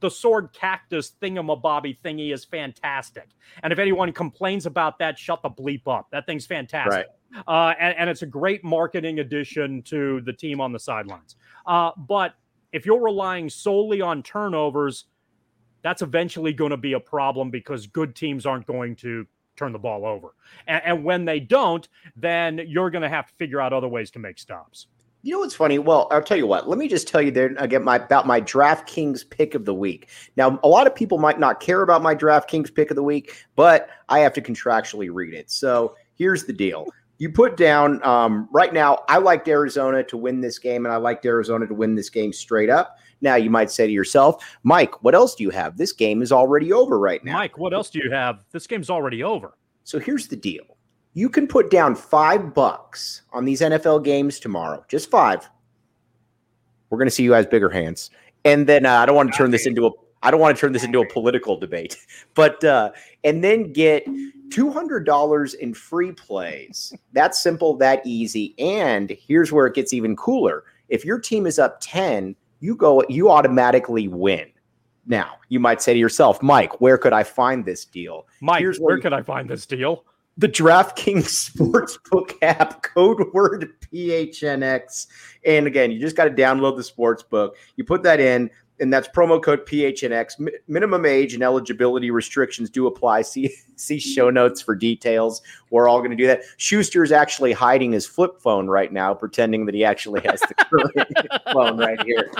the 0.00 0.10
sword 0.10 0.52
cactus 0.52 1.12
thingamabobby 1.22 1.98
thingy 2.02 2.32
is 2.32 2.44
fantastic. 2.44 3.28
And 3.62 3.72
if 3.72 3.78
anyone 3.78 4.12
complains 4.12 4.66
about 4.66 4.98
that, 4.98 5.18
shut 5.18 5.42
the 5.42 5.50
bleep 5.50 5.86
up. 5.86 6.08
That 6.10 6.26
thing's 6.26 6.46
fantastic. 6.46 7.06
Right. 7.36 7.44
Uh, 7.46 7.74
and, 7.78 7.96
and, 7.96 8.10
it's 8.10 8.22
a 8.22 8.26
great 8.26 8.64
marketing 8.64 9.20
addition 9.20 9.82
to 9.82 10.20
the 10.22 10.32
team 10.32 10.60
on 10.60 10.72
the 10.72 10.80
sidelines. 10.80 11.36
Uh, 11.64 11.92
but 11.96 12.34
if 12.72 12.86
you're 12.86 13.02
relying 13.02 13.48
solely 13.48 14.00
on 14.00 14.22
turnovers, 14.22 15.06
that's 15.82 16.02
eventually 16.02 16.52
going 16.52 16.70
to 16.70 16.76
be 16.76 16.92
a 16.92 17.00
problem 17.00 17.50
because 17.50 17.86
good 17.86 18.14
teams 18.14 18.46
aren't 18.46 18.66
going 18.66 18.96
to 18.96 19.26
turn 19.56 19.72
the 19.72 19.78
ball 19.78 20.06
over. 20.06 20.34
And, 20.66 20.82
and 20.84 21.04
when 21.04 21.24
they 21.24 21.40
don't, 21.40 21.86
then 22.16 22.60
you're 22.66 22.90
going 22.90 23.02
to 23.02 23.08
have 23.08 23.26
to 23.26 23.34
figure 23.34 23.60
out 23.60 23.72
other 23.72 23.88
ways 23.88 24.10
to 24.12 24.18
make 24.18 24.38
stops. 24.38 24.86
You 25.22 25.34
know 25.34 25.40
what's 25.40 25.54
funny? 25.54 25.78
Well, 25.78 26.08
I'll 26.10 26.22
tell 26.22 26.38
you 26.38 26.46
what. 26.46 26.66
Let 26.66 26.78
me 26.78 26.88
just 26.88 27.06
tell 27.06 27.20
you 27.20 27.30
there 27.30 27.54
again 27.58 27.84
my 27.84 27.96
about 27.96 28.26
my 28.26 28.40
DraftKings 28.40 29.28
pick 29.28 29.54
of 29.54 29.66
the 29.66 29.74
week. 29.74 30.08
Now, 30.36 30.58
a 30.62 30.68
lot 30.68 30.86
of 30.86 30.94
people 30.94 31.18
might 31.18 31.38
not 31.38 31.60
care 31.60 31.82
about 31.82 32.02
my 32.02 32.14
DraftKings 32.14 32.74
pick 32.74 32.88
of 32.90 32.96
the 32.96 33.02
week, 33.02 33.44
but 33.54 33.90
I 34.08 34.20
have 34.20 34.32
to 34.34 34.40
contractually 34.40 35.10
read 35.12 35.34
it. 35.34 35.50
So 35.50 35.94
here's 36.14 36.44
the 36.44 36.54
deal 36.54 36.86
you 37.20 37.30
put 37.30 37.58
down 37.58 38.02
um, 38.02 38.48
right 38.50 38.72
now. 38.72 39.04
I 39.06 39.18
liked 39.18 39.46
Arizona 39.46 40.02
to 40.04 40.16
win 40.16 40.40
this 40.40 40.58
game, 40.58 40.86
and 40.86 40.92
I 40.92 40.96
liked 40.96 41.26
Arizona 41.26 41.66
to 41.66 41.74
win 41.74 41.94
this 41.94 42.08
game 42.08 42.32
straight 42.32 42.70
up. 42.70 42.96
Now 43.20 43.34
you 43.34 43.50
might 43.50 43.70
say 43.70 43.86
to 43.86 43.92
yourself, 43.92 44.42
Mike, 44.62 45.04
what 45.04 45.14
else 45.14 45.34
do 45.34 45.44
you 45.44 45.50
have? 45.50 45.76
This 45.76 45.92
game 45.92 46.22
is 46.22 46.32
already 46.32 46.72
over 46.72 46.98
right 46.98 47.22
now. 47.22 47.34
Mike, 47.34 47.58
what 47.58 47.74
else 47.74 47.90
do 47.90 48.00
you 48.02 48.10
have? 48.10 48.42
This 48.52 48.66
game's 48.66 48.88
already 48.88 49.22
over. 49.22 49.58
So 49.84 49.98
here's 49.98 50.28
the 50.28 50.36
deal: 50.36 50.64
you 51.12 51.28
can 51.28 51.46
put 51.46 51.70
down 51.70 51.94
five 51.94 52.54
bucks 52.54 53.20
on 53.34 53.44
these 53.44 53.60
NFL 53.60 54.02
games 54.02 54.40
tomorrow, 54.40 54.82
just 54.88 55.10
five. 55.10 55.48
We're 56.88 56.98
going 56.98 57.06
to 57.06 57.14
see 57.14 57.22
you 57.22 57.34
as 57.34 57.44
bigger 57.44 57.68
hands, 57.68 58.10
and 58.46 58.66
then 58.66 58.86
uh, 58.86 58.94
I 58.94 59.04
don't 59.04 59.14
want 59.14 59.30
to 59.30 59.36
turn 59.36 59.50
this 59.50 59.66
into 59.66 59.86
a 59.86 59.90
I 60.22 60.30
don't 60.30 60.40
want 60.40 60.56
to 60.56 60.60
turn 60.60 60.72
this 60.72 60.84
into 60.84 61.00
a 61.00 61.08
political 61.08 61.56
debate, 61.56 61.96
but 62.34 62.62
uh, 62.64 62.92
and 63.24 63.42
then 63.42 63.72
get 63.72 64.06
two 64.50 64.70
hundred 64.70 65.04
dollars 65.04 65.54
in 65.54 65.74
free 65.74 66.12
plays. 66.12 66.92
That's 67.12 67.42
simple, 67.42 67.76
that 67.78 68.02
easy. 68.04 68.54
And 68.58 69.10
here's 69.10 69.52
where 69.52 69.66
it 69.66 69.74
gets 69.74 69.92
even 69.92 70.16
cooler: 70.16 70.64
if 70.88 71.04
your 71.04 71.18
team 71.18 71.46
is 71.46 71.58
up 71.58 71.78
ten, 71.80 72.36
you 72.60 72.76
go, 72.76 73.02
you 73.08 73.30
automatically 73.30 74.08
win. 74.08 74.46
Now, 75.06 75.38
you 75.48 75.58
might 75.58 75.82
say 75.82 75.92
to 75.92 75.98
yourself, 75.98 76.42
Mike, 76.42 76.80
where 76.80 76.98
could 76.98 77.12
I 77.12 77.24
find 77.24 77.64
this 77.64 77.84
deal? 77.84 78.26
Mike, 78.40 78.60
here's 78.60 78.78
where, 78.78 78.94
where 78.94 79.02
could 79.02 79.12
I 79.12 79.22
find 79.22 79.48
this 79.48 79.66
deal? 79.66 80.04
The 80.36 80.48
DraftKings 80.48 81.50
Sportsbook 81.56 82.34
app, 82.42 82.82
code 82.82 83.22
word 83.32 83.72
PHNX. 83.92 85.06
And 85.44 85.66
again, 85.66 85.90
you 85.90 85.98
just 85.98 86.16
got 86.16 86.24
to 86.24 86.30
download 86.30 86.76
the 86.76 86.82
sportsbook. 86.82 87.52
You 87.76 87.84
put 87.84 88.02
that 88.04 88.20
in 88.20 88.50
and 88.80 88.92
that's 88.92 89.06
promo 89.08 89.42
code 89.42 89.66
PHNX. 89.66 90.38
Mi- 90.38 90.52
minimum 90.66 91.04
age 91.06 91.34
and 91.34 91.42
eligibility 91.42 92.10
restrictions 92.10 92.70
do 92.70 92.86
apply. 92.86 93.22
See 93.30 93.54
see 93.76 93.98
show 93.98 94.28
notes 94.28 94.60
for 94.60 94.74
details. 94.74 95.40
We're 95.70 95.88
all 95.88 95.98
going 95.98 96.10
to 96.10 96.16
do 96.16 96.26
that. 96.26 96.42
Schuster 96.58 97.02
is 97.02 97.12
actually 97.12 97.52
hiding 97.52 97.92
his 97.92 98.06
flip 98.06 98.38
phone 98.38 98.66
right 98.68 98.92
now, 98.92 99.14
pretending 99.14 99.64
that 99.66 99.74
he 99.74 99.84
actually 99.84 100.20
has 100.22 100.40
the 100.40 100.54
current 100.70 101.08
phone 101.52 101.78
right 101.78 102.02
here. 102.04 102.30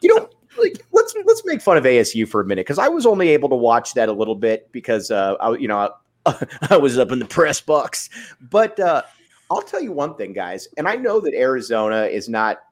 You 0.00 0.14
know, 0.14 0.30
like 0.58 0.80
let's 0.92 1.14
let's 1.24 1.44
make 1.44 1.60
fun 1.60 1.76
of 1.76 1.84
ASU 1.84 2.26
for 2.28 2.40
a 2.40 2.44
minute 2.44 2.66
because 2.66 2.78
I 2.78 2.88
was 2.88 3.04
only 3.04 3.30
able 3.30 3.48
to 3.50 3.56
watch 3.56 3.94
that 3.94 4.08
a 4.08 4.12
little 4.12 4.34
bit 4.34 4.70
because 4.72 5.10
uh, 5.10 5.34
I 5.40 5.56
you 5.56 5.68
know 5.68 5.90
I, 6.24 6.46
I 6.70 6.76
was 6.76 6.98
up 6.98 7.12
in 7.12 7.18
the 7.18 7.26
press 7.26 7.60
box, 7.60 8.08
but. 8.40 8.78
uh 8.78 9.02
I'll 9.48 9.62
tell 9.62 9.80
you 9.80 9.92
one 9.92 10.16
thing, 10.16 10.32
guys, 10.32 10.66
and 10.76 10.88
I 10.88 10.96
know 10.96 11.20
that 11.20 11.32
Arizona 11.32 12.02
is 12.06 12.28
not 12.28 12.62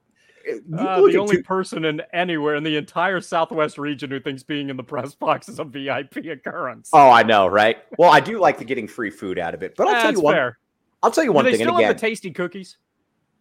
uh, 0.47 1.01
the 1.01 1.17
only 1.19 1.37
two- 1.37 1.43
person 1.43 1.85
in 1.85 2.03
anywhere 2.13 2.55
in 2.55 2.63
the 2.63 2.77
entire 2.77 3.21
Southwest 3.21 3.79
region 3.79 4.11
who 4.11 4.21
thinks 4.21 4.43
being 4.43 4.71
in 4.71 4.77
the 4.77 4.83
press 4.83 5.15
box 5.15 5.49
is 5.49 5.59
a 5.59 5.65
VIP 5.65 6.17
occurrence. 6.27 6.91
Oh, 6.93 7.11
I 7.11 7.23
know, 7.23 7.47
right? 7.47 7.79
Well, 7.99 8.11
I 8.11 8.21
do 8.21 8.39
like 8.39 8.59
the 8.59 8.65
getting 8.65 8.89
free 8.89 9.11
food 9.11 9.39
out 9.39 9.55
of 9.55 9.63
it, 9.63 9.75
but 9.77 9.89
I'll 9.89 10.03
tell 10.03 10.13
you 10.13 10.21
one. 10.21 10.35
Fair. 10.35 10.59
I'll 11.03 11.11
tell 11.11 11.25
you 11.25 11.33
one 11.33 11.45
do 11.45 11.51
they 11.51 11.59
thing. 11.59 11.67
Still 11.67 11.77
and 11.77 11.87
have 11.87 11.97
the 11.97 12.01
tasty 12.01 12.31
cookies. 12.31 12.79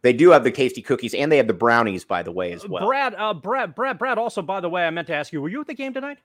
They 0.02 0.14
do 0.14 0.32
have 0.32 0.44
the 0.44 0.52
tasty 0.52 0.82
cookies, 0.82 1.14
and 1.14 1.32
they 1.32 1.38
have 1.38 1.48
the 1.48 1.54
brownies, 1.54 2.04
by 2.04 2.24
the 2.24 2.32
way, 2.32 2.52
as 2.52 2.68
well. 2.68 2.86
Brad, 2.86 3.16
uh, 3.16 3.34
Brad, 3.34 3.74
Brad, 3.74 3.98
Brad. 3.98 4.18
Also, 4.18 4.42
by 4.42 4.60
the 4.60 4.70
way, 4.70 4.86
I 4.86 4.90
meant 4.90 5.08
to 5.08 5.16
ask 5.16 5.32
you: 5.32 5.42
Were 5.42 5.50
you 5.50 5.62
at 5.62 5.68
the 5.68 5.74
game 5.74 5.94
tonight? 5.94 6.18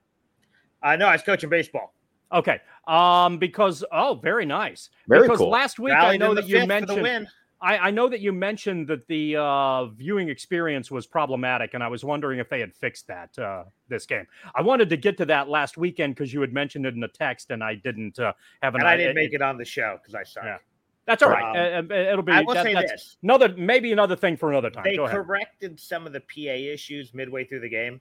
I 0.82 0.94
uh, 0.94 0.96
know 0.96 1.06
I 1.06 1.12
was 1.12 1.22
coaching 1.22 1.48
baseball. 1.48 1.94
Okay. 2.32 2.60
Um, 2.86 3.38
because 3.38 3.84
oh, 3.92 4.14
very 4.14 4.44
nice. 4.44 4.90
Very 5.06 5.22
because 5.22 5.38
cool. 5.38 5.50
last 5.50 5.78
week 5.78 5.92
Rallied 5.92 6.22
I 6.22 6.26
know 6.26 6.34
that 6.34 6.46
you 6.46 6.66
mentioned 6.66 7.26
I, 7.60 7.78
I, 7.78 7.90
know 7.90 8.08
that 8.08 8.20
you 8.20 8.32
mentioned 8.32 8.86
that 8.88 9.06
the 9.08 9.36
uh, 9.36 9.86
viewing 9.86 10.28
experience 10.28 10.90
was 10.90 11.06
problematic, 11.06 11.74
and 11.74 11.82
I 11.82 11.88
was 11.88 12.04
wondering 12.04 12.38
if 12.38 12.48
they 12.48 12.60
had 12.60 12.74
fixed 12.74 13.08
that 13.08 13.36
uh, 13.38 13.64
this 13.88 14.06
game. 14.06 14.26
I 14.54 14.62
wanted 14.62 14.88
to 14.90 14.96
get 14.96 15.16
to 15.18 15.26
that 15.26 15.48
last 15.48 15.76
weekend 15.76 16.14
because 16.14 16.32
you 16.32 16.40
had 16.40 16.52
mentioned 16.52 16.86
it 16.86 16.94
in 16.94 17.00
the 17.00 17.08
text, 17.08 17.50
and 17.50 17.62
I 17.64 17.74
didn't 17.74 18.18
uh, 18.18 18.32
have 18.62 18.74
an. 18.74 18.82
And 18.82 18.88
I 18.88 18.96
didn't 18.96 19.16
make 19.16 19.32
it 19.32 19.42
on 19.42 19.58
the 19.58 19.64
show 19.64 19.98
because 20.00 20.14
I 20.14 20.22
suck. 20.22 20.44
Yeah. 20.44 20.58
That's 21.06 21.22
all 21.22 21.30
right. 21.30 21.76
Um, 21.78 21.90
it'll 21.90 22.22
be. 22.22 22.32
I 22.32 22.42
will 22.42 22.54
that, 22.54 22.64
say 22.64 22.74
this: 22.74 23.16
another 23.22 23.54
maybe 23.56 23.92
another 23.92 24.14
thing 24.14 24.36
for 24.36 24.50
another 24.50 24.68
time. 24.68 24.84
They 24.84 24.96
corrected 24.96 25.80
some 25.80 26.06
of 26.06 26.12
the 26.12 26.20
PA 26.20 26.52
issues 26.52 27.14
midway 27.14 27.44
through 27.44 27.60
the 27.60 27.68
game. 27.70 28.00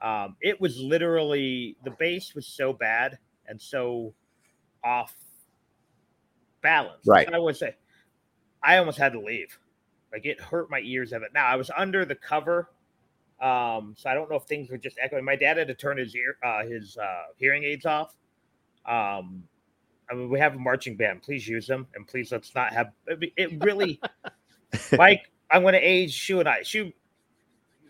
Um, 0.00 0.36
it 0.40 0.60
was 0.60 0.78
literally 0.78 1.76
the 1.82 1.90
bass 1.98 2.34
was 2.34 2.46
so 2.46 2.72
bad 2.72 3.18
and 3.48 3.60
so 3.60 4.14
off 4.84 5.14
balance. 6.62 7.06
Right. 7.06 7.32
I 7.32 7.38
would 7.38 7.56
say 7.56 7.74
I 8.64 8.78
almost 8.78 8.98
had 8.98 9.12
to 9.12 9.20
leave. 9.20 9.58
Like 10.12 10.26
it 10.26 10.40
hurt 10.40 10.70
my 10.70 10.80
ears 10.80 11.12
of 11.12 11.22
it. 11.22 11.30
Now 11.34 11.46
I 11.46 11.56
was 11.56 11.70
under 11.76 12.04
the 12.04 12.14
cover, 12.14 12.70
um, 13.40 13.94
so 13.96 14.08
I 14.08 14.14
don't 14.14 14.30
know 14.30 14.36
if 14.36 14.44
things 14.44 14.70
were 14.70 14.78
just 14.78 14.96
echoing. 15.02 15.24
My 15.24 15.36
dad 15.36 15.56
had 15.56 15.68
to 15.68 15.74
turn 15.74 15.98
his 15.98 16.14
ear, 16.14 16.36
uh, 16.44 16.64
his 16.64 16.96
uh, 16.96 17.24
hearing 17.36 17.64
aids 17.64 17.84
off. 17.84 18.14
Um, 18.86 19.44
I 20.10 20.14
mean, 20.14 20.30
we 20.30 20.38
have 20.38 20.54
a 20.54 20.58
marching 20.58 20.96
band. 20.96 21.22
Please 21.22 21.48
use 21.48 21.66
them, 21.66 21.86
and 21.94 22.06
please 22.06 22.30
let's 22.30 22.54
not 22.54 22.72
have. 22.72 22.92
It 23.06 23.62
really, 23.62 24.00
Mike. 24.92 25.30
I'm 25.50 25.62
going 25.62 25.74
to 25.74 25.80
age 25.80 26.12
Shu 26.12 26.40
and 26.40 26.48
I. 26.48 26.62
Shu, 26.62 26.90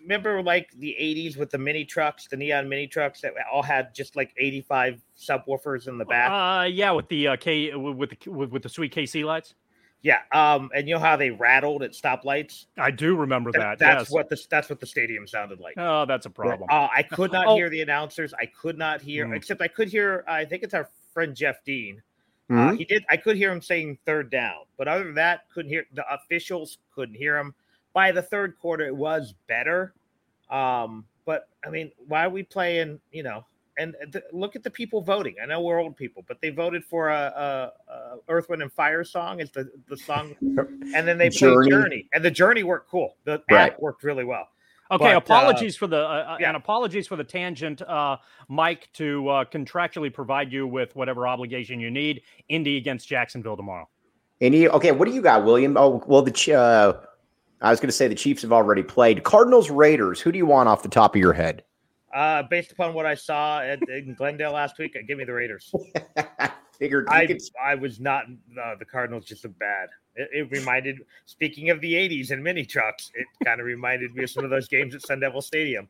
remember 0.04 0.42
like 0.42 0.70
the 0.78 0.94
80s 1.00 1.36
with 1.36 1.50
the 1.50 1.58
mini 1.58 1.84
trucks, 1.84 2.26
the 2.28 2.36
neon 2.36 2.68
mini 2.68 2.86
trucks 2.86 3.20
that 3.22 3.32
all 3.52 3.62
had 3.62 3.94
just 3.94 4.16
like 4.16 4.32
85 4.38 5.02
subwoofers 5.16 5.88
in 5.88 5.98
the 5.98 6.04
back. 6.04 6.30
Uh, 6.30 6.64
yeah, 6.64 6.90
with 6.90 7.08
the 7.08 7.28
uh, 7.28 7.36
K 7.36 7.74
with 7.74 8.10
the 8.10 8.30
with, 8.30 8.50
with 8.50 8.62
the 8.62 8.68
sweet 8.68 8.94
KC 8.94 9.24
lights. 9.24 9.54
Yeah, 10.05 10.18
um, 10.32 10.70
and 10.74 10.86
you 10.86 10.94
know 10.94 11.00
how 11.00 11.16
they 11.16 11.30
rattled 11.30 11.82
at 11.82 11.92
stoplights? 11.92 12.66
I 12.76 12.90
do 12.90 13.16
remember 13.16 13.50
that. 13.52 13.78
that's 13.78 14.02
yes. 14.02 14.11
what 14.11 14.28
the 14.28 14.38
that's 14.50 14.68
what 14.68 14.78
the 14.78 14.84
stadium 14.86 15.26
sounded 15.26 15.61
like. 15.61 15.76
Oh, 15.78 16.05
that's 16.05 16.26
a 16.26 16.30
problem. 16.30 16.68
Uh, 16.70 16.88
I 16.94 17.02
could 17.02 17.32
not 17.32 17.46
Oh. 17.46 17.57
hear 17.57 17.70
the 17.70 17.80
announcers. 17.80 18.34
I 18.38 18.44
could 18.44 18.76
not 18.76 19.00
hear, 19.00 19.26
Mm. 19.26 19.34
except 19.34 19.62
I 19.62 19.68
could 19.68 19.88
hear. 19.88 20.22
I 20.28 20.44
think 20.44 20.62
it's 20.62 20.74
our 20.74 20.90
friend 21.14 21.34
Jeff 21.34 21.64
Dean. 21.64 22.02
Uh, 22.50 22.52
Mhm. 22.52 22.76
he 22.78 22.84
did. 22.84 23.02
I 23.09 23.16
could 23.16 23.38
hear 23.38 23.50
him 23.50 23.62
saying 23.62 23.96
third 24.05 24.28
down, 24.30 24.66
but 24.76 24.88
other 24.88 25.05
than 25.05 25.14
that, 25.14 25.48
couldn't 25.48 25.70
hear. 25.70 25.86
The 25.94 26.05
officials 26.12 26.76
couldn't 26.94 27.14
hear 27.14 27.38
him. 27.38 27.55
By 27.94 28.12
the 28.12 28.20
third 28.20 28.59
quarter, 28.59 28.84
it 28.84 28.94
was 28.94 29.32
better. 29.46 29.94
Um, 30.50 31.07
but 31.24 31.48
I 31.66 31.70
mean, 31.70 31.90
why 32.07 32.26
are 32.26 32.30
we 32.30 32.42
playing? 32.42 33.00
You 33.11 33.22
know, 33.22 33.46
and 33.78 33.94
th- 34.12 34.24
look 34.32 34.54
at 34.56 34.62
the 34.62 34.70
people 34.70 35.00
voting. 35.00 35.36
I 35.42 35.46
know 35.46 35.60
we're 35.60 35.80
old 35.80 35.96
people, 35.96 36.24
but 36.28 36.40
they 36.40 36.50
voted 36.50 36.84
for 36.84 37.08
a, 37.08 37.72
a, 37.88 37.92
a 37.92 38.16
Earth, 38.28 38.48
Wind, 38.48 38.62
and 38.62 38.72
Fire 38.72 39.04
song 39.04 39.40
as 39.40 39.50
the 39.50 39.70
the 39.88 39.96
song, 39.96 40.34
and 40.40 41.06
then 41.08 41.18
they 41.18 41.30
played 41.30 41.38
Journey. 41.40 41.70
Journey. 41.70 42.08
and 42.12 42.24
the 42.24 42.30
Journey 42.30 42.62
worked 42.62 42.90
cool. 42.90 43.16
The 43.24 43.42
Right. 43.50 43.72
app 43.72 43.80
worked 43.80 44.04
really 44.04 44.24
well. 44.24 44.48
Okay, 44.90 45.04
But, 45.04 45.14
uh, 45.14 45.18
apologies 45.18 45.76
for 45.76 45.86
the 45.86 45.96
uh, 45.98 46.00
uh, 46.34 46.36
yeah. 46.40 46.48
and 46.48 46.56
apologies 46.56 47.08
for 47.08 47.16
the 47.16 47.24
tangent, 47.24 47.80
uh, 47.82 48.18
Mike, 48.48 48.88
to 48.94 49.26
uh, 49.28 49.44
contractually 49.46 50.12
provide 50.12 50.52
you 50.52 50.66
with 50.66 50.94
whatever 50.94 51.26
obligation 51.26 51.80
you 51.80 51.90
need. 51.90 52.20
Indy 52.50 52.76
against 52.76 53.08
Jacksonville 53.08 53.56
tomorrow. 53.56 53.88
Any 54.40 54.68
okay? 54.68 54.92
What 54.92 55.08
do 55.08 55.14
you 55.14 55.22
got, 55.22 55.44
William? 55.44 55.76
Oh, 55.78 56.02
well, 56.06 56.20
the 56.22 56.30
Ch- 56.30 56.50
uh, 56.50 56.92
I 57.62 57.70
was 57.70 57.80
going 57.80 57.88
to 57.88 57.92
say 57.92 58.08
the 58.08 58.14
Chiefs 58.14 58.42
have 58.42 58.52
already 58.52 58.82
played. 58.82 59.22
Cardinals 59.24 59.70
Raiders. 59.70 60.20
Who 60.20 60.30
do 60.30 60.36
you 60.38 60.44
want 60.44 60.68
off 60.68 60.82
the 60.82 60.88
top 60.90 61.14
of 61.14 61.20
your 61.20 61.32
head? 61.32 61.64
Uh, 62.14 62.44
based 62.44 62.70
upon 62.70 62.94
what 62.94 63.06
I 63.06 63.14
saw 63.16 63.60
at, 63.60 63.80
in 63.88 64.14
Glendale 64.14 64.52
last 64.52 64.78
week, 64.78 64.96
give 65.08 65.18
me 65.18 65.24
the 65.24 65.32
Raiders. 65.32 65.72
Figured 66.78 67.08
I 67.08 67.26
could- 67.26 67.42
I 67.62 67.74
was 67.74 67.98
not 67.98 68.26
uh, 68.60 68.76
the 68.78 68.84
Cardinals 68.84 69.24
just 69.24 69.44
a 69.44 69.48
bad. 69.48 69.88
It, 70.16 70.28
it 70.32 70.50
reminded, 70.50 71.00
speaking 71.26 71.70
of 71.70 71.80
the 71.80 71.92
'80s 71.92 72.30
and 72.30 72.42
mini 72.42 72.64
trucks, 72.64 73.10
it 73.14 73.26
kind 73.44 73.60
of 73.60 73.66
reminded 73.66 74.14
me 74.14 74.24
of 74.24 74.30
some 74.30 74.44
of 74.44 74.50
those 74.50 74.68
games 74.68 74.94
at 74.94 75.04
Sun 75.04 75.20
Devil 75.20 75.42
Stadium. 75.42 75.88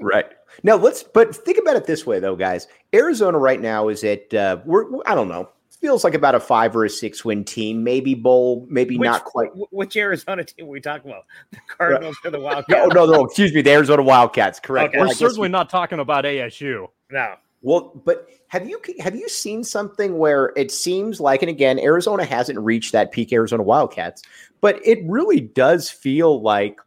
Right. 0.00 0.26
Now 0.62 0.76
let's 0.76 1.02
but 1.02 1.34
think 1.36 1.58
about 1.58 1.76
it 1.76 1.84
this 1.84 2.06
way 2.06 2.18
though, 2.18 2.36
guys. 2.36 2.68
Arizona 2.94 3.38
right 3.38 3.60
now 3.60 3.88
is 3.88 4.04
at 4.04 4.32
uh 4.32 4.58
we're 4.64 4.86
I 5.06 5.14
don't 5.14 5.28
know. 5.28 5.50
Feels 5.80 6.02
like 6.02 6.14
about 6.14 6.34
a 6.34 6.40
5 6.40 6.76
or 6.76 6.84
a 6.84 6.90
6 6.90 7.24
win 7.24 7.44
team, 7.44 7.84
maybe 7.84 8.14
bowl, 8.14 8.66
maybe 8.68 8.98
Which, 8.98 9.06
not 9.06 9.24
quite. 9.24 9.50
Which 9.70 9.96
Arizona 9.96 10.42
team 10.44 10.66
are 10.66 10.70
we 10.70 10.80
talking 10.80 11.10
about? 11.10 11.24
The 11.52 11.58
Cardinals 11.68 12.16
or 12.24 12.30
the 12.30 12.40
Wildcats? 12.40 12.68
no, 12.94 13.04
no, 13.06 13.12
no. 13.12 13.24
excuse 13.24 13.54
me, 13.54 13.62
the 13.62 13.70
Arizona 13.70 14.02
Wildcats, 14.02 14.58
correct. 14.58 14.94
Okay. 14.94 15.00
We're 15.00 15.08
I 15.08 15.12
certainly 15.12 15.48
we- 15.48 15.52
not 15.52 15.70
talking 15.70 16.00
about 16.00 16.24
ASU. 16.24 16.88
No. 17.10 17.34
Well, 17.62 18.00
but 18.04 18.28
have 18.48 18.68
you 18.68 18.80
have 19.00 19.16
you 19.16 19.28
seen 19.28 19.64
something 19.64 20.18
where 20.18 20.52
it 20.56 20.70
seems 20.70 21.20
like, 21.20 21.42
and 21.42 21.50
again, 21.50 21.78
Arizona 21.80 22.24
hasn't 22.24 22.58
reached 22.60 22.92
that 22.92 23.10
peak 23.10 23.32
Arizona 23.32 23.62
Wildcats, 23.62 24.22
but 24.60 24.80
it 24.86 25.00
really 25.04 25.40
does 25.40 25.90
feel 25.90 26.40
like 26.40 26.80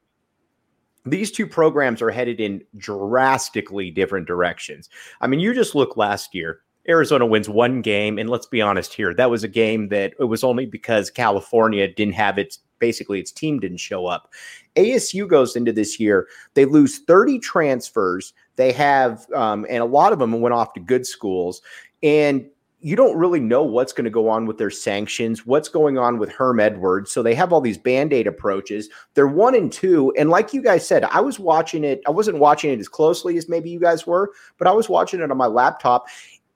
these 1.06 1.32
two 1.32 1.48
programs 1.48 2.02
are 2.02 2.10
headed 2.10 2.40
in 2.40 2.64
drastically 2.78 3.92
different 3.92 4.28
directions. 4.28 4.90
I 5.20 5.28
mean, 5.28 5.40
you 5.40 5.54
just 5.54 5.76
look 5.76 5.98
last 5.98 6.34
year. 6.34 6.62
Arizona 6.88 7.26
wins 7.26 7.48
one 7.48 7.82
game, 7.82 8.18
and 8.18 8.30
let's 8.30 8.48
be 8.48 8.62
honest 8.62 8.94
here, 8.94 9.14
that 9.14 9.30
was 9.30 9.44
a 9.44 9.48
game 9.48 9.90
that 9.90 10.14
it 10.20 10.26
was 10.26 10.44
only 10.44 10.66
because 10.66 11.10
California 11.10 11.88
didn't 11.88 12.16
have 12.16 12.38
its 12.38 12.60
basically 12.80 13.20
its 13.20 13.32
team 13.32 13.60
didn't 13.60 13.78
show 13.78 14.08
up. 14.08 14.34
ASU 14.76 15.28
goes 15.28 15.56
into 15.56 15.72
this 15.72 16.00
year, 16.00 16.28
they 16.56 16.66
lose 16.66 17.00
30 17.00 17.40
transfers. 17.40 18.34
They 18.56 18.72
have, 18.74 19.26
um, 19.34 19.66
and 19.70 19.82
a 19.84 19.86
lot 19.86 20.14
of 20.14 20.20
them 20.20 20.42
went 20.42 20.54
off 20.54 20.74
to 20.74 20.80
good 20.80 21.06
schools, 21.06 21.62
and 22.04 22.46
you 22.84 22.96
don't 22.96 23.18
really 23.18 23.40
know 23.40 23.62
what's 23.62 23.94
going 23.94 24.06
to 24.06 24.12
go 24.12 24.28
on 24.28 24.48
with 24.48 24.58
their 24.58 24.72
sanctions, 24.72 25.46
what's 25.46 25.70
going 25.70 26.00
on 26.00 26.18
with 26.18 26.32
Herm 26.32 26.60
Edwards. 26.60 27.12
So 27.12 27.22
they 27.22 27.36
have 27.36 27.54
all 27.54 27.62
these 27.62 27.78
band 27.78 28.12
aid 28.12 28.26
approaches. 28.26 28.90
They're 29.14 29.28
one 29.28 29.54
and 29.54 29.72
two. 29.72 30.12
And 30.18 30.32
like 30.32 30.52
you 30.52 30.64
guys 30.64 30.88
said, 30.88 31.04
I 31.04 31.22
was 31.22 31.40
watching 31.40 31.84
it, 31.84 32.02
I 32.08 32.10
wasn't 32.10 32.40
watching 32.40 32.72
it 32.72 32.80
as 32.80 32.90
closely 32.90 33.38
as 33.38 33.48
maybe 33.48 33.70
you 33.70 33.80
guys 33.80 34.08
were, 34.08 34.32
but 34.58 34.68
I 34.68 34.72
was 34.72 34.90
watching 34.90 35.22
it 35.22 35.30
on 35.30 35.38
my 35.38 35.46
laptop. 35.46 36.08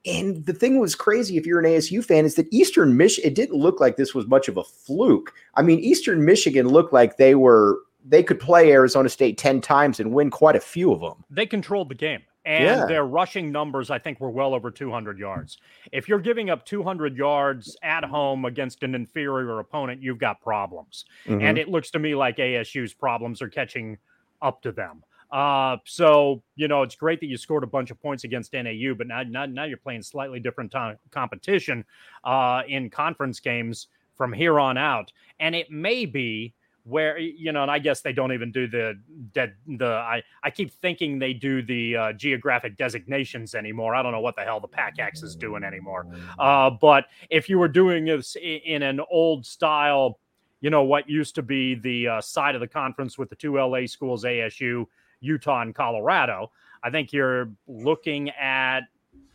And 0.06 0.46
the 0.46 0.52
thing 0.52 0.78
was 0.78 0.94
crazy 0.94 1.36
if 1.36 1.46
you're 1.46 1.58
an 1.58 1.66
ASU 1.66 2.04
fan 2.04 2.24
is 2.24 2.36
that 2.36 2.46
Eastern 2.52 2.96
Michigan, 2.96 3.30
it 3.30 3.34
didn't 3.34 3.58
look 3.58 3.80
like 3.80 3.96
this 3.96 4.14
was 4.14 4.26
much 4.26 4.48
of 4.48 4.56
a 4.56 4.64
fluke. 4.64 5.32
I 5.54 5.62
mean, 5.62 5.80
Eastern 5.80 6.24
Michigan 6.24 6.68
looked 6.68 6.92
like 6.92 7.16
they 7.16 7.34
were, 7.34 7.78
they 8.04 8.22
could 8.22 8.38
play 8.38 8.70
Arizona 8.70 9.08
State 9.08 9.36
10 9.36 9.60
times 9.60 9.98
and 9.98 10.12
win 10.12 10.30
quite 10.30 10.54
a 10.54 10.60
few 10.60 10.92
of 10.92 11.00
them. 11.00 11.24
They 11.28 11.46
controlled 11.46 11.88
the 11.88 11.94
game. 11.96 12.22
And 12.44 12.64
Yeah. 12.64 12.86
their 12.86 13.04
rushing 13.04 13.50
numbers, 13.50 13.90
I 13.90 13.98
think, 13.98 14.20
were 14.20 14.30
well 14.30 14.54
over 14.54 14.70
200 14.70 15.18
yards. 15.18 15.58
If 15.90 16.08
you're 16.08 16.20
giving 16.20 16.48
up 16.48 16.64
200 16.64 17.16
yards 17.16 17.76
at 17.82 18.04
home 18.04 18.44
against 18.44 18.84
an 18.84 18.94
inferior 18.94 19.58
opponent, 19.58 20.00
you've 20.00 20.18
got 20.18 20.40
problems. 20.40 21.06
Mm-hmm. 21.26 21.42
And 21.44 21.58
it 21.58 21.68
looks 21.68 21.90
to 21.90 21.98
me 21.98 22.14
like 22.14 22.36
ASU's 22.36 22.94
problems 22.94 23.42
are 23.42 23.48
catching 23.48 23.98
up 24.40 24.62
to 24.62 24.70
them. 24.70 25.02
Uh, 25.30 25.76
so 25.84 26.42
you 26.54 26.68
know 26.68 26.82
it's 26.82 26.94
great 26.94 27.20
that 27.20 27.26
you 27.26 27.36
scored 27.36 27.64
a 27.64 27.66
bunch 27.66 27.90
of 27.90 28.00
points 28.00 28.24
against 28.24 28.52
NAU, 28.52 28.94
but 28.96 29.06
now 29.06 29.22
now, 29.22 29.46
now 29.46 29.64
you're 29.64 29.76
playing 29.76 30.02
slightly 30.02 30.40
different 30.40 30.70
time, 30.70 30.96
competition 31.10 31.84
uh, 32.24 32.62
in 32.68 32.90
conference 32.90 33.40
games 33.40 33.88
from 34.16 34.32
here 34.32 34.58
on 34.58 34.78
out, 34.78 35.12
and 35.40 35.54
it 35.54 35.70
may 35.70 36.06
be 36.06 36.54
where 36.86 37.18
you 37.18 37.50
know, 37.50 37.62
and 37.62 37.70
I 37.70 37.80
guess 37.80 38.00
they 38.00 38.12
don't 38.12 38.32
even 38.32 38.52
do 38.52 38.68
the 38.68 38.94
dead 39.34 39.54
the 39.66 39.86
I 39.86 40.22
I 40.44 40.50
keep 40.50 40.72
thinking 40.72 41.18
they 41.18 41.32
do 41.32 41.60
the 41.60 41.96
uh, 41.96 42.12
geographic 42.12 42.76
designations 42.76 43.56
anymore. 43.56 43.94
I 43.96 44.02
don't 44.02 44.12
know 44.12 44.20
what 44.20 44.36
the 44.36 44.42
hell 44.42 44.60
the 44.60 44.68
PACX 44.68 45.24
is 45.24 45.34
doing 45.34 45.64
anymore. 45.64 46.06
Uh, 46.38 46.70
but 46.70 47.06
if 47.28 47.48
you 47.48 47.58
were 47.58 47.68
doing 47.68 48.04
this 48.04 48.36
in 48.40 48.82
an 48.82 49.00
old 49.10 49.44
style, 49.44 50.20
you 50.60 50.70
know 50.70 50.84
what 50.84 51.10
used 51.10 51.34
to 51.34 51.42
be 51.42 51.74
the 51.74 52.08
uh, 52.08 52.20
side 52.20 52.54
of 52.54 52.60
the 52.60 52.68
conference 52.68 53.18
with 53.18 53.30
the 53.30 53.36
two 53.36 53.58
LA 53.58 53.86
schools, 53.86 54.22
ASU, 54.22 54.86
Utah, 55.20 55.62
and 55.62 55.74
Colorado, 55.74 56.50
I 56.82 56.90
think 56.90 57.12
you're 57.12 57.50
looking 57.66 58.30
at 58.30 58.82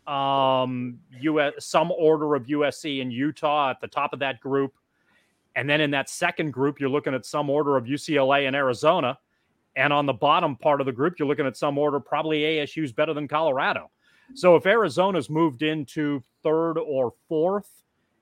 um 0.08 0.98
US 1.22 1.54
some 1.60 1.92
order 1.92 2.34
of 2.34 2.48
USC 2.48 3.02
and 3.02 3.14
Utah 3.14 3.70
at 3.70 3.80
the 3.80 3.88
top 3.88 4.14
of 4.14 4.20
that 4.20 4.40
group. 4.40 4.74
And 5.56 5.70
then 5.70 5.82
in 5.82 5.92
that 5.92 6.10
second 6.10 6.52
group, 6.52 6.80
you're 6.80 6.90
looking 6.90 7.14
at 7.14 7.26
some 7.26 7.50
order 7.50 7.78
of 7.78 7.86
UCLA 7.86 8.48
and 8.48 8.56
Arizona. 8.56 9.20
And 9.76 9.94
on 9.94 10.06
the 10.06 10.14
bottom 10.14 10.56
part 10.56 10.82
of 10.82 10.86
the 10.86 10.92
group, 10.92 11.20
you're 11.20 11.28
looking 11.28 11.46
at 11.46 11.58
some 11.58 11.78
order, 11.78 12.00
probably 12.00 12.42
ASU's 12.42 12.92
better 12.92 13.14
than 13.14 13.28
Colorado. 13.28 13.90
So 14.34 14.56
if 14.56 14.66
Arizona's 14.66 15.30
moved 15.30 15.62
into 15.62 16.22
third 16.42 16.78
or 16.78 17.14
fourth, 17.28 17.70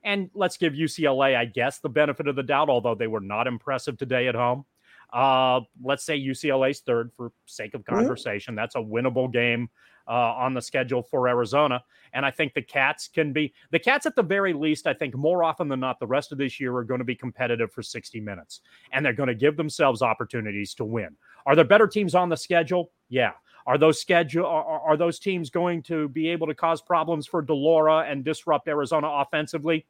and 0.04 0.30
let's 0.34 0.58
give 0.58 0.74
UCLA, 0.74 1.36
I 1.36 1.46
guess, 1.46 1.80
the 1.80 1.90
benefit 1.90 2.28
of 2.28 2.36
the 2.36 2.44
doubt, 2.44 2.70
although 2.70 2.96
they 2.96 3.08
were 3.08 3.20
not 3.20 3.48
impressive 3.48 3.98
today 3.98 4.28
at 4.28 4.36
home. 4.36 4.66
Uh, 5.12 5.62
let's 5.84 6.04
say 6.04 6.20
UCLA's 6.20 6.82
third 6.82 7.12
for 7.16 7.32
sake 7.46 7.74
of 7.74 7.84
conversation. 7.86 8.56
That's 8.56 8.76
a 8.76 8.80
winnable 8.80 9.32
game 9.32 9.70
uh, 10.08 10.12
on 10.12 10.54
the 10.54 10.62
schedule 10.62 11.04
for 11.04 11.28
Arizona. 11.28 11.84
And 12.14 12.26
I 12.26 12.32
think 12.32 12.54
the 12.54 12.62
Cats 12.62 13.08
can 13.08 13.32
be 13.32 13.54
the 13.72 13.80
Cats 13.80 14.06
at 14.06 14.16
the 14.16 14.24
very 14.24 14.54
least. 14.54 14.88
I 14.88 14.94
think 14.94 15.16
more 15.16 15.44
often 15.44 15.68
than 15.68 15.80
not, 15.80 16.00
the 16.00 16.08
rest 16.08 16.32
of 16.32 16.38
this 16.38 16.60
year 16.60 16.76
are 16.76 16.84
going 16.84 17.00
to 17.00 17.06
be 17.06 17.16
competitive 17.16 17.72
for 17.72 17.84
60 17.84 18.20
minutes 18.20 18.62
and 18.92 19.06
they're 19.06 19.14
going 19.14 19.28
to 19.28 19.36
give 19.36 19.56
themselves 19.56 20.02
opportunities 20.02 20.74
to 20.76 20.86
win. 20.86 21.16
Are 21.46 21.56
there 21.56 21.66
better 21.66 21.88
teams 21.88 22.16
on 22.16 22.30
the 22.30 22.38
schedule? 22.38 22.92
Yeah. 23.10 23.32
Are 23.68 23.78
those 23.78 24.02
schedule 24.02 24.48
are, 24.48 24.64
are 24.64 24.80
are 24.80 24.98
those 24.98 25.20
teams 25.20 25.52
going 25.52 25.84
to 25.84 26.10
be 26.10 26.30
able 26.30 26.48
to 26.48 26.56
cause 26.56 26.82
problems 26.82 27.28
for 27.28 27.42
de 27.44 27.54
Laura 27.54 28.00
and 28.00 28.24
disrupt 28.24 28.68
Arizona 28.68 29.08
offensively? 29.08 29.86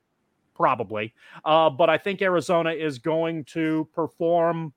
Probably. 0.53 1.13
Uh, 1.45 1.70
but 1.70 1.89
I 1.89 1.97
think 1.97 2.22
Arizona 2.22 2.72
is 2.72 2.99
going 2.99 3.45
to 3.45 3.88
perform 3.93 4.74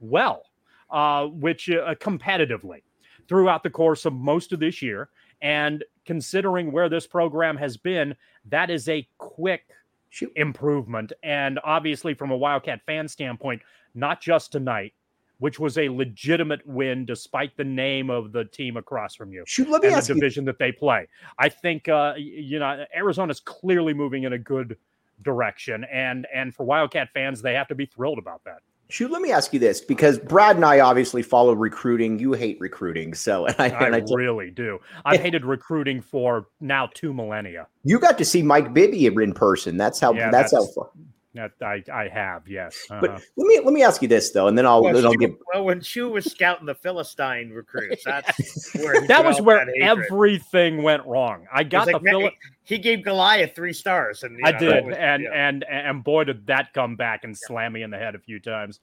well, 0.00 0.42
uh, 0.90 1.26
which 1.26 1.70
uh, 1.70 1.94
competitively 1.96 2.82
throughout 3.28 3.62
the 3.62 3.70
course 3.70 4.04
of 4.04 4.12
most 4.12 4.52
of 4.52 4.60
this 4.60 4.82
year. 4.82 5.08
And 5.42 5.84
considering 6.04 6.72
where 6.72 6.88
this 6.88 7.06
program 7.06 7.56
has 7.56 7.76
been, 7.76 8.14
that 8.46 8.70
is 8.70 8.88
a 8.88 9.06
quick 9.18 9.70
Shoot. 10.10 10.32
improvement. 10.36 11.12
And 11.22 11.58
obviously, 11.64 12.14
from 12.14 12.30
a 12.30 12.36
Wildcat 12.36 12.80
fan 12.84 13.08
standpoint, 13.08 13.62
not 13.94 14.20
just 14.20 14.52
tonight, 14.52 14.92
which 15.38 15.58
was 15.58 15.78
a 15.78 15.88
legitimate 15.88 16.66
win 16.66 17.06
despite 17.06 17.56
the 17.56 17.64
name 17.64 18.10
of 18.10 18.32
the 18.32 18.44
team 18.44 18.76
across 18.76 19.14
from 19.14 19.32
you. 19.32 19.42
Shoot, 19.46 19.68
let 19.70 19.82
me 19.82 19.88
and 19.88 19.96
ask 19.96 20.08
the 20.08 20.14
you. 20.14 20.20
division 20.20 20.44
that 20.44 20.58
they 20.58 20.70
play. 20.70 21.08
I 21.38 21.48
think 21.48 21.88
uh, 21.88 22.14
you 22.16 22.58
know 22.58 22.84
Arizona's 22.94 23.40
clearly 23.40 23.94
moving 23.94 24.24
in 24.24 24.34
a 24.34 24.38
good 24.38 24.76
direction, 25.22 25.84
and 25.84 26.26
and 26.32 26.54
for 26.54 26.64
Wildcat 26.64 27.08
fans, 27.14 27.40
they 27.40 27.54
have 27.54 27.68
to 27.68 27.74
be 27.74 27.86
thrilled 27.86 28.18
about 28.18 28.44
that. 28.44 28.58
Shoot, 28.90 29.10
let 29.10 29.22
me 29.22 29.30
ask 29.30 29.52
you 29.52 29.58
this 29.58 29.80
because 29.80 30.18
Brad 30.18 30.56
and 30.56 30.64
I 30.64 30.80
obviously 30.80 31.22
follow 31.22 31.52
recruiting. 31.52 32.18
You 32.18 32.32
hate 32.32 32.60
recruiting, 32.60 33.14
so 33.14 33.46
and 33.46 33.54
I, 33.58 33.68
I, 33.68 33.86
and 33.86 33.94
I 33.94 34.02
really 34.14 34.50
do. 34.50 34.80
I've 35.04 35.20
hated 35.22 35.44
recruiting 35.44 36.00
for 36.02 36.46
now 36.60 36.88
two 36.92 37.14
millennia. 37.14 37.68
you 37.84 37.98
got 37.98 38.18
to 38.18 38.24
see 38.24 38.42
Mike 38.42 38.74
Bibby 38.74 39.06
in 39.06 39.32
person. 39.32 39.76
That's 39.76 40.00
how. 40.00 40.12
Yeah, 40.12 40.30
that's, 40.30 40.52
that's- 40.52 40.74
how. 40.76 40.90
Fun. 41.36 41.50
That 41.60 41.64
I, 41.64 41.82
I 41.92 42.08
have, 42.08 42.48
yes. 42.48 42.76
But 42.88 43.04
Uh-huh. 43.10 43.18
let 43.36 43.46
me 43.46 43.60
let 43.64 43.72
me 43.72 43.82
ask 43.84 44.02
you 44.02 44.08
this 44.08 44.30
though, 44.30 44.48
and 44.48 44.58
then 44.58 44.66
I'll 44.66 44.82
Well, 44.82 44.92
then 44.94 45.06
I'll 45.06 45.12
Shu- 45.12 45.18
give. 45.18 45.30
well, 45.54 45.64
when 45.64 45.80
Shu 45.80 46.08
was 46.08 46.24
scouting 46.24 46.66
the 46.66 46.74
Philistine 46.74 47.50
recruits, 47.50 48.02
that's 48.06 48.74
where 48.74 49.06
that 49.06 49.24
was 49.24 49.40
where 49.40 49.64
that 49.64 49.72
everything 49.80 50.82
went 50.82 51.06
wrong. 51.06 51.46
I 51.52 51.62
got 51.64 51.86
the 51.86 51.92
man, 52.00 52.02
Philip. 52.14 52.34
he 52.64 52.78
gave 52.78 53.04
Goliath 53.04 53.54
three 53.54 53.72
stars, 53.72 54.22
and 54.24 54.38
I 54.44 54.50
know, 54.52 54.58
did, 54.58 54.86
was- 54.86 54.96
and 54.98 55.22
yeah. 55.22 55.48
and 55.48 55.64
and 55.64 56.02
boy, 56.02 56.24
did 56.24 56.46
that 56.48 56.72
come 56.74 56.96
back 56.96 57.22
and 57.24 57.36
slam 57.36 57.74
me 57.74 57.82
in 57.82 57.90
the 57.90 57.98
head 57.98 58.14
a 58.14 58.18
few 58.18 58.40
times. 58.40 58.80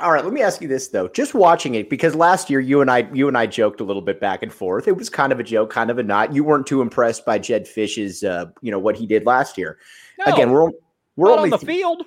All 0.00 0.12
right, 0.12 0.22
let 0.22 0.32
me 0.32 0.42
ask 0.42 0.62
you 0.62 0.68
this 0.68 0.86
though. 0.86 1.08
Just 1.08 1.34
watching 1.34 1.74
it 1.74 1.90
because 1.90 2.14
last 2.14 2.48
year 2.48 2.60
you 2.60 2.80
and 2.80 2.88
I 2.88 3.08
you 3.12 3.26
and 3.26 3.36
I 3.36 3.46
joked 3.46 3.80
a 3.80 3.84
little 3.84 4.02
bit 4.02 4.20
back 4.20 4.44
and 4.44 4.52
forth. 4.52 4.86
It 4.86 4.96
was 4.96 5.10
kind 5.10 5.32
of 5.32 5.40
a 5.40 5.42
joke, 5.42 5.70
kind 5.70 5.90
of 5.90 5.98
a 5.98 6.04
not. 6.04 6.32
You 6.32 6.44
weren't 6.44 6.68
too 6.68 6.80
impressed 6.80 7.26
by 7.26 7.40
Jedd 7.40 7.66
Fisch's, 7.66 8.22
uh, 8.22 8.44
you 8.62 8.70
know, 8.70 8.78
what 8.78 8.94
he 8.96 9.04
did 9.08 9.26
last 9.26 9.58
year. 9.58 9.78
No, 10.24 10.32
Again, 10.32 10.52
we're 10.52 10.70
we're 11.18 11.28
not 11.28 11.38
only. 11.38 11.52
on 11.52 11.58
the 11.60 11.66
field. 11.66 12.02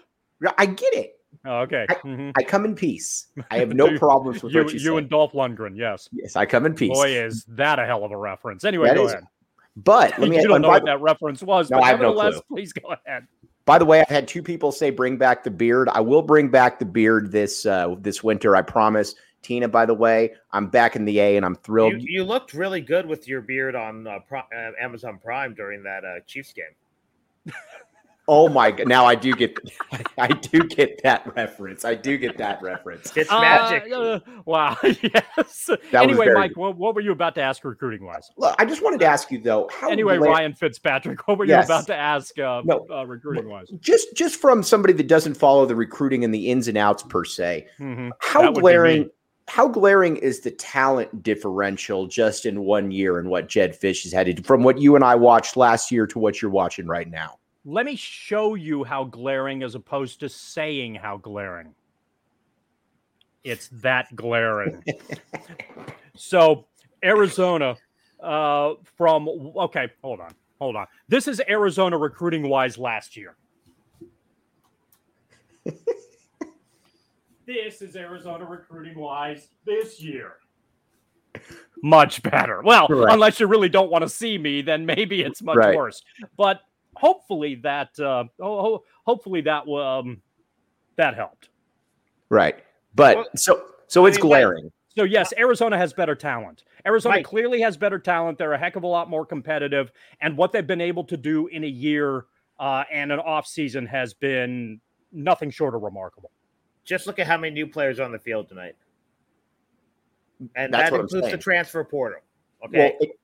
I 0.58 0.66
get 0.66 0.94
it. 0.96 1.20
Oh, 1.46 1.60
okay, 1.62 1.86
Mhm. 2.04 2.34
I 2.38 2.44
come 2.44 2.66
in 2.66 2.76
peace. 2.76 3.28
I 3.50 3.60
have 3.60 3.74
no 3.74 3.98
problems 3.98 4.44
with 4.44 4.54
you, 4.54 4.64
what 4.64 4.74
you, 4.74 4.80
you 4.80 4.98
and 4.98 5.10
Dolph 5.10 5.32
Lundgren, 5.34 5.76
yes. 5.78 6.08
yes, 6.12 6.36
I 6.36 6.46
come 6.46 6.66
in 6.66 6.74
peace. 6.76 6.96
Boy, 6.98 7.18
is 7.18 7.46
that 7.50 7.80
a 7.80 7.86
hell 7.86 8.04
of 8.04 8.12
a 8.12 8.18
reference. 8.18 8.64
Anyway, 8.64 8.88
That 8.88 8.96
go 8.98 9.06
is- 9.06 9.12
ahead. 9.14 9.24
But 9.78 10.20
let 10.20 10.30
me. 10.30 10.36
you 10.36 10.48
don't 10.48 10.62
know 10.62 10.68
by, 10.68 10.76
what 10.76 10.86
that 10.86 11.02
reference 11.02 11.42
was, 11.42 11.72
No, 11.72 11.78
but 11.78 11.86
I 11.86 11.88
have 11.88 12.00
no 12.02 12.10
nevertheless, 12.10 12.34
clue. 12.48 12.56
please 12.58 12.74
go 12.74 12.90
ahead. 13.06 13.26
by 13.66 13.78
the 13.80 13.86
way, 13.86 14.02
I've 14.02 14.10
had 14.10 14.28
two 14.28 14.44
people 14.44 14.72
say 14.74 14.90
bring 14.90 15.16
back 15.18 15.44
the 15.46 15.50
beard. 15.52 15.88
I 15.90 16.02
will 16.02 16.22
bring 16.22 16.50
back 16.50 16.78
the 16.78 16.86
beard 16.86 17.32
this 17.32 17.66
uh, 17.66 17.96
this 18.00 18.22
winter. 18.22 18.56
I 18.56 18.62
promise. 18.64 19.16
Tina, 19.44 19.68
by 19.70 19.86
the 19.88 19.94
way, 19.94 20.34
I'm 20.52 20.68
back 20.68 20.96
in 20.98 21.06
the 21.06 21.18
A, 21.20 21.38
and 21.38 21.46
I'm 21.46 21.56
thrilled. 21.56 21.94
you, 21.94 22.00
you 22.20 22.24
looked 22.26 22.54
really 22.54 22.82
good 22.82 23.06
with 23.08 23.28
your 23.30 23.40
beard 23.42 23.74
on 23.76 24.06
uh, 24.06 24.20
Pri- 24.28 24.44
uh, 24.56 24.72
Amazon 24.80 25.18
Prime 25.24 25.54
during 25.56 25.82
that 25.84 26.04
uh, 26.04 26.20
Chiefs 26.28 26.54
game. 26.54 27.54
oh 28.28 28.48
my 28.50 28.72
god! 28.72 28.88
Now 28.88 29.06
I 29.06 29.16
do 29.16 29.34
get, 29.36 29.58
I 30.18 30.28
do 30.28 30.60
get 30.68 31.02
that 31.04 31.36
reference. 31.36 31.84
I 31.86 31.96
do 31.96 32.18
get 32.18 32.38
that 32.38 32.62
reference. 32.62 33.16
It's 33.16 33.32
Uh, 33.32 33.42
magic. 33.42 33.92
uh, 33.92 34.20
wow. 34.46 34.78
yes. 34.84 35.68
was 35.68 35.78
anyway, 35.94 36.28
Mike, 36.34 36.56
what, 36.56 36.78
what 36.78 36.96
were 36.96 37.02
you 37.02 37.12
about 37.12 37.36
to 37.36 37.42
ask 37.42 37.64
recruiting 37.64 38.06
wise? 38.06 38.30
Look, 38.38 38.56
I 38.60 38.66
just 38.66 38.84
wanted 38.84 39.00
to 39.02 39.06
ask 39.06 39.32
you 39.32 39.40
though. 39.42 39.70
How 39.72 39.90
Anyway, 39.90 40.18
gla- 40.18 40.28
Ryan 40.30 40.54
Fitzpatrick, 40.54 41.28
what 41.28 41.38
were 41.38 41.46
Yes. 41.46 41.68
you 41.68 41.74
about 41.76 41.88
to 41.88 41.96
ask 41.96 42.38
uh, 42.40 42.62
No. 42.66 42.86
uh, 42.92 43.06
recruiting 43.06 43.50
wise? 43.50 43.68
just 43.80 44.16
just 44.16 44.40
from 44.40 44.64
somebody 44.64 44.94
that 44.94 45.08
doesn't 45.08 45.36
follow 45.36 45.66
the 45.66 45.76
recruiting 45.76 46.24
and 46.24 46.34
the 46.34 46.50
ins 46.50 46.68
and 46.68 46.78
outs 46.78 47.04
per 47.04 47.24
se, 47.26 47.68
Mhm. 47.80 48.12
how 48.20 48.42
That 48.42 48.48
would 48.50 48.56
be 48.56 48.62
glaring 48.62 49.10
how 49.48 49.68
glaring 49.68 50.16
is 50.18 50.40
the 50.42 50.52
talent 50.52 51.24
differential 51.24 52.08
just 52.08 52.46
in 52.46 52.62
one 52.62 52.90
year 52.92 53.20
and 53.20 53.28
what 53.30 53.50
Jedd 53.50 53.78
Fisch 53.78 54.04
has 54.04 54.14
had 54.14 54.28
to 54.28 54.34
do 54.34 54.44
from 54.44 54.64
what 54.64 54.78
you 54.78 54.96
and 54.96 55.04
I 55.04 55.16
watched 55.16 55.58
last 55.58 55.92
year 55.92 56.08
to 56.08 56.20
what 56.20 56.42
you're 56.42 56.52
watching 56.52 56.86
right 56.86 57.10
now? 57.10 57.38
Let 57.64 57.86
me 57.86 57.96
show 57.96 58.56
you 58.56 58.84
how 58.84 59.04
glaring 59.04 59.62
as 59.62 59.76
opposed 59.76 60.20
to 60.22 60.30
saying 60.30 60.96
how 60.96 61.18
glaring. 61.18 61.76
It's 63.44 63.70
that 63.82 64.16
glaring. 64.16 64.84
so, 66.16 66.66
Arizona, 67.04 67.76
uh, 68.22 68.74
from, 68.98 69.28
okay, 69.28 69.90
hold 70.04 70.20
on, 70.22 70.34
hold 70.60 70.76
on. 70.76 70.88
This 71.08 71.28
is 71.28 71.42
Arizona 71.48 71.98
recruiting 71.98 72.50
wise 72.50 72.78
last 72.80 73.16
year. 73.16 73.36
this 77.46 77.82
is 77.82 77.96
Arizona 77.96 78.46
recruiting 78.46 78.98
wise 78.98 79.50
this 79.66 80.02
year. 80.02 80.34
Much 81.84 82.22
better. 82.24 82.62
Well, 82.64 82.88
Correct. 82.88 83.14
unless 83.14 83.40
you 83.40 83.48
really 83.48 83.70
don't 83.70 83.90
want 83.92 84.04
to 84.04 84.10
see 84.10 84.38
me, 84.38 84.62
then 84.62 84.86
maybe 84.86 85.22
it's 85.22 85.42
much 85.42 85.58
Right. 85.58 85.76
worse. 85.76 86.04
But 86.38 86.62
hopefully 86.96 87.56
that 87.56 87.98
uh, 88.00 88.26
ho- 88.40 88.62
ho- 88.62 88.84
hopefully 89.06 89.42
that 89.42 89.68
um 89.68 90.22
that 90.98 91.16
helped. 91.16 91.50
Right. 92.30 92.64
But 92.96 93.18
Well, 93.18 93.26
so 93.36 93.64
so 93.88 94.06
I 94.06 94.10
it's 94.10 94.18
mean, 94.18 94.30
Mike- 94.32 94.42
glaring. 94.42 94.72
So 94.98 95.04
yes, 95.06 95.32
Arizona 95.38 95.78
has 95.78 95.94
better 95.94 96.16
talent. 96.16 96.66
Arizona 96.86 97.16
Mike. 97.16 97.26
clearly 97.26 97.62
has 97.62 97.78
better 97.78 97.98
talent. 97.98 98.38
They're 98.38 98.52
a 98.52 98.58
heck 98.58 98.76
of 98.76 98.84
a 98.84 98.88
lot 98.88 99.10
more 99.10 99.26
competitive, 99.26 99.92
and 100.20 100.36
what 100.36 100.52
they've 100.52 100.68
been 100.68 100.82
able 100.82 101.06
to 101.06 101.16
do 101.16 101.48
in 101.48 101.64
a 101.64 101.68
year 101.68 102.26
uh, 102.60 102.84
and 102.92 103.12
an 103.12 103.20
off 103.20 103.48
season 103.48 103.86
has 103.86 104.14
been 104.14 104.82
nothing 105.14 105.50
short 105.50 105.76
of 105.76 105.82
remarkable. 105.82 106.30
Just 106.84 107.08
look 107.08 107.20
at 107.20 107.28
how 107.28 107.38
many 107.38 107.54
new 107.54 107.68
players 107.68 108.00
are 108.00 108.04
on 108.04 108.12
the 108.12 108.20
field 108.20 108.50
tonight, 108.50 108.76
and 110.56 110.74
That's 110.74 110.90
that 110.92 111.00
includes 111.00 111.32
the 111.32 111.38
transfer 111.38 111.84
portal. 111.86 112.20
Well, 112.62 112.70
Okay, 112.70 112.98
it- 113.00 113.20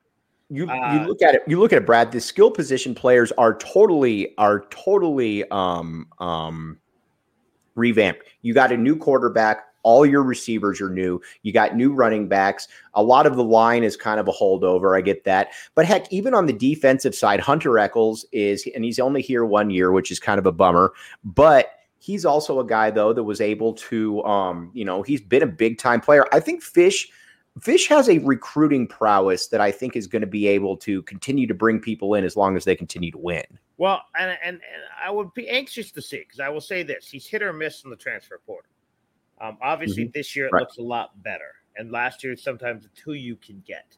you 0.50 0.70
Uh, 0.70 0.94
you 0.94 1.08
look 1.08 1.22
at 1.22 1.36
it. 1.36 1.44
You 1.48 1.60
look 1.60 1.74
at 1.74 1.78
it, 1.78 1.86
Brad. 1.86 2.12
The 2.12 2.22
skill 2.22 2.52
position 2.52 2.96
players 2.96 3.32
are 3.34 3.58
totally 3.58 4.36
are 4.38 4.66
totally 4.70 5.50
um 5.52 6.08
um 6.20 6.78
revamped. 7.76 8.24
You 8.42 8.54
got 8.54 8.72
a 8.72 8.78
new 8.78 8.96
quarterback. 8.96 9.64
All 9.84 10.06
your 10.06 10.24
receivers 10.24 10.82
are 10.82 10.90
new. 10.90 11.22
You 11.44 11.54
got 11.54 11.78
new 11.78 11.94
running 11.94 12.28
backs. 12.28 12.68
A 12.96 13.04
lot 13.04 13.26
of 13.26 13.38
the 13.38 13.44
line 13.44 13.84
is 13.84 13.96
kind 13.96 14.20
of 14.20 14.28
a 14.28 14.32
holdover. 14.32 14.98
I 14.98 15.02
get 15.02 15.24
that. 15.24 15.50
But 15.76 15.86
heck, 15.86 16.12
even 16.12 16.34
on 16.34 16.46
the 16.46 16.54
defensive 16.54 17.16
side, 17.16 17.40
Hunter 17.40 17.80
Echols 17.80 18.26
is, 18.34 18.68
and 18.76 18.84
he's 18.84 19.00
only 19.00 19.22
here 19.22 19.46
one 19.46 19.70
year, 19.70 19.94
which 19.94 20.12
is 20.12 20.20
kind 20.20 20.40
of 20.40 20.46
a 20.46 20.52
bummer. 20.52 20.92
But 21.24 21.72
he's 22.00 22.26
also 22.26 22.60
a 22.60 22.66
guy 22.66 22.92
though 22.92 23.14
that 23.14 23.24
was 23.24 23.40
able 23.40 23.74
to, 23.74 24.22
um, 24.24 24.72
you 24.74 24.84
know, 24.84 25.04
he's 25.04 25.22
been 25.22 25.44
a 25.44 25.48
big 25.48 25.78
time 25.78 26.02
player. 26.02 26.26
I 26.34 26.40
think 26.42 26.64
Fisch. 26.64 27.06
Fisch 27.60 27.88
has 27.88 28.10
a 28.10 28.18
recruiting 28.20 28.88
prowess 28.88 29.48
that 29.48 29.62
I 29.62 29.72
think 29.72 29.96
is 29.96 30.08
going 30.08 30.22
to 30.22 30.28
be 30.28 30.48
able 30.48 30.78
to 30.78 31.02
continue 31.04 31.48
to 31.48 31.54
bring 31.54 31.80
people 31.80 32.14
in 32.16 32.24
as 32.24 32.36
long 32.36 32.56
as 32.58 32.66
they 32.66 32.76
continue 32.76 33.12
to 33.12 33.18
win. 33.18 33.46
well, 33.78 34.02
and 34.20 34.32
and, 34.44 34.56
and 34.56 34.84
I 35.04 35.12
would 35.12 35.34
be 35.34 35.48
anxious 35.50 35.92
to 35.92 36.02
see 36.02 36.20
because 36.20 36.40
I 36.40 36.50
will 36.50 36.62
say 36.62 36.84
this: 36.84 37.10
he's 37.10 37.26
hit 37.28 37.42
or 37.42 37.54
miss 37.54 37.84
in 37.84 37.90
the 37.90 37.96
transfer 37.96 38.40
portal. 38.46 38.72
Um, 39.40 39.58
obviously, 39.62 40.06
this 40.14 40.36
year 40.36 40.46
it 40.46 40.50
Mm-hmm. 40.50 40.56
Right. 40.56 40.60
looks 40.62 40.78
a 40.78 40.82
lot 40.84 41.22
better, 41.24 41.54
and 41.76 41.92
last 41.92 42.24
year 42.24 42.36
sometimes 42.36 42.86
it's 42.86 43.00
who 43.00 43.14
you 43.14 43.36
can 43.36 43.64
get. 43.68 43.98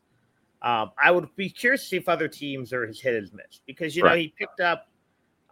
Um, 0.62 0.91
I 1.01 1.10
would 1.12 1.34
be 1.38 1.49
curious 1.49 1.84
to 1.84 1.88
see 1.88 1.97
if 1.97 2.10
other 2.10 2.28
teams 2.28 2.74
are 2.74 2.86
his 2.86 2.99
hit 2.99 3.16
or 3.16 3.22
miss 3.22 3.62
because 3.66 3.95
you 3.95 4.03
know 4.03 4.16
he 4.16 4.34
picked 4.38 4.60
up. 4.60 4.88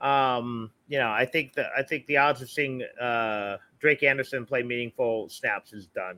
Um, 0.02 0.70
you 0.88 1.00
know, 1.00 1.10
I 1.10 1.26
think 1.26 1.54
that 1.54 1.68
I 1.76 1.82
think 1.82 2.06
the 2.06 2.18
odds 2.18 2.42
of 2.42 2.50
seeing 2.50 2.84
uh, 3.02 3.58
Drake 3.80 4.04
Anderson 4.04 4.46
play 4.46 4.62
meaningful 4.64 5.30
snaps 5.30 5.74
is 5.74 5.88
done. 5.88 6.18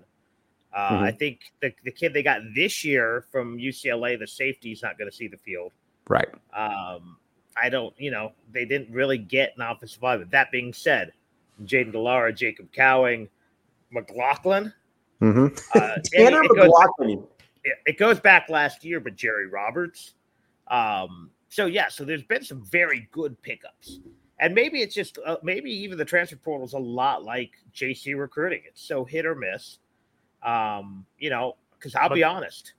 Uh, 0.74 0.91
Mhm. 0.91 1.01
I 1.03 1.11
think 1.11 1.51
the, 1.61 1.74
the 1.84 1.91
kid 1.91 2.13
they 2.13 2.22
got 2.24 2.41
this 2.53 2.84
year 2.84 3.26
from 3.32 3.57
UCLA, 3.57 4.17
the 4.20 4.28
safety, 4.28 4.72
is 4.72 4.82
not 4.84 4.97
going 4.97 5.09
to 5.09 5.15
see 5.15 5.28
the 5.28 5.38
field. 5.38 5.72
Right. 6.07 6.30
Um, 6.53 7.17
I 7.57 7.70
don't, 7.70 7.93
you 7.99 8.11
know, 8.11 8.34
they 8.51 8.65
didn't 8.65 8.93
really 8.93 9.17
get 9.17 9.53
an 9.57 9.63
offensive 9.63 10.01
lineman. 10.01 10.30
That 10.32 10.51
being 10.51 10.74
said, 10.74 11.11
Jayden 11.65 11.91
de 11.91 11.99
Laura, 11.99 12.32
Jacob 12.32 12.72
Cowing, 12.72 13.28
McLachlan. 13.93 14.74
Mm-hmm. 15.22 15.47
Uh, 15.78 15.95
Tanner 16.03 16.43
it, 16.43 16.55
goes, 16.55 16.70
McLachlan. 16.70 17.28
it, 17.63 17.76
it 17.86 17.97
goes 17.97 18.20
back 18.20 18.49
last 18.49 18.86
year, 18.86 18.99
but 18.99 19.15
Jerry 19.15 19.47
Roberts. 19.47 20.13
Um, 20.67 21.32
so 21.49 21.65
yeah, 21.65 21.89
so 21.89 22.05
there's 22.05 22.24
been 22.24 22.43
some 22.43 22.63
very 22.63 23.09
good 23.11 23.41
pickups, 23.41 23.99
and 24.39 24.53
maybe 24.53 24.82
it's 24.82 24.93
just 24.93 25.17
uh, 25.26 25.38
maybe 25.41 25.72
even 25.72 25.97
the 25.97 26.05
transfer 26.05 26.36
portal 26.38 26.65
is 26.65 26.74
a 26.74 26.80
lot 26.80 27.24
like 27.24 27.51
JC 27.74 28.17
recruiting. 28.17 28.61
It's 28.67 28.82
so 28.84 29.03
hit 29.03 29.26
or 29.26 29.34
miss. 29.36 29.80
Um, 30.44 31.06
you 31.18 31.30
know, 31.30 31.56
because 31.74 31.96
I'll 31.96 32.10
be 32.10 32.24
honest, 32.24 32.74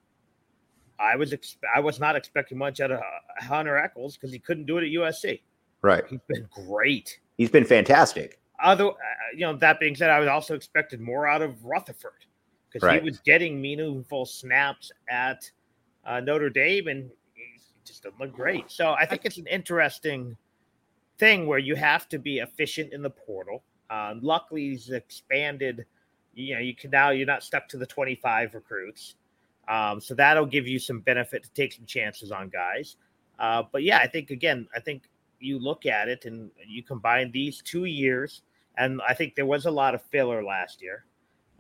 I 0.99 1.17
was 1.17 1.33
ex- 1.33 1.57
I 1.75 1.81
was 1.81 1.99
not 2.01 2.17
expecting 2.17 2.59
much 2.59 2.81
out 2.81 2.91
of 2.91 3.01
uh, 3.01 3.45
Hunter 3.45 3.77
Echols 3.77 4.17
because 4.17 4.33
he 4.33 4.39
couldn't 4.39 4.67
do 4.67 4.79
it 4.79 4.85
at 4.85 4.91
USC. 4.91 5.41
Right. 5.83 6.05
He's 6.09 6.21
been 6.29 6.47
great. 6.51 7.21
He's 7.39 7.51
been 7.51 7.65
fantastic. 7.65 8.39
Other, 8.63 8.89
uh, 8.89 8.93
you 9.35 9.41
know, 9.41 9.57
that 9.57 9.81
being 9.81 9.95
said, 9.95 10.11
I 10.11 10.21
was 10.21 10.29
also 10.29 10.55
expected 10.55 11.01
more 11.01 11.27
out 11.27 11.41
of 11.41 11.65
Rutherford 11.65 12.27
because 12.71 12.87
Right. 12.87 13.01
he 13.01 13.05
was 13.05 13.19
getting 13.21 13.61
meaningful 13.61 14.27
snaps 14.27 14.93
at 15.09 15.51
uh, 16.05 16.21
Notre 16.21 16.51
Dame, 16.51 16.89
and 16.89 17.11
he 17.35 17.43
just 17.87 18.03
doesn't 18.03 18.21
look 18.21 18.33
great. 18.33 18.71
So 18.71 18.93
I 18.93 19.07
think 19.07 19.23
it's 19.25 19.39
an 19.39 19.47
interesting 19.47 20.37
thing 21.19 21.47
where 21.47 21.59
you 21.59 21.75
have 21.77 22.09
to 22.11 22.19
be 22.19 22.39
efficient 22.39 22.93
in 22.93 23.01
the 23.03 23.11
portal. 23.11 23.63
Um, 23.89 24.21
luckily, 24.23 24.69
he's 24.71 24.91
expanded. 24.91 25.87
You 26.41 26.55
know, 26.55 26.61
you 26.61 26.75
can 26.75 26.91
now 26.91 27.11
you're 27.11 27.27
not 27.27 27.43
stuck 27.43 27.69
to 27.69 27.77
the 27.77 27.87
25 27.87 28.55
recruits, 28.55 29.17
um, 29.69 30.01
so 30.01 30.15
that'll 30.15 30.47
give 30.47 30.67
you 30.67 30.79
some 30.79 31.01
benefit 31.01 31.43
to 31.45 31.51
take 31.51 31.73
some 31.73 31.87
chances 31.87 32.33
on 32.33 32.49
guys. 32.49 32.97
Uh, 33.39 33.63
but 33.71 33.83
yeah, 33.83 33.99
I 33.99 34.07
think 34.07 34.31
again, 34.31 34.69
I 34.75 34.81
think 34.81 35.09
you 35.39 35.59
look 35.59 35.87
at 35.87 36.09
it 36.09 36.25
and 36.25 36.51
you 36.67 36.83
combine 36.83 37.31
these 37.33 37.63
two 37.63 37.87
years, 37.87 38.43
and 38.77 39.01
I 39.09 39.15
think 39.15 39.35
there 39.35 39.47
was 39.47 39.67
a 39.67 39.71
lot 39.71 39.95
of 39.95 40.03
filler 40.03 40.45
last 40.45 40.83
year. 40.83 41.05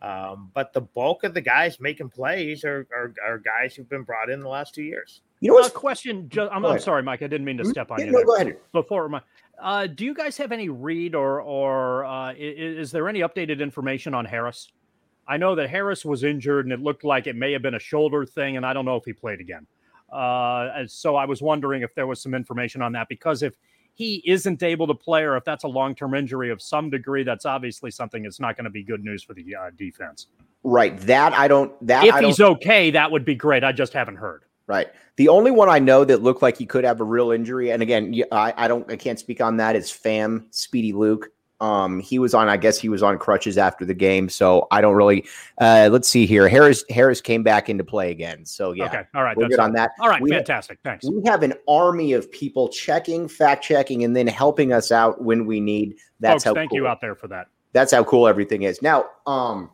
Um, 0.02 0.50
but 0.54 0.72
the 0.72 0.80
bulk 0.80 1.24
of 1.24 1.34
the 1.34 1.40
guys 1.42 1.78
making 1.78 2.08
plays 2.08 2.64
are, 2.64 2.86
are, 2.92 3.12
are 3.22 3.38
guys 3.38 3.74
who've 3.74 3.88
been 3.88 4.02
brought 4.02 4.30
in 4.30 4.40
the 4.40 4.48
last 4.48 4.74
two 4.74 4.82
years. 4.82 5.20
You 5.40 5.48
know 5.48 5.54
what? 5.54 5.66
Uh, 5.66 5.78
question. 5.78 6.28
Just, 6.28 6.50
I'm, 6.52 6.64
I'm, 6.64 6.78
sorry, 6.78 7.02
Mike. 7.02 7.22
I 7.22 7.26
didn't 7.26 7.44
mean 7.44 7.58
to 7.58 7.64
mm-hmm. 7.64 7.70
step 7.70 7.90
on 7.90 7.98
yeah, 7.98 8.06
you. 8.06 8.12
No, 8.12 8.24
go 8.24 8.36
ahead. 8.36 8.56
Before 8.72 9.08
my, 9.08 9.20
uh, 9.61 9.86
do 9.86 10.04
you 10.04 10.14
guys 10.14 10.36
have 10.36 10.52
any 10.52 10.68
read 10.68 11.14
or 11.14 11.40
or 11.40 12.04
uh, 12.04 12.32
is, 12.32 12.78
is, 12.78 12.90
there 12.90 13.08
any 13.08 13.20
updated 13.20 13.61
information 13.61 14.14
on 14.14 14.24
Harris? 14.24 14.68
I 15.28 15.36
know 15.36 15.54
that 15.54 15.70
Harris 15.70 16.04
was 16.04 16.24
injured 16.24 16.66
and 16.66 16.72
it 16.72 16.80
looked 16.80 17.04
like 17.04 17.26
it 17.26 17.36
may 17.36 17.52
have 17.52 17.62
been 17.62 17.74
a 17.74 17.80
shoulder 17.80 18.24
thing, 18.26 18.56
and 18.56 18.66
I 18.66 18.72
don't 18.72 18.84
know 18.84 18.96
if 18.96 19.04
he 19.04 19.12
played 19.12 19.40
again. 19.40 19.66
Uh, 20.11 20.86
so 20.86 21.14
I 21.14 21.24
was 21.24 21.40
wondering 21.40 21.82
if 21.82 21.94
there 21.94 22.06
was 22.06 22.20
some 22.20 22.34
information 22.34 22.82
on 22.82 22.92
that 22.92 23.08
because 23.08 23.42
if 23.42 23.54
he 23.94 24.22
isn't 24.26 24.62
able 24.62 24.86
to 24.86 24.94
play 24.94 25.22
or 25.22 25.36
if 25.36 25.44
that's 25.44 25.64
a 25.64 25.68
long 25.68 25.94
term 25.94 26.14
injury 26.14 26.50
of 26.50 26.61
some 26.61 26.90
degree, 26.90 27.22
that's 27.22 27.46
obviously 27.46 27.90
something 27.90 28.22
that's 28.22 28.40
not 28.40 28.56
going 28.56 28.64
to 28.64 28.70
be 28.70 28.82
good 28.82 29.04
news 29.04 29.22
for 29.22 29.34
the 29.34 29.54
uh, 29.54 29.70
defense. 29.76 30.26
Right. 30.62 30.98
That 31.00 31.32
I 31.32 31.48
don't. 31.48 31.72
That 31.86 32.04
if 32.04 32.14
I 32.14 32.22
he's 32.24 32.40
okay, 32.40 32.90
that 32.90 33.11
would 33.11 33.24
be 33.24 33.34
great. 33.34 33.64
I 33.64 33.72
just 33.72 33.92
haven't 33.92 34.16
heard. 34.16 34.44
Right. 34.70 34.86
The 35.16 35.28
only 35.28 35.50
one 35.50 35.68
I 35.68 35.80
know 35.80 36.04
that 36.04 36.22
looked 36.22 36.42
like 36.42 36.56
he 36.56 36.64
could 36.64 36.84
have 36.84 37.00
a 37.00 37.04
real 37.04 37.32
injury, 37.32 37.72
and 37.72 37.82
again, 37.82 38.14
I, 38.30 38.54
I 38.56 38.68
don't, 38.68 38.88
I 38.88 38.94
can't 38.94 39.18
speak 39.18 39.40
on 39.40 39.56
that. 39.56 39.74
Is 39.74 39.90
Fam 39.90 40.46
Speedy 40.52 40.92
Luke? 40.92 41.32
Um, 41.60 41.98
he 41.98 42.20
was 42.20 42.34
on, 42.34 42.48
I 42.48 42.56
guess 42.56 42.78
he 42.78 42.88
was 42.88 43.02
on 43.02 43.18
crutches 43.18 43.58
after 43.58 43.84
the 43.84 43.94
game, 43.94 44.28
so 44.28 44.68
I 44.70 44.80
don't 44.80 44.94
really. 44.94 45.26
Uh, 45.60 45.88
let's 45.90 46.06
see 46.08 46.24
here. 46.24 46.48
Harris 46.48 46.84
Harris 46.88 47.20
came 47.20 47.42
back 47.42 47.68
into 47.68 47.82
play 47.82 48.12
again, 48.12 48.46
so 48.46 48.70
yeah. 48.70 48.84
Okay, 48.84 49.02
all 49.12 49.24
right, 49.24 49.36
we're 49.36 49.48
good 49.48 49.58
on 49.58 49.72
that. 49.72 49.90
All 49.98 50.08
right, 50.08 50.22
we 50.22 50.30
fantastic. 50.30 50.78
Thanks. 50.84 51.04
We 51.10 51.20
have 51.26 51.42
an 51.42 51.54
army 51.68 52.12
of 52.12 52.30
people 52.30 52.68
checking, 52.68 53.26
fact 53.26 53.64
checking, 53.64 54.04
and 54.04 54.16
then 54.16 54.28
helping 54.28 54.72
us 54.72 54.92
out 54.92 55.20
when 55.20 55.46
we 55.46 55.58
need. 55.58 55.96
That's 56.20 56.44
Folks, 56.44 56.44
how. 56.44 56.54
Thank 56.54 56.70
cool, 56.70 56.78
you 56.78 56.86
out 56.86 57.00
there 57.00 57.16
for 57.16 57.26
that. 57.26 57.48
That's 57.72 57.92
how 57.92 58.04
cool 58.04 58.28
everything 58.28 58.62
is. 58.62 58.80
Now, 58.82 59.06
um, 59.26 59.70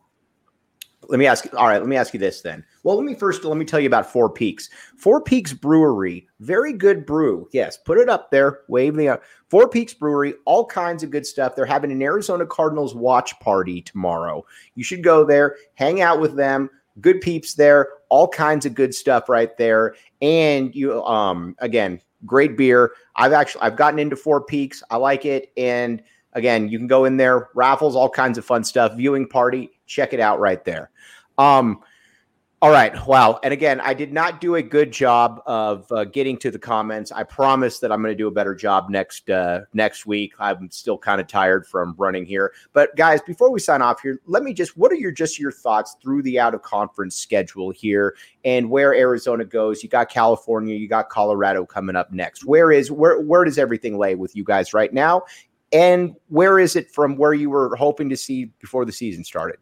let 1.09 1.19
me 1.19 1.25
ask 1.25 1.45
you. 1.45 1.51
all 1.57 1.67
right 1.67 1.79
let 1.79 1.87
me 1.87 1.95
ask 1.95 2.13
you 2.13 2.19
this 2.19 2.41
then. 2.41 2.63
Well 2.83 2.95
let 2.95 3.05
me 3.05 3.15
first 3.15 3.43
let 3.43 3.57
me 3.57 3.65
tell 3.65 3.79
you 3.79 3.87
about 3.87 4.11
four 4.11 4.29
peaks. 4.29 4.69
Four 4.97 5.21
peaks 5.21 5.53
brewery 5.53 6.27
very 6.39 6.73
good 6.73 7.05
brew. 7.05 7.47
Yes 7.51 7.77
put 7.77 7.97
it 7.97 8.09
up 8.09 8.31
there 8.31 8.61
wave 8.67 8.95
the 8.95 9.09
uh, 9.09 9.17
four 9.49 9.69
peaks 9.69 9.93
brewery 9.93 10.33
all 10.45 10.65
kinds 10.65 11.03
of 11.03 11.11
good 11.11 11.25
stuff. 11.25 11.55
They're 11.55 11.65
having 11.65 11.91
an 11.91 12.01
arizona 12.01 12.45
cardinals 12.45 12.95
watch 12.95 13.39
party 13.39 13.81
tomorrow. 13.81 14.45
You 14.75 14.83
should 14.83 15.03
go 15.03 15.25
there 15.25 15.55
hang 15.75 16.01
out 16.01 16.19
with 16.19 16.35
them 16.35 16.69
good 17.01 17.21
peeps 17.21 17.53
there 17.53 17.89
all 18.09 18.27
kinds 18.27 18.65
of 18.65 18.73
good 18.73 18.93
stuff 18.93 19.29
right 19.29 19.57
there. 19.57 19.95
And 20.21 20.73
you 20.73 21.03
um 21.03 21.55
again 21.59 22.01
great 22.25 22.57
beer. 22.57 22.91
I've 23.15 23.33
actually 23.33 23.61
i've 23.61 23.75
gotten 23.75 23.99
into 23.99 24.15
four 24.15 24.41
peaks. 24.41 24.83
I 24.89 24.97
like 24.97 25.25
it. 25.25 25.51
And 25.57 26.01
again 26.37 26.69
you 26.69 26.77
can 26.77 26.87
go 26.87 27.03
in 27.05 27.17
there 27.17 27.49
raffles 27.53 27.95
all 27.95 28.09
kinds 28.09 28.37
of 28.37 28.45
fun 28.45 28.63
stuff 28.63 28.95
viewing 28.95 29.27
party 29.27 29.69
check 29.85 30.13
it 30.13 30.19
out 30.19 30.39
right 30.39 30.63
there 30.63 30.89
um, 31.39 31.81
all 32.59 32.71
right. 32.71 33.05
Wow. 33.05 33.39
And 33.43 33.53
again, 33.53 33.79
I 33.81 33.93
did 33.93 34.11
not 34.11 34.41
do 34.41 34.55
a 34.55 34.63
good 34.63 34.91
job 34.91 35.43
of 35.45 35.91
uh, 35.91 36.05
getting 36.05 36.37
to 36.37 36.49
the 36.49 36.57
comments. 36.57 37.11
I 37.11 37.21
promise 37.21 37.77
that 37.79 37.91
I'm 37.91 38.01
going 38.01 38.11
to 38.11 38.17
do 38.17 38.27
a 38.27 38.31
better 38.31 38.55
job 38.55 38.89
next 38.89 39.29
uh, 39.29 39.61
next 39.73 40.07
week. 40.07 40.33
I'm 40.39 40.71
still 40.71 40.97
kind 40.97 41.21
of 41.21 41.27
tired 41.27 41.67
from 41.67 41.93
running 41.99 42.25
here. 42.25 42.53
But 42.73 42.95
guys, 42.95 43.21
before 43.21 43.51
we 43.51 43.59
sign 43.59 43.83
off 43.83 44.01
here, 44.01 44.21
let 44.25 44.41
me 44.41 44.55
just 44.55 44.75
what 44.75 44.91
are 44.91 44.95
your 44.95 45.11
just 45.11 45.37
your 45.37 45.51
thoughts 45.51 45.97
through 46.01 46.23
the 46.23 46.39
out 46.39 46.55
of 46.55 46.63
conference 46.63 47.15
schedule 47.15 47.69
here 47.69 48.15
and 48.43 48.71
where 48.71 48.95
Arizona 48.95 49.45
goes? 49.45 49.83
You 49.83 49.89
got 49.89 50.09
California, 50.09 50.75
you 50.75 50.87
got 50.87 51.09
Colorado 51.09 51.63
coming 51.63 51.95
up 51.95 52.11
next. 52.11 52.43
Where 52.43 52.71
is 52.71 52.89
where 52.89 53.21
where 53.21 53.43
does 53.43 53.59
everything 53.59 53.99
lay 53.99 54.15
with 54.15 54.35
you 54.35 54.43
guys 54.43 54.73
right 54.73 54.91
now? 54.91 55.21
And 55.73 56.15
where 56.27 56.59
is 56.59 56.75
it 56.75 56.91
from 56.91 57.17
where 57.17 57.33
you 57.33 57.49
were 57.49 57.75
hoping 57.75 58.09
to 58.09 58.17
see 58.17 58.45
before 58.59 58.85
the 58.85 58.91
season 58.91 59.23
started? 59.23 59.57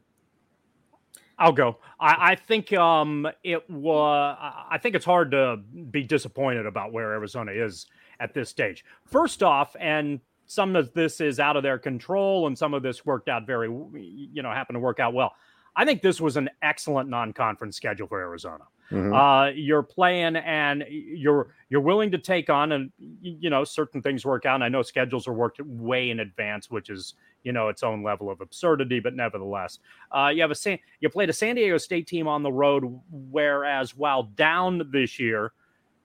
I'll 1.38 1.51
go. 1.51 1.80
I, 1.99 2.32
I 2.32 2.36
think 2.36 2.72
um, 2.74 3.28
it 3.43 3.70
was. 3.70 4.38
I 4.70 4.78
think 4.78 4.95
it's 4.95 5.06
hard 5.06 5.32
to 5.32 5.58
be 5.91 6.03
disappointed 6.03 6.66
about 6.66 6.93
where 6.93 7.12
Arizona 7.14 7.51
is 7.51 7.88
at 8.20 8.34
this 8.34 8.49
stage. 8.49 8.86
First 9.06 9.43
off, 9.43 9.76
and 9.80 10.22
some 10.45 10.76
of 10.76 10.93
this 10.93 11.20
is 11.20 11.39
out 11.39 11.58
of 11.58 11.64
their 11.64 11.78
control, 11.78 12.47
and 12.47 12.58
some 12.58 12.74
of 12.74 12.84
this 12.84 13.06
worked 13.06 13.28
out 13.28 13.45
very, 13.45 13.68
you 13.68 14.41
know, 14.43 14.51
happened 14.51 14.76
to 14.76 14.80
work 14.80 14.99
out 14.99 15.14
well. 15.14 15.34
I 15.76 15.84
think 15.84 16.01
this 16.01 16.22
was 16.22 16.38
an 16.38 16.49
excellent 16.62 17.10
non-conference 17.10 17.76
schedule 17.76 18.08
for 18.08 18.22
Arizona. 18.22 18.64
Mm-hmm. 18.91 19.13
Uh, 19.13 19.47
you're 19.49 19.83
playing 19.83 20.36
and 20.36 20.86
you're 20.89 21.55
you're 21.69 21.81
willing 21.81 22.11
to 22.11 22.17
take 22.17 22.49
on 22.49 22.71
and 22.71 22.91
you 22.99 23.49
know 23.49 23.63
certain 23.63 24.01
things 24.01 24.25
work 24.25 24.45
out. 24.45 24.55
And 24.55 24.63
I 24.63 24.69
know 24.69 24.81
schedules 24.81 25.27
are 25.27 25.33
worked 25.33 25.59
way 25.61 26.11
in 26.11 26.19
advance, 26.19 26.69
which 26.69 26.89
is 26.89 27.15
you 27.43 27.51
know 27.51 27.69
its 27.69 27.83
own 27.83 28.03
level 28.03 28.29
of 28.29 28.41
absurdity, 28.41 28.99
but 28.99 29.15
nevertheless, 29.15 29.79
uh, 30.15 30.27
you 30.33 30.41
have 30.41 30.51
a 30.51 30.55
San, 30.55 30.77
you 30.99 31.09
played 31.09 31.29
a 31.29 31.33
San 31.33 31.55
Diego 31.55 31.77
State 31.77 32.07
team 32.07 32.27
on 32.27 32.43
the 32.43 32.51
road, 32.51 32.99
whereas 33.11 33.95
while 33.95 34.23
down 34.23 34.88
this 34.91 35.19
year, 35.19 35.53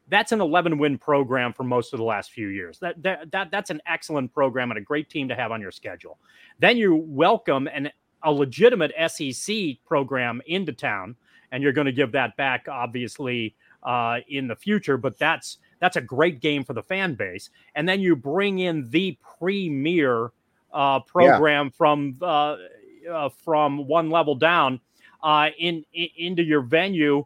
that's 0.09 0.33
an 0.33 0.41
11 0.41 0.79
win 0.79 0.99
program 0.99 1.53
for 1.53 1.65
most 1.65 1.93
of 1.93 1.99
the 1.99 2.05
last 2.05 2.33
few 2.33 2.49
years. 2.49 2.79
That, 2.79 3.03
that 3.03 3.31
that 3.31 3.51
that's 3.51 3.71
an 3.71 3.81
excellent 3.87 4.33
program 4.33 4.71
and 4.71 4.79
a 4.79 4.83
great 4.83 5.11
team 5.11 5.29
to 5.29 5.35
have 5.35 5.53
on 5.53 5.61
your 5.61 5.71
schedule. 5.71 6.19
Then 6.59 6.77
you 6.77 6.97
welcome 6.97 7.69
an 7.69 7.91
a 8.23 8.33
legitimate 8.33 8.93
SEC 9.09 9.57
program 9.87 10.43
into 10.47 10.73
town, 10.73 11.17
and 11.53 11.63
you're 11.63 11.73
going 11.73 11.87
to 11.87 11.93
give 11.93 12.13
that 12.13 12.37
back, 12.37 12.67
obviously, 12.69 13.55
uh, 13.83 14.19
in 14.29 14.49
the 14.49 14.57
future. 14.57 14.97
But 14.97 15.19
that's 15.19 15.59
that's 15.81 15.97
a 15.97 16.01
great 16.01 16.41
game 16.41 16.65
for 16.65 16.75
the 16.75 16.83
fan 16.83 17.15
base. 17.15 17.51
And 17.75 17.89
then 17.89 18.01
you 18.01 18.17
bring 18.17 18.59
in 18.59 18.89
the 18.91 19.19
premier 19.39 20.33
uh, 20.73 21.01
program 21.01 21.67
yeah. 21.67 21.73
from 21.77 22.17
uh, 22.23 22.57
uh, 23.11 23.29
from 23.31 23.87
one 23.87 24.11
level 24.11 24.35
down 24.35 24.81
uh, 25.23 25.49
in, 25.59 25.85
in, 25.93 26.09
into 26.17 26.43
your 26.43 26.63
venue. 26.63 27.25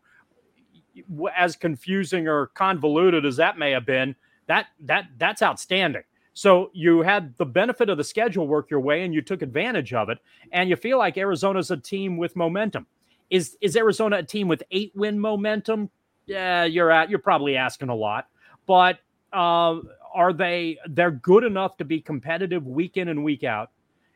As 1.37 1.57
confusing 1.57 2.29
or 2.29 2.47
convoluted 2.49 3.27
as 3.27 3.37
that 3.37 3.59
may 3.59 3.73
have 3.73 3.85
been, 3.85 4.15
that 4.47 4.67
that 4.81 5.07
that's 5.19 5.43
outstanding. 5.43 6.05
So 6.35 6.71
you 6.73 7.03
had 7.03 7.37
the 7.37 7.47
benefit 7.47 7.89
of 7.89 7.97
the 7.97 8.05
schedule 8.05 8.47
work 8.47 8.71
your 8.71 8.81
way, 8.81 9.05
and 9.05 9.15
you 9.15 9.23
took 9.23 9.43
advantage 9.43 9.93
of 9.93 10.09
it, 10.09 10.19
and 10.53 10.69
you 10.69 10.77
feel 10.77 10.99
like 10.99 11.17
Arizona's 11.17 11.71
a 11.71 11.77
team 11.77 12.17
with 12.17 12.37
momentum. 12.37 12.87
Is 13.35 13.57
is 13.61 13.77
Arizona 13.77 14.19
a 14.19 14.23
team 14.23 14.47
with 14.47 14.63
eight 14.71 14.93
win 14.95 15.19
momentum? 15.19 15.91
Yeah, 16.27 16.65
you're 16.65 16.91
at 16.91 17.11
you're 17.11 17.19
probably 17.19 17.57
asking 17.57 17.89
a 17.89 17.95
lot, 17.95 18.29
but 18.67 18.99
uh, 19.33 19.81
are 20.15 20.33
they 20.33 20.79
they're 20.91 21.11
good 21.11 21.43
enough 21.43 21.77
to 21.79 21.85
be 21.85 22.01
competitive 22.01 22.67
week 22.67 22.97
in 22.97 23.09
and 23.09 23.25
week 23.25 23.43
out 23.43 23.71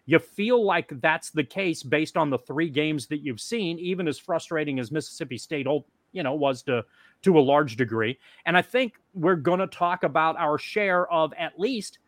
you 0.07 0.19
feel 0.19 0.65
like 0.65 0.91
that's 1.03 1.31
the 1.31 1.45
case 1.45 1.83
based 1.83 2.17
on 2.17 2.31
the 2.31 2.39
three 2.39 2.71
games 2.71 3.07
that 3.09 3.19
you've 3.19 3.41
seen 3.41 3.79
even 3.79 4.09
as 4.09 4.19
frustrating 4.19 4.79
as 4.79 4.91
mississippi 4.93 5.37
state 5.37 5.67
old 5.67 5.85
you 6.13 6.23
know 6.23 6.35
was 6.35 6.63
to 6.63 6.85
to 7.21 7.39
a 7.39 7.41
large 7.41 7.77
degree 7.77 8.19
and 8.47 8.57
i 8.57 8.63
think 8.63 8.95
we're 9.13 9.37
going 9.37 9.59
to 9.59 9.67
talk 9.67 10.05
about 10.05 10.37
our 10.39 10.57
share 10.57 11.13
of 11.13 11.33
at 11.37 11.59
least 11.59 11.99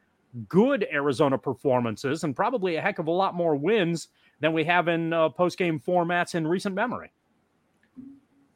good 0.49 0.87
arizona 0.93 1.37
performances 1.37 2.25
and 2.25 2.37
probably 2.37 2.77
a 2.77 2.81
heck 2.81 2.99
of 2.99 3.09
a 3.09 3.11
lot 3.11 3.35
more 3.35 3.57
wins 3.57 4.09
than 4.41 4.53
we 4.53 4.64
have 4.64 4.88
in 4.88 5.12
uh, 5.12 5.28
post 5.28 5.59
game 5.59 5.80
formats 5.80 6.34
in 6.34 6.47
recent 6.47 6.74
memory 6.74 7.11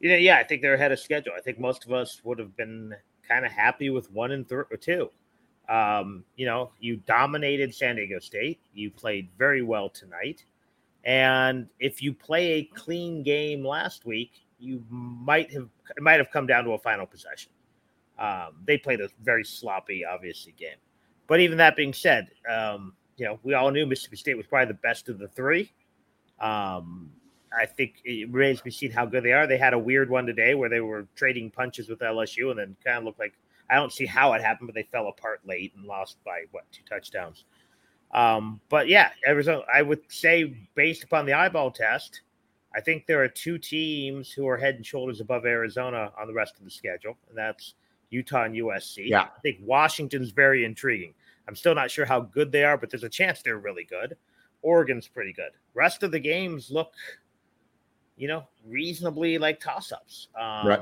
yeah 0.01 0.17
yeah 0.17 0.39
i 0.39 0.45
think 0.45 0.63
they're 0.63 0.75
ahead 0.75 0.93
of 0.93 0.99
schedule 0.99 1.33
i 1.37 1.41
think 1.41 1.59
most 1.59 1.85
of 1.85 1.93
us 1.93 2.21
would 2.25 2.39
have 2.39 2.57
been 2.57 2.95
kind 3.27 3.47
of 3.47 3.53
happy 3.53 3.91
with 3.91 4.11
one 4.13 4.33
and 4.33 4.49
th- 4.49 4.67
or 4.71 4.77
two 4.77 5.11
um, 5.69 6.25
you 6.37 6.47
know, 6.47 6.71
you 6.81 6.97
dominated 6.97 7.75
San 7.75 7.97
Diego 7.97 8.19
State. 8.19 8.61
You 8.75 8.91
played 8.91 9.29
very 9.39 9.63
well 9.63 9.89
tonight. 9.89 10.45
And 11.05 11.69
if 11.81 12.03
you 12.03 12.13
play 12.13 12.53
a 12.53 12.65
clean 12.65 13.23
game 13.23 13.65
last 13.65 14.05
week, 14.05 14.33
you 14.59 14.83
might 14.89 15.53
have 15.53 15.69
it 15.97 16.03
might 16.03 16.19
have 16.19 16.31
come 16.31 16.47
down 16.47 16.65
to 16.65 16.73
a 16.73 16.79
final 16.79 17.07
possession. 17.07 17.53
Um, 18.19 18.55
they 18.65 18.79
played 18.79 19.01
a 19.01 19.09
very 19.23 19.45
sloppy, 19.45 20.05
obviously 20.05 20.55
game. 20.59 20.77
But 21.27 21.41
even 21.41 21.59
that 21.59 21.77
being 21.77 21.93
said, 21.93 22.29
um, 22.51 22.95
you 23.17 23.27
know, 23.27 23.39
we 23.43 23.55
all 23.55 23.71
knew 23.71 23.87
Mississippi 23.87 24.17
State 24.17 24.37
was 24.37 24.47
probably 24.47 24.69
the 24.69 24.79
best 24.81 25.09
of 25.09 25.19
the 25.19 25.29
three. 25.29 25.73
Um, 26.41 27.11
I 27.57 27.67
think 27.67 28.01
it 28.05 28.31
remains 28.31 28.59
to 28.59 28.65
be 28.65 28.71
seen 28.71 28.91
how 28.91 29.07
good 29.07 29.23
they 29.23 29.33
are. 29.33 29.47
They 29.47 29.59
had 29.59 29.75
a 29.75 29.79
weird 29.79 30.11
one 30.11 30.27
today 30.27 30.55
where 30.55 30.69
they 30.69 30.81
were 30.81 31.07
trading 31.15 31.51
punches 31.51 31.89
with 31.89 32.01
LSU 32.01 32.51
and 32.51 32.59
then 32.59 32.77
kind 32.85 32.99
of 32.99 33.05
looked 33.05 33.21
like 33.21 33.35
I 33.71 33.77
don't 33.77 33.93
see 33.93 34.07
how 34.07 34.33
it 34.35 34.43
happened, 34.43 34.69
but 34.69 34.75
they 34.75 34.89
fell 34.91 35.09
apart 35.09 35.41
late 35.47 35.73
and 35.77 35.87
lost 35.87 36.19
by 36.25 36.43
what 36.51 36.65
two 36.73 36.83
touchdowns. 36.89 37.45
Um, 38.13 38.61
but 38.69 38.89
yeah, 38.89 39.11
Arizona, 39.27 39.63
I 39.73 39.83
would 39.83 40.01
say 40.09 40.57
based 40.75 41.05
upon 41.05 41.27
the 41.27 41.33
eyeball 41.33 41.71
test, 41.71 42.23
I 42.75 42.81
think 42.81 43.07
there 43.07 43.23
are 43.23 43.29
two 43.29 43.59
teams 43.59 44.31
who 44.31 44.49
are 44.49 44.57
head 44.57 44.75
and 44.75 44.85
shoulders 44.85 45.21
above 45.21 45.47
Arizona 45.47 46.13
on 46.19 46.27
the 46.27 46.35
rest 46.35 46.59
of 46.59 46.65
the 46.65 46.71
schedule, 46.71 47.17
and 47.29 47.39
that's 47.39 47.75
Utah 48.11 48.45
and 48.45 48.55
USC. 48.55 49.09
Yeah. 49.09 49.23
I 49.23 49.41
think 49.43 49.59
Washington's 49.63 50.31
very 50.31 50.65
intriguing. 50.65 51.15
I'm 51.49 51.57
still 51.57 51.75
not 51.75 51.91
sure 51.91 52.05
how 52.05 52.21
good 52.21 52.53
they 52.53 52.65
are, 52.65 52.77
but 52.77 52.91
there's 52.91 53.05
a 53.05 53.09
chance 53.09 53.43
they're 53.43 53.59
really 53.59 53.85
good. 53.85 54.17
Oregon's 54.63 55.09
pretty 55.09 55.33
good. 55.33 55.51
Rest 55.75 56.03
of 56.03 56.11
the 56.11 56.19
games 56.19 56.71
look, 56.71 56.93
you 58.17 58.29
know, 58.29 58.45
reasonably 58.67 59.37
like 59.39 59.61
toss 59.61 59.93
ups. 59.93 60.29
Um, 60.39 60.67
right 60.67 60.81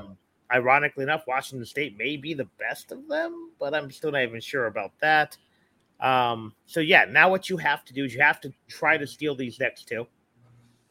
ironically 0.53 1.03
enough, 1.03 1.23
Washington 1.27 1.65
State 1.65 1.97
may 1.97 2.15
be 2.15 2.33
the 2.33 2.47
best 2.59 2.91
of 2.91 3.07
them, 3.07 3.51
but 3.59 3.73
I'm 3.73 3.91
still 3.91 4.11
not 4.11 4.23
even 4.23 4.39
sure 4.39 4.67
about 4.67 4.91
that. 5.01 5.37
Um, 5.99 6.53
so 6.65 6.79
yeah, 6.79 7.05
now 7.05 7.29
what 7.29 7.49
you 7.49 7.57
have 7.57 7.83
to 7.85 7.93
do 7.93 8.05
is 8.05 8.13
you 8.13 8.21
have 8.21 8.41
to 8.41 8.53
try 8.67 8.97
to 8.97 9.07
steal 9.07 9.35
these 9.35 9.59
next 9.59 9.87
two. 9.87 10.05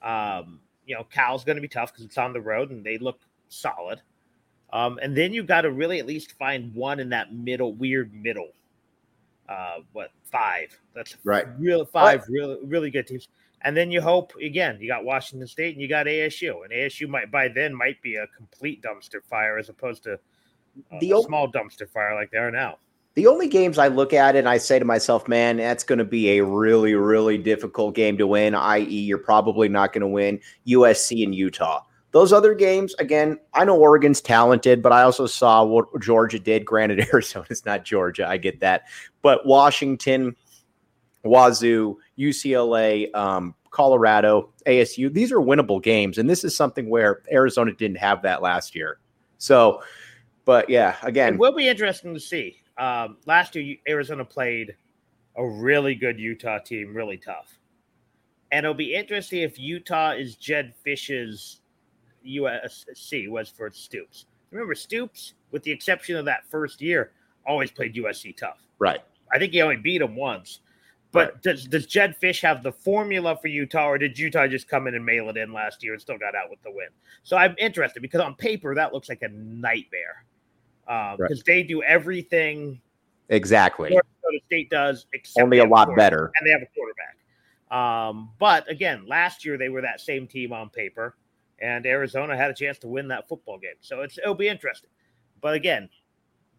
Um, 0.03 0.61
you 0.87 0.95
know, 0.95 1.05
Cal's 1.05 1.45
going 1.45 1.57
to 1.57 1.63
be 1.63 1.69
tough 1.69 1.93
because 1.93 2.05
it's 2.05 2.19
on 2.19 2.33
the 2.33 2.41
road 2.41 2.71
and 2.71 2.85
they 2.85 2.99
look 2.99 3.21
solid. 3.49 4.01
Um, 4.73 4.99
and 5.03 5.17
then 5.17 5.33
you 5.33 5.43
got 5.43 5.61
to 5.63 5.71
really 5.71 5.99
at 5.99 6.07
least 6.07 6.33
find 6.39 6.75
one 6.75 6.99
in 6.99 7.11
that 7.11 7.33
middle, 7.35 7.75
weird 7.75 8.13
middle. 8.15 8.49
Uh, 9.53 9.81
what 9.93 10.11
five? 10.25 10.79
That's 10.95 11.17
right. 11.25 11.47
Real 11.59 11.85
five, 11.85 12.25
really, 12.29 12.59
really 12.65 12.91
good 12.91 13.07
teams. 13.07 13.29
And 13.65 13.77
then 13.77 13.91
you 13.91 14.01
hope 14.01 14.35
again. 14.37 14.79
You 14.81 14.89
got 14.89 15.05
Washington 15.05 15.47
State 15.47 15.75
and 15.75 15.83
you 15.83 15.89
got 15.89 16.07
ASU, 16.07 16.65
and 16.65 16.73
ASU 16.73 17.09
might 17.09 17.31
by 17.31 17.49
then 17.49 17.75
might 17.75 18.01
be 18.03 18.17
a 18.17 18.27
complete 18.29 18.83
dumpster 18.83 19.23
fire 19.23 19.59
as 19.59 19.69
opposed 19.69 20.03
to 20.05 20.19
the 21.01 21.13
a 21.13 21.23
small 21.23 21.51
dumpster 21.51 21.89
fire 21.89 22.15
like 22.15 22.31
they 22.31 22.39
are 22.39 22.51
now. 22.51 22.79
The 23.15 23.27
only 23.27 23.47
games 23.47 23.77
I 23.77 23.89
look 23.89 24.15
at 24.15 24.37
and 24.37 24.49
I 24.49 24.57
say 24.57 24.79
to 24.79 24.87
myself, 24.87 25.29
man, 25.29 25.59
that's 25.59 25.85
going 25.85 25.99
to 25.99 26.05
be 26.05 26.39
a 26.39 26.45
really, 26.45 26.95
really 26.95 27.37
difficult 27.37 27.95
game 27.95 28.17
to 28.17 28.27
win, 28.27 28.55
i.e., 28.55 28.85
you're 28.85 29.19
probably 29.19 29.69
not 29.69 29.93
going 29.93 30.01
to 30.01 30.09
win 30.09 30.41
USC 30.67 31.23
and 31.23 31.35
Utah. 31.35 31.83
Those 32.13 32.33
other 32.33 32.55
games, 32.55 32.95
again, 32.99 33.39
I 33.55 33.65
know 33.65 33.77
Oregon's 33.77 34.21
talented, 34.21 34.83
but 34.83 34.93
I 34.93 35.03
also 35.03 35.27
saw 35.27 35.65
what 35.65 35.87
Georgia 36.01 36.39
did. 36.39 36.65
Granted, 36.65 37.01
Arizona's 37.13 37.65
not 37.65 37.85
Georgia. 37.85 38.29
I 38.29 38.37
get 38.37 38.61
that. 38.61 38.83
But 39.23 39.47
Washington, 39.47 40.37
Wazoo, 41.25 41.97
UCLA, 42.19 43.15
um, 43.15 43.55
Colorado, 43.71 44.51
ASU, 44.67 45.13
these 45.13 45.33
are 45.33 45.39
winnable 45.39 45.83
games. 45.83 46.19
And 46.19 46.29
this 46.29 46.45
is 46.45 46.55
something 46.55 46.91
where 46.91 47.23
Arizona 47.33 47.73
didn't 47.73 47.97
have 47.97 48.23
that 48.23 48.43
last 48.43 48.75
year. 48.75 48.99
So, 49.39 49.83
but 50.45 50.69
yeah, 50.69 50.97
again, 51.03 51.35
it 51.35 51.41
will 51.41 51.57
be 51.57 51.69
interesting 51.69 52.13
to 52.13 52.21
see. 52.21 52.63
Um, 52.77 53.17
last 53.25 53.57
year, 53.57 53.77
Arizona 53.89 54.25
played 54.25 54.77
a 55.37 55.47
really 55.49 55.95
good 55.95 56.21
Utah 56.21 56.59
team, 56.59 56.95
really 56.95 57.17
tough. 57.17 57.59
And 58.51 58.67
it'll 58.67 58.75
be 58.75 58.95
interesting 58.95 59.41
if 59.41 59.59
Utah 59.59 60.11
is 60.11 60.37
Jedd 60.37 60.75
Fisch's 60.85 61.62
USC 62.27 63.29
was 63.29 63.49
for 63.49 63.71
Stoops. 63.71 64.27
Remember, 64.51 64.75
Stoops, 64.75 65.35
with 65.51 65.63
the 65.63 65.71
exception 65.71 66.17
of 66.17 66.25
that 66.27 66.45
first 66.51 66.81
year, 66.81 67.13
always 67.47 67.71
played 67.71 67.95
USC 67.95 68.37
tough. 68.37 68.59
Right. 68.79 69.01
I 69.33 69.39
think 69.39 69.53
he 69.53 69.63
only 69.63 69.77
beat 69.77 70.03
him 70.03 70.15
once. 70.15 70.61
But 71.13 71.33
right. 71.33 71.43
does 71.43 71.67
does 71.67 71.87
Jedd 71.87 72.17
Fisch 72.21 72.41
have 72.41 72.63
the 72.63 72.73
formula 72.73 73.37
for 73.37 73.49
Utah, 73.49 73.87
or 73.87 73.99
did 73.99 74.19
Utah 74.19 74.47
just 74.47 74.67
come 74.67 74.87
in 74.87 74.95
and 74.95 75.05
mail 75.05 75.29
it 75.29 75.37
in 75.37 75.53
last 75.53 75.83
year 75.85 75.93
and 75.93 76.01
still 76.01 76.17
got 76.17 76.35
out 76.35 76.49
with 76.49 76.63
the 76.63 76.71
win? 76.71 76.89
So 77.23 77.37
I'm 77.37 77.55
interested 77.59 78.01
because 78.01 78.23
on 78.23 78.35
paper 78.35 78.75
that 78.75 78.95
looks 78.95 79.11
like 79.11 79.21
a 79.21 79.29
nightmare 79.29 80.25
because 80.87 81.15
um, 81.15 81.21
right. 81.21 81.43
they 81.45 81.63
do 81.63 81.83
everything 81.83 82.81
exactly. 83.29 83.91
Florida 83.91 84.41
State 84.47 84.71
does, 84.71 85.07
only 85.39 85.59
a 85.59 85.67
lot 85.67 85.95
better, 85.97 86.33
and 86.35 86.47
they 86.47 86.51
have 86.51 86.63
a 86.63 86.69
quarterback. 86.75 87.17
Um, 87.71 88.31
but 88.39 88.71
again, 88.71 89.07
last 89.07 89.45
year 89.45 89.59
they 89.59 89.69
were 89.69 89.83
that 89.83 90.01
same 90.01 90.27
team 90.27 90.53
on 90.53 90.71
paper 90.71 91.17
and 91.63 91.87
Arizona 91.87 92.37
had 92.37 92.51
a 92.51 92.55
chance 92.55 92.79
to 92.81 92.89
win 92.89 93.09
that 93.09 93.29
football 93.29 93.59
game. 93.59 93.77
So 93.81 94.03
it's 94.03 94.19
it'll 94.19 94.35
be 94.35 94.49
interesting. 94.49 94.91
But 95.41 95.55
again, 95.55 95.89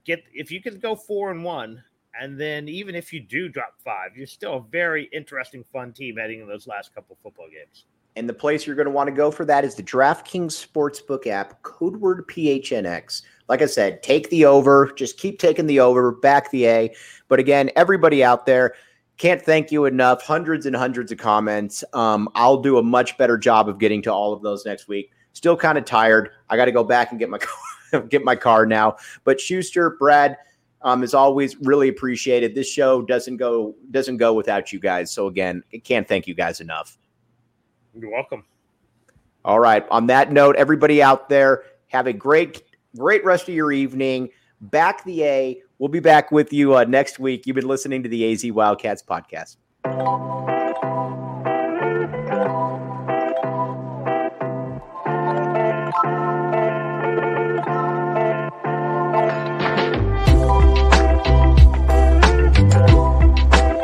get 0.06 0.24
if 0.34 0.52
you 0.52 0.62
can 0.62 0.80
go 0.80 0.96
four 0.96 1.30
and 1.30 1.44
one, 1.44 1.84
and 2.20 2.40
then 2.40 2.68
even 2.70 2.96
if 2.96 3.12
you 3.12 3.20
do 3.20 3.50
drop 3.50 3.76
five, 3.84 4.16
you're 4.16 4.26
still 4.26 4.58
a 4.58 4.62
very 4.72 5.10
interesting, 5.14 5.64
fun 5.72 5.92
team 5.92 6.18
heading 6.18 6.42
in 6.42 6.48
those 6.48 6.68
last 6.68 6.96
couple 6.96 7.18
football 7.22 7.48
games. 7.48 7.86
And 8.16 8.30
the 8.30 8.34
place 8.34 8.68
you're 8.68 8.76
going 8.76 8.86
to 8.86 8.92
want 8.92 9.08
to 9.08 9.14
go 9.14 9.32
for 9.32 9.44
that 9.46 9.66
is 9.66 9.74
the 9.74 9.84
DraftKings 9.84 10.68
Sportsbook 10.68 11.26
app, 11.26 11.62
code 11.64 11.98
word 11.98 12.28
PHNX. 12.28 13.24
Like 13.50 13.64
I 13.64 13.66
said, 13.66 14.04
take 14.04 14.30
the 14.30 14.46
over, 14.46 14.94
just 14.96 15.18
keep 15.18 15.40
taking 15.40 15.66
the 15.66 15.80
over, 15.80 16.12
back 16.12 16.52
the 16.52 16.68
A. 16.68 16.96
But 17.28 17.40
again, 17.40 17.72
everybody 17.76 18.24
out 18.24 18.46
there, 18.46 18.76
can't 19.18 19.42
thank 19.42 19.72
you 19.72 19.86
enough. 19.86 20.24
Hundreds 20.24 20.66
and 20.66 20.76
hundreds 20.76 21.12
of 21.12 21.18
comments. 21.18 21.84
Um, 21.94 22.30
I'll 22.36 22.58
do 22.58 22.78
a 22.78 22.84
much 22.84 23.18
better 23.18 23.38
job 23.38 23.70
of 23.70 23.78
getting 23.80 24.02
to 24.04 24.12
all 24.12 24.34
of 24.34 24.42
those 24.42 24.66
next 24.66 24.88
week. 24.88 25.12
Still 25.34 25.56
kind 25.56 25.78
of 25.78 25.86
tired. 25.86 26.32
I 26.50 26.58
got 26.58 26.66
to 26.66 26.72
go 26.72 26.84
back 26.84 27.12
and 27.12 27.20
get 27.20 27.30
my 27.30 27.40
get 28.10 28.24
my 28.24 28.36
car 28.36 28.66
now. 28.66 28.98
But 29.24 29.40
Schuster, 29.40 29.92
Brad, 29.92 30.38
um, 30.82 31.04
as 31.04 31.14
always, 31.14 31.56
really 31.58 31.90
appreciated. 31.90 32.56
This 32.56 32.70
show 32.70 33.02
doesn't 33.02 33.38
go 33.38 33.76
doesn't 33.92 34.18
go 34.18 34.34
without 34.34 34.74
you 34.74 34.80
guys. 34.80 35.12
So 35.12 35.28
again, 35.28 35.64
I 35.74 35.78
can't 35.78 36.08
thank 36.08 36.28
you 36.28 36.34
guys 36.34 36.60
enough. 36.60 36.98
You're 37.96 38.12
welcome. 38.12 38.44
All 39.46 39.60
right. 39.60 39.86
On 39.92 40.08
that 40.08 40.32
note, 40.32 40.56
everybody 40.56 41.02
out 41.02 41.30
there, 41.30 41.64
have 41.88 42.08
a 42.08 42.14
great 42.14 42.64
great 42.96 43.24
rest 43.24 43.48
of 43.48 43.56
your 43.56 43.72
evening. 43.72 44.30
Back 44.62 45.04
the 45.04 45.24
A. 45.24 45.62
We'll 45.84 45.90
be 45.90 46.00
back 46.00 46.32
with 46.32 46.54
you 46.54 46.78
uh, 46.78 46.86
next 46.86 47.20
week. 47.20 47.46
You've 47.46 47.58
been 47.58 47.68
listening 47.68 48.04
to 48.04 48.10
the 48.10 48.32
AZ 48.32 48.50
Wildcats 48.50 49.04
podcast. 49.04 49.58